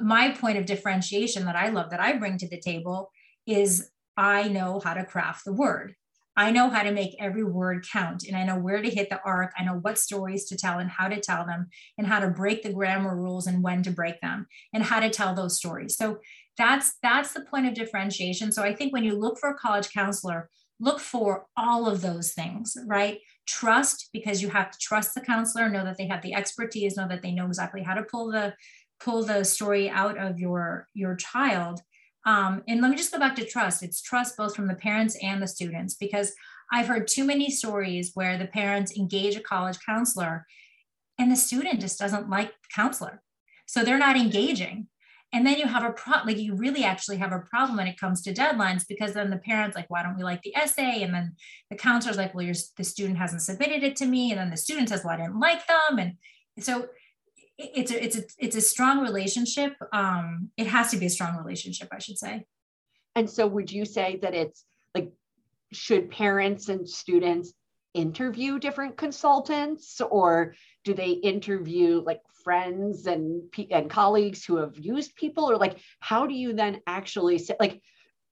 my 0.00 0.30
point 0.30 0.58
of 0.58 0.66
differentiation 0.66 1.44
that 1.46 1.56
I 1.56 1.68
love 1.68 1.90
that 1.90 2.00
I 2.00 2.14
bring 2.14 2.38
to 2.38 2.48
the 2.48 2.60
table 2.60 3.10
is 3.46 3.90
I 4.16 4.48
know 4.48 4.80
how 4.82 4.94
to 4.94 5.04
craft 5.04 5.44
the 5.44 5.52
word. 5.52 5.94
I 6.38 6.50
know 6.50 6.68
how 6.68 6.82
to 6.82 6.92
make 6.92 7.16
every 7.18 7.44
word 7.44 7.86
count 7.90 8.24
and 8.24 8.36
I 8.36 8.44
know 8.44 8.58
where 8.58 8.82
to 8.82 8.90
hit 8.90 9.08
the 9.08 9.20
arc. 9.24 9.52
I 9.58 9.64
know 9.64 9.78
what 9.80 9.98
stories 9.98 10.44
to 10.46 10.56
tell 10.56 10.78
and 10.78 10.90
how 10.90 11.08
to 11.08 11.18
tell 11.18 11.46
them 11.46 11.68
and 11.96 12.06
how 12.06 12.20
to 12.20 12.28
break 12.28 12.62
the 12.62 12.72
grammar 12.72 13.16
rules 13.16 13.46
and 13.46 13.62
when 13.62 13.82
to 13.84 13.90
break 13.90 14.20
them 14.20 14.46
and 14.74 14.82
how 14.82 15.00
to 15.00 15.08
tell 15.08 15.34
those 15.34 15.56
stories. 15.56 15.96
So 15.96 16.18
that's 16.58 16.96
that's 17.02 17.32
the 17.32 17.40
point 17.40 17.66
of 17.66 17.74
differentiation. 17.74 18.52
So 18.52 18.62
I 18.62 18.74
think 18.74 18.92
when 18.92 19.04
you 19.04 19.18
look 19.18 19.38
for 19.38 19.50
a 19.50 19.56
college 19.58 19.90
counselor, 19.92 20.50
look 20.78 21.00
for 21.00 21.46
all 21.56 21.88
of 21.88 22.02
those 22.02 22.32
things, 22.32 22.76
right? 22.86 23.18
Trust 23.46 24.10
because 24.12 24.42
you 24.42 24.48
have 24.50 24.70
to 24.70 24.78
trust 24.78 25.14
the 25.14 25.20
counselor, 25.20 25.68
know 25.68 25.84
that 25.84 25.96
they 25.96 26.06
have 26.06 26.22
the 26.22 26.34
expertise, 26.34 26.96
know 26.96 27.08
that 27.08 27.22
they 27.22 27.32
know 27.32 27.46
exactly 27.46 27.82
how 27.82 27.94
to 27.94 28.02
pull 28.02 28.30
the 28.30 28.54
pull 28.98 29.22
the 29.24 29.44
story 29.44 29.88
out 29.90 30.18
of 30.18 30.38
your 30.38 30.88
your 30.94 31.14
child. 31.16 31.80
Um, 32.24 32.64
and 32.66 32.80
let 32.80 32.90
me 32.90 32.96
just 32.96 33.12
go 33.12 33.18
back 33.18 33.36
to 33.36 33.46
trust. 33.46 33.82
It's 33.82 34.02
trust 34.02 34.36
both 34.36 34.56
from 34.56 34.66
the 34.66 34.74
parents 34.74 35.16
and 35.22 35.40
the 35.40 35.48
students 35.48 35.94
because 35.94 36.32
i've 36.72 36.88
heard 36.88 37.06
too 37.06 37.22
many 37.22 37.48
stories 37.48 38.10
where 38.14 38.36
the 38.36 38.46
parents 38.48 38.96
engage 38.96 39.36
a 39.36 39.40
college 39.40 39.78
counselor 39.86 40.44
and 41.18 41.30
the 41.30 41.36
student 41.36 41.80
just 41.80 41.98
doesn't 41.98 42.28
like 42.28 42.48
the 42.48 42.68
counselor. 42.74 43.22
So 43.66 43.82
they're 43.82 43.98
not 43.98 44.16
engaging 44.16 44.88
and 45.36 45.46
then 45.46 45.58
you 45.58 45.66
have 45.66 45.84
a 45.84 45.92
problem 45.92 46.28
like 46.28 46.42
you 46.42 46.54
really 46.54 46.82
actually 46.82 47.18
have 47.18 47.30
a 47.30 47.40
problem 47.40 47.76
when 47.76 47.86
it 47.86 48.00
comes 48.00 48.22
to 48.22 48.32
deadlines 48.32 48.88
because 48.88 49.12
then 49.12 49.28
the 49.28 49.36
parents 49.36 49.76
like 49.76 49.84
why 49.90 50.02
don't 50.02 50.16
we 50.16 50.24
like 50.24 50.40
the 50.40 50.56
essay? 50.56 51.02
And 51.02 51.12
then 51.12 51.36
the 51.68 51.76
counselor's 51.76 52.16
like 52.16 52.34
well 52.34 52.42
your 52.42 52.54
the 52.78 52.84
student 52.84 53.18
hasn't 53.18 53.42
submitted 53.42 53.82
it 53.82 53.96
to 53.96 54.06
me. 54.06 54.30
And 54.30 54.40
then 54.40 54.48
the 54.48 54.56
student 54.56 54.88
says 54.88 55.02
well 55.04 55.12
i 55.12 55.18
didn't 55.18 55.38
like 55.38 55.66
them. 55.66 55.98
And 55.98 56.14
so 56.58 56.88
it's 57.58 57.90
a 57.90 58.02
it's 58.02 58.16
a 58.16 58.22
it's 58.38 58.56
a 58.56 58.62
strong 58.62 59.00
relationship 59.00 59.74
um 59.92 60.50
it 60.56 60.68
has 60.68 60.90
to 60.92 60.96
be 60.96 61.06
a 61.06 61.10
strong 61.10 61.36
relationship 61.36 61.88
i 61.92 61.98
should 61.98 62.16
say. 62.16 62.46
And 63.14 63.28
so 63.28 63.46
would 63.46 63.70
you 63.70 63.84
say 63.84 64.18
that 64.22 64.34
it's 64.34 64.64
like 64.94 65.12
should 65.70 66.10
parents 66.10 66.70
and 66.70 66.88
students 66.88 67.52
interview 67.96 68.58
different 68.58 68.96
consultants 68.96 70.00
or 70.00 70.54
do 70.84 70.94
they 70.94 71.10
interview 71.10 72.02
like 72.04 72.20
friends 72.44 73.06
and 73.06 73.42
and 73.70 73.90
colleagues 73.90 74.44
who 74.44 74.56
have 74.56 74.76
used 74.76 75.16
people? 75.16 75.50
Or 75.50 75.56
like 75.56 75.78
how 76.00 76.26
do 76.26 76.34
you 76.34 76.52
then 76.52 76.80
actually 76.86 77.38
say 77.38 77.56
like 77.58 77.82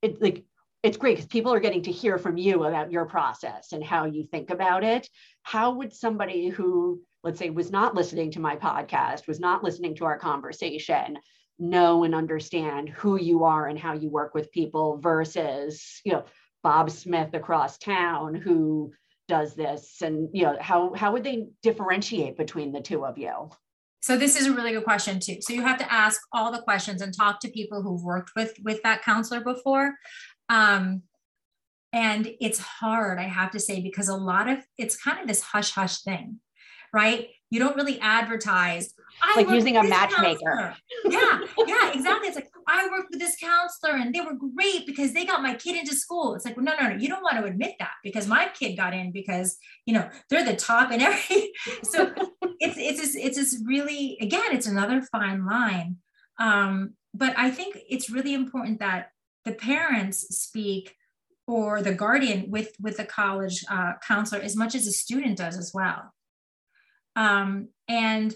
it 0.01 0.21
like 0.21 0.45
it's 0.83 0.97
great 0.97 1.15
because 1.15 1.27
people 1.27 1.51
are 1.51 1.59
getting 1.59 1.81
to 1.83 1.91
hear 1.91 2.19
from 2.19 2.37
you 2.37 2.65
about 2.65 2.91
your 2.91 3.05
process 3.05 3.71
and 3.71 3.83
how 3.83 4.05
you 4.05 4.23
think 4.23 4.51
about 4.51 4.83
it. 4.83 5.09
How 5.41 5.73
would 5.73 5.91
somebody 5.91 6.47
who 6.47 7.01
let's 7.23 7.39
say 7.39 7.49
was 7.49 7.71
not 7.71 7.95
listening 7.95 8.31
to 8.31 8.39
my 8.39 8.55
podcast 8.55 9.27
was 9.27 9.39
not 9.39 9.63
listening 9.63 9.95
to 9.95 10.05
our 10.05 10.17
conversation 10.17 11.17
know 11.57 12.03
and 12.03 12.13
understand 12.13 12.89
who 12.89 13.19
you 13.19 13.43
are 13.43 13.67
and 13.67 13.79
how 13.79 13.93
you 13.93 14.09
work 14.09 14.33
with 14.33 14.51
people 14.51 14.97
versus 14.97 16.01
you 16.05 16.13
know 16.13 16.23
bob 16.63 16.89
smith 16.89 17.33
across 17.33 17.77
town 17.77 18.35
who 18.35 18.91
does 19.27 19.55
this 19.55 20.01
and 20.01 20.29
you 20.33 20.43
know 20.43 20.57
how 20.59 20.93
how 20.93 21.11
would 21.11 21.23
they 21.23 21.47
differentiate 21.63 22.37
between 22.37 22.71
the 22.71 22.81
two 22.81 23.05
of 23.05 23.17
you 23.17 23.49
so 24.01 24.17
this 24.17 24.35
is 24.35 24.45
a 24.45 24.53
really 24.53 24.71
good 24.71 24.83
question 24.83 25.19
too 25.19 25.37
so 25.41 25.53
you 25.53 25.61
have 25.61 25.79
to 25.79 25.91
ask 25.91 26.21
all 26.31 26.51
the 26.51 26.61
questions 26.61 27.01
and 27.01 27.15
talk 27.15 27.39
to 27.39 27.49
people 27.49 27.81
who've 27.81 28.03
worked 28.03 28.31
with 28.35 28.53
with 28.63 28.81
that 28.83 29.01
counselor 29.01 29.41
before 29.41 29.95
um, 30.49 31.01
and 31.91 32.31
it's 32.39 32.59
hard 32.59 33.17
i 33.17 33.23
have 33.23 33.51
to 33.51 33.59
say 33.59 33.81
because 33.81 34.09
a 34.09 34.15
lot 34.15 34.47
of 34.47 34.59
it's 34.77 34.95
kind 34.95 35.19
of 35.19 35.27
this 35.27 35.41
hush 35.41 35.71
hush 35.71 36.01
thing 36.01 36.39
right? 36.95 37.27
You 37.51 37.59
don't 37.59 37.75
really 37.75 37.99
advertise. 37.99 38.93
Like 39.35 39.49
using 39.49 39.77
a 39.77 39.83
matchmaker. 39.83 40.75
yeah, 41.05 41.39
yeah, 41.65 41.91
exactly. 41.93 42.27
It's 42.27 42.35
like 42.35 42.49
I 42.67 42.87
worked 42.89 43.09
with 43.11 43.19
this 43.19 43.35
counselor 43.37 43.93
and 43.93 44.13
they 44.13 44.21
were 44.21 44.33
great 44.33 44.85
because 44.85 45.13
they 45.13 45.25
got 45.25 45.41
my 45.41 45.53
kid 45.55 45.75
into 45.75 45.95
school. 45.95 46.35
It's 46.35 46.45
like, 46.45 46.55
well, 46.55 46.65
no, 46.65 46.73
no, 46.79 46.89
no, 46.89 46.95
you 46.95 47.07
don't 47.07 47.23
want 47.23 47.37
to 47.37 47.45
admit 47.45 47.75
that 47.79 47.93
because 48.03 48.27
my 48.27 48.49
kid 48.57 48.75
got 48.75 48.93
in 48.93 49.11
because 49.11 49.57
you 49.85 49.93
know 49.93 50.09
they're 50.29 50.45
the 50.45 50.55
top 50.55 50.91
and 50.91 51.01
every. 51.01 51.51
So 51.83 52.11
it's 52.59 52.77
it's 52.77 53.01
this, 53.01 53.15
it's 53.15 53.37
this 53.37 53.61
really 53.65 54.17
again, 54.21 54.51
it's 54.51 54.67
another 54.67 55.01
fine 55.11 55.45
line. 55.45 55.97
Um, 56.39 56.93
but 57.13 57.33
I 57.37 57.51
think 57.51 57.77
it's 57.89 58.09
really 58.09 58.33
important 58.33 58.79
that 58.79 59.09
the 59.45 59.53
parents 59.53 60.19
speak 60.37 60.95
or 61.47 61.81
the 61.81 61.93
guardian 61.93 62.49
with 62.49 62.73
with 62.79 62.97
the 62.97 63.05
college 63.05 63.63
uh, 63.69 63.93
counselor 64.05 64.41
as 64.41 64.55
much 64.55 64.75
as 64.75 64.85
the 64.85 64.91
student 64.91 65.37
does 65.37 65.57
as 65.57 65.71
well 65.73 66.11
um, 67.15 67.69
and 67.87 68.35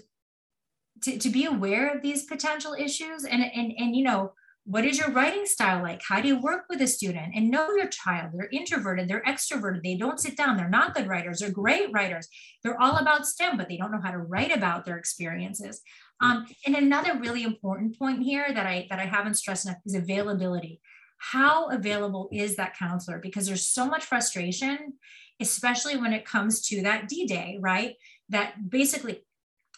to, 1.02 1.18
to 1.18 1.28
be 1.30 1.44
aware 1.44 1.94
of 1.94 2.02
these 2.02 2.24
potential 2.24 2.74
issues 2.78 3.24
and, 3.24 3.42
and, 3.42 3.72
and, 3.76 3.96
you 3.96 4.04
know, 4.04 4.32
what 4.64 4.84
is 4.84 4.98
your 4.98 5.10
writing 5.10 5.46
style 5.46 5.82
like? 5.82 6.00
How 6.06 6.20
do 6.20 6.28
you 6.28 6.40
work 6.40 6.64
with 6.68 6.80
a 6.82 6.86
student 6.86 7.32
and 7.34 7.50
know 7.50 7.70
your 7.74 7.88
child? 7.88 8.30
They're 8.32 8.48
introverted, 8.52 9.08
they're 9.08 9.22
extroverted, 9.26 9.82
they 9.82 9.96
don't 9.96 10.20
sit 10.20 10.36
down, 10.36 10.56
they're 10.56 10.68
not 10.68 10.94
good 10.94 11.08
writers, 11.08 11.40
they're 11.40 11.50
great 11.50 11.90
writers. 11.92 12.28
They're 12.62 12.80
all 12.80 12.98
about 12.98 13.26
STEM, 13.26 13.56
but 13.56 13.68
they 13.68 13.78
don't 13.78 13.90
know 13.90 14.02
how 14.02 14.10
to 14.10 14.18
write 14.18 14.54
about 14.54 14.84
their 14.84 14.98
experiences. 14.98 15.80
Um, 16.20 16.46
and 16.66 16.76
another 16.76 17.18
really 17.18 17.42
important 17.42 17.98
point 17.98 18.22
here 18.22 18.52
that 18.52 18.66
I 18.66 18.86
that 18.90 19.00
I 19.00 19.06
haven't 19.06 19.34
stressed 19.34 19.64
enough 19.64 19.78
is 19.86 19.94
availability. 19.94 20.80
How 21.18 21.68
available 21.70 22.28
is 22.30 22.56
that 22.56 22.76
counselor? 22.76 23.18
Because 23.18 23.46
there's 23.46 23.66
so 23.66 23.86
much 23.86 24.04
frustration, 24.04 24.94
especially 25.40 25.96
when 25.96 26.12
it 26.12 26.26
comes 26.26 26.60
to 26.68 26.82
that 26.82 27.08
D-Day, 27.08 27.58
right? 27.60 27.96
that 28.30 28.70
basically 28.70 29.24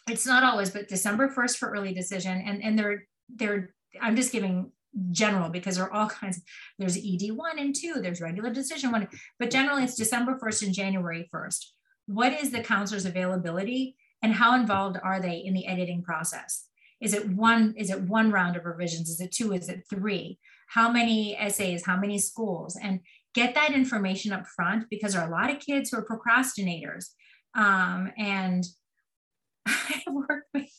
it's 0.09 0.25
not 0.25 0.43
always, 0.43 0.69
but 0.69 0.87
December 0.87 1.29
1st 1.29 1.57
for 1.57 1.71
early 1.71 1.93
decision. 1.93 2.43
And, 2.45 2.63
and 2.63 2.77
they're, 2.77 3.05
they're, 3.33 3.73
I'm 4.01 4.15
just 4.15 4.31
giving 4.31 4.71
general 5.11 5.49
because 5.49 5.77
there 5.77 5.85
are 5.85 5.93
all 5.93 6.09
kinds 6.21 6.37
of, 6.37 6.43
there's 6.77 6.97
ed 6.97 7.31
one 7.31 7.57
and 7.57 7.73
two 7.73 7.95
there's 7.95 8.21
regular 8.21 8.51
decision 8.51 8.91
one 8.91 9.07
but 9.39 9.49
generally 9.49 9.83
it's 9.83 9.95
december 9.95 10.37
1st 10.39 10.65
and 10.67 10.73
january 10.75 11.27
1st 11.33 11.65
what 12.05 12.31
is 12.33 12.51
the 12.51 12.61
counselor's 12.61 13.05
availability 13.05 13.95
and 14.23 14.33
how 14.33 14.55
involved 14.55 14.97
are 15.03 15.19
they 15.19 15.37
in 15.37 15.53
the 15.53 15.67
editing 15.67 16.01
process? 16.01 16.67
Is 17.01 17.13
it 17.13 17.29
one 17.29 17.73
is 17.77 17.89
it 17.89 18.01
one 18.01 18.31
round 18.31 18.55
of 18.55 18.65
revisions? 18.65 19.09
Is 19.09 19.19
it 19.19 19.31
two? 19.31 19.51
Is 19.53 19.67
it 19.67 19.83
three? 19.89 20.39
How 20.67 20.89
many 20.89 21.37
essays? 21.37 21.85
How 21.85 21.97
many 21.97 22.17
schools? 22.17 22.77
And 22.81 23.01
get 23.35 23.53
that 23.55 23.73
information 23.73 24.31
up 24.31 24.47
front 24.47 24.85
because 24.89 25.13
there 25.13 25.21
are 25.21 25.27
a 25.27 25.31
lot 25.31 25.49
of 25.49 25.59
kids 25.59 25.89
who 25.89 25.97
are 25.97 26.05
procrastinators 26.05 27.09
um, 27.55 28.11
and 28.17 28.63
I 29.67 30.03
work 30.11 30.45
with 30.53 30.69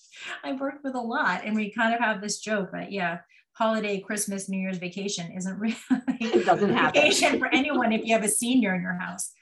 I 0.42 0.52
work 0.52 0.76
with 0.82 0.94
a 0.94 1.00
lot, 1.00 1.42
and 1.44 1.54
we 1.54 1.70
kind 1.70 1.94
of 1.94 2.00
have 2.00 2.20
this 2.20 2.38
joke 2.38 2.70
that 2.72 2.92
yeah, 2.92 3.18
holiday, 3.52 4.00
Christmas, 4.00 4.48
New 4.48 4.58
Year's 4.58 4.78
vacation 4.78 5.32
isn't 5.32 5.58
really 5.58 5.76
it 5.90 6.44
doesn't 6.44 6.74
happen. 6.74 7.02
vacation 7.02 7.38
for 7.38 7.48
anyone 7.52 7.92
if 7.92 8.04
you 8.04 8.14
have 8.14 8.24
a 8.24 8.28
senior 8.28 8.74
in 8.74 8.82
your 8.82 8.98
house. 8.98 9.32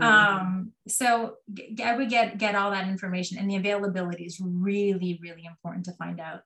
Um, 0.00 0.72
so 0.86 1.36
I 1.82 1.96
would 1.96 2.10
get 2.10 2.38
get 2.38 2.54
all 2.54 2.70
that 2.70 2.88
information, 2.88 3.38
and 3.38 3.50
the 3.50 3.56
availability 3.56 4.24
is 4.24 4.40
really 4.40 5.18
really 5.22 5.44
important 5.46 5.84
to 5.86 5.92
find 5.92 6.20
out. 6.20 6.40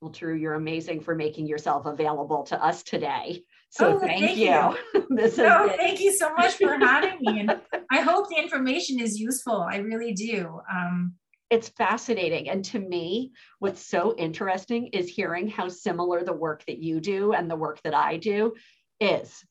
Well, 0.00 0.12
Teru, 0.12 0.36
you're 0.36 0.54
amazing 0.54 1.00
for 1.00 1.16
making 1.16 1.48
yourself 1.48 1.84
available 1.84 2.44
to 2.44 2.64
us 2.64 2.84
today. 2.84 3.42
So 3.70 3.96
oh, 3.96 3.98
thank, 3.98 4.24
thank, 4.24 4.38
you. 4.38 4.76
you. 4.94 5.06
this 5.10 5.36
no, 5.36 5.68
been... 5.68 5.76
thank 5.76 6.00
you 6.00 6.12
so 6.12 6.32
much 6.34 6.54
for 6.54 6.78
having 6.78 7.18
me. 7.20 7.40
And 7.40 7.60
I 7.90 8.00
hope 8.00 8.28
the 8.28 8.36
information 8.36 9.00
is 9.00 9.18
useful. 9.18 9.60
I 9.60 9.78
really 9.78 10.12
do. 10.12 10.60
Um, 10.72 11.14
it's 11.50 11.68
fascinating. 11.70 12.48
And 12.48 12.64
to 12.66 12.78
me, 12.78 13.32
what's 13.58 13.84
so 13.84 14.14
interesting 14.16 14.88
is 14.88 15.08
hearing 15.08 15.48
how 15.48 15.68
similar 15.68 16.22
the 16.22 16.32
work 16.32 16.64
that 16.66 16.78
you 16.78 17.00
do 17.00 17.32
and 17.32 17.50
the 17.50 17.56
work 17.56 17.80
that 17.82 17.94
I 17.94 18.18
do 18.18 18.54
is, 19.00 19.44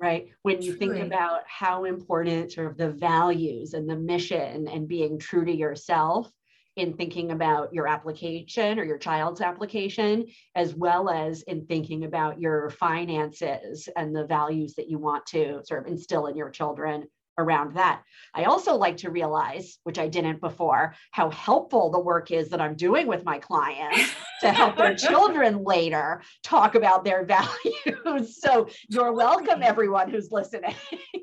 right? 0.00 0.28
When 0.42 0.62
you 0.62 0.76
Truly. 0.76 0.98
think 0.98 1.06
about 1.06 1.40
how 1.46 1.84
important 1.84 2.52
sort 2.52 2.68
of 2.68 2.76
the 2.76 2.90
values 2.90 3.74
and 3.74 3.88
the 3.88 3.96
mission 3.96 4.68
and 4.68 4.88
being 4.88 5.18
true 5.18 5.44
to 5.44 5.54
yourself 5.54 6.30
in 6.76 6.94
thinking 6.94 7.30
about 7.30 7.72
your 7.72 7.86
application 7.86 8.78
or 8.78 8.84
your 8.84 8.98
child's 8.98 9.40
application, 9.40 10.26
as 10.54 10.74
well 10.74 11.08
as 11.08 11.42
in 11.42 11.66
thinking 11.66 12.04
about 12.04 12.40
your 12.40 12.70
finances 12.70 13.88
and 13.96 14.14
the 14.14 14.26
values 14.26 14.74
that 14.74 14.88
you 14.88 14.98
want 14.98 15.24
to 15.26 15.60
sort 15.64 15.86
of 15.86 15.92
instill 15.92 16.26
in 16.26 16.36
your 16.36 16.50
children 16.50 17.04
around 17.38 17.74
that. 17.74 18.02
I 18.34 18.44
also 18.44 18.74
like 18.74 18.98
to 18.98 19.10
realize, 19.10 19.78
which 19.84 19.98
I 19.98 20.08
didn't 20.08 20.40
before, 20.40 20.94
how 21.10 21.30
helpful 21.30 21.90
the 21.90 22.00
work 22.00 22.30
is 22.30 22.48
that 22.50 22.60
I'm 22.60 22.76
doing 22.76 23.06
with 23.06 23.24
my 23.24 23.38
clients 23.38 24.10
to 24.40 24.52
help 24.52 24.76
their 24.76 24.94
children 24.94 25.64
later 25.64 26.22
talk 26.42 26.74
about 26.74 27.04
their 27.04 27.24
values. 28.04 28.40
So 28.40 28.68
you're 28.88 29.12
welcome, 29.12 29.62
everyone 29.62 30.10
who's 30.10 30.30
listening. 30.30 30.74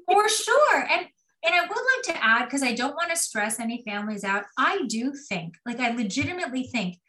For 0.08 0.28
sure. 0.30 0.88
And 0.90 1.08
and 1.44 1.56
I 1.56 1.62
would 1.62 1.70
like 1.70 2.16
to 2.16 2.24
add, 2.24 2.46
because 2.46 2.62
I 2.62 2.74
don't 2.74 2.94
want 2.94 3.10
to 3.10 3.16
stress 3.16 3.60
any 3.60 3.84
families 3.84 4.24
out, 4.24 4.44
I 4.58 4.84
do 4.88 5.12
think, 5.28 5.56
like, 5.66 5.80
I 5.80 5.90
legitimately 5.90 6.66
think 6.66 7.00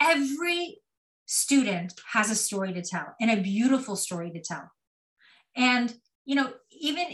every 0.00 0.78
student 1.26 1.92
has 2.12 2.30
a 2.30 2.36
story 2.36 2.72
to 2.74 2.82
tell 2.82 3.14
and 3.20 3.30
a 3.30 3.42
beautiful 3.42 3.96
story 3.96 4.30
to 4.30 4.40
tell. 4.40 4.70
And, 5.56 5.92
you 6.24 6.36
know, 6.36 6.52
even 6.70 7.06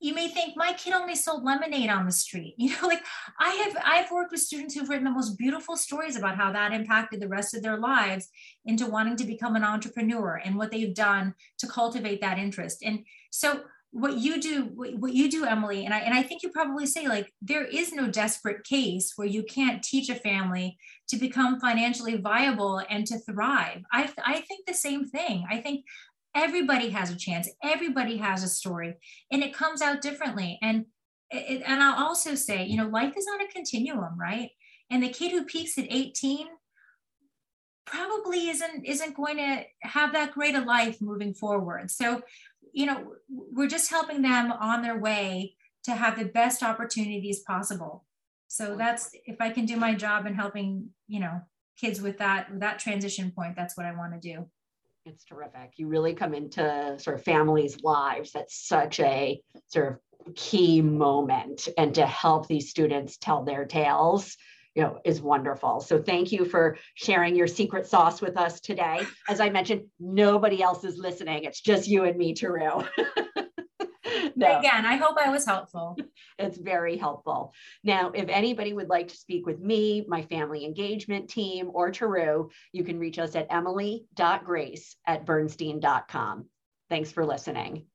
you 0.00 0.14
may 0.14 0.28
think 0.28 0.56
my 0.56 0.72
kid 0.74 0.92
only 0.92 1.14
sold 1.14 1.44
lemonade 1.44 1.90
on 1.90 2.06
the 2.06 2.12
street. 2.12 2.54
You 2.68 2.70
know 2.70 2.86
like 2.86 3.02
i 3.38 3.50
have 3.50 3.82
i've 3.84 4.10
worked 4.10 4.32
with 4.32 4.40
students 4.40 4.74
who've 4.74 4.88
written 4.88 5.04
the 5.04 5.10
most 5.10 5.38
beautiful 5.38 5.76
stories 5.76 6.16
about 6.16 6.36
how 6.36 6.52
that 6.52 6.72
impacted 6.72 7.20
the 7.20 7.28
rest 7.28 7.54
of 7.54 7.62
their 7.62 7.78
lives 7.78 8.28
into 8.66 8.86
wanting 8.86 9.16
to 9.16 9.24
become 9.24 9.56
an 9.56 9.64
entrepreneur 9.64 10.40
and 10.44 10.56
what 10.56 10.70
they've 10.70 10.94
done 10.94 11.34
to 11.58 11.66
cultivate 11.66 12.20
that 12.20 12.38
interest. 12.38 12.82
And 12.84 13.04
so 13.30 13.62
what 13.90 14.18
you 14.18 14.38
do 14.38 14.64
what 14.74 15.14
you 15.14 15.30
do 15.30 15.46
emily 15.46 15.86
and 15.86 15.94
i 15.94 15.98
and 16.00 16.12
i 16.12 16.22
think 16.22 16.42
you 16.42 16.50
probably 16.50 16.84
say 16.84 17.08
like 17.08 17.32
there 17.40 17.64
is 17.64 17.90
no 17.90 18.06
desperate 18.06 18.62
case 18.62 19.14
where 19.16 19.26
you 19.26 19.42
can't 19.42 19.82
teach 19.82 20.10
a 20.10 20.14
family 20.14 20.76
to 21.08 21.16
become 21.16 21.58
financially 21.58 22.16
viable 22.16 22.82
and 22.90 23.06
to 23.06 23.18
thrive. 23.20 23.82
I 23.92 24.10
i 24.24 24.40
think 24.42 24.66
the 24.66 24.74
same 24.74 25.08
thing. 25.08 25.46
I 25.50 25.58
think 25.58 25.84
everybody 26.38 26.90
has 26.90 27.10
a 27.10 27.16
chance. 27.16 27.48
Everybody 27.62 28.16
has 28.18 28.42
a 28.42 28.48
story 28.48 28.94
and 29.30 29.42
it 29.42 29.54
comes 29.54 29.82
out 29.82 30.00
differently. 30.00 30.58
And 30.62 30.86
it, 31.30 31.62
and 31.66 31.82
i'll 31.82 32.06
also 32.06 32.34
say 32.34 32.64
you 32.64 32.78
know 32.78 32.88
life 32.88 33.12
is 33.16 33.26
on 33.32 33.42
a 33.42 33.48
continuum 33.48 34.18
right? 34.18 34.50
And 34.90 35.02
the 35.02 35.10
kid 35.10 35.32
who 35.32 35.44
peaks 35.44 35.76
at 35.76 35.86
18 35.90 36.46
probably 37.84 38.48
isn't 38.48 38.84
isn't 38.84 39.16
going 39.16 39.36
to 39.36 39.64
have 39.82 40.12
that 40.12 40.32
great 40.32 40.54
a 40.54 40.60
life 40.60 41.00
moving 41.00 41.34
forward. 41.34 41.90
So 41.90 42.22
you 42.72 42.86
know 42.86 43.14
we're 43.28 43.68
just 43.68 43.90
helping 43.90 44.22
them 44.22 44.52
on 44.52 44.82
their 44.82 44.98
way 44.98 45.54
to 45.84 45.94
have 45.94 46.18
the 46.18 46.26
best 46.26 46.62
opportunities 46.62 47.40
possible. 47.40 48.04
So 48.48 48.76
that's 48.76 49.10
if 49.26 49.40
i 49.40 49.50
can 49.50 49.66
do 49.66 49.76
my 49.76 49.94
job 49.94 50.26
in 50.26 50.34
helping 50.34 50.88
you 51.06 51.20
know 51.20 51.42
kids 51.78 52.00
with 52.00 52.18
that 52.18 52.50
with 52.50 52.60
that 52.60 52.78
transition 52.78 53.30
point 53.30 53.54
that's 53.54 53.76
what 53.76 53.86
i 53.86 53.94
want 53.94 54.12
to 54.14 54.20
do 54.32 54.46
it's 55.08 55.24
terrific. 55.24 55.72
You 55.76 55.88
really 55.88 56.14
come 56.14 56.34
into 56.34 56.96
sort 56.98 57.18
of 57.18 57.24
families' 57.24 57.82
lives. 57.82 58.32
That's 58.32 58.66
such 58.68 59.00
a 59.00 59.40
sort 59.66 60.00
of 60.26 60.34
key 60.34 60.82
moment. 60.82 61.68
And 61.76 61.94
to 61.94 62.06
help 62.06 62.46
these 62.46 62.70
students 62.70 63.16
tell 63.16 63.42
their 63.42 63.64
tales, 63.64 64.36
you 64.74 64.82
know, 64.82 64.98
is 65.04 65.20
wonderful. 65.20 65.80
So 65.80 66.00
thank 66.00 66.30
you 66.30 66.44
for 66.44 66.76
sharing 66.94 67.34
your 67.34 67.46
secret 67.46 67.86
sauce 67.86 68.20
with 68.20 68.36
us 68.36 68.60
today. 68.60 69.00
As 69.28 69.40
I 69.40 69.48
mentioned, 69.48 69.86
nobody 69.98 70.62
else 70.62 70.84
is 70.84 70.98
listening. 70.98 71.44
It's 71.44 71.60
just 71.60 71.88
you 71.88 72.04
and 72.04 72.16
me, 72.16 72.34
Teru. 72.34 72.84
no. 74.38 74.58
Again, 74.58 74.86
I 74.86 74.96
hope 74.96 75.16
I 75.18 75.30
was 75.30 75.44
helpful. 75.44 75.96
it's 76.38 76.58
very 76.58 76.96
helpful. 76.96 77.52
Now, 77.82 78.10
if 78.14 78.28
anybody 78.28 78.72
would 78.72 78.88
like 78.88 79.08
to 79.08 79.16
speak 79.16 79.46
with 79.46 79.60
me, 79.60 80.04
my 80.06 80.22
family 80.22 80.64
engagement 80.64 81.28
team, 81.28 81.70
or 81.74 81.90
Teru, 81.90 82.48
you 82.72 82.84
can 82.84 82.98
reach 82.98 83.18
us 83.18 83.34
at 83.34 83.48
emily.grace 83.50 84.96
at 85.06 85.26
bernstein.com. 85.26 86.46
Thanks 86.88 87.12
for 87.12 87.26
listening. 87.26 87.86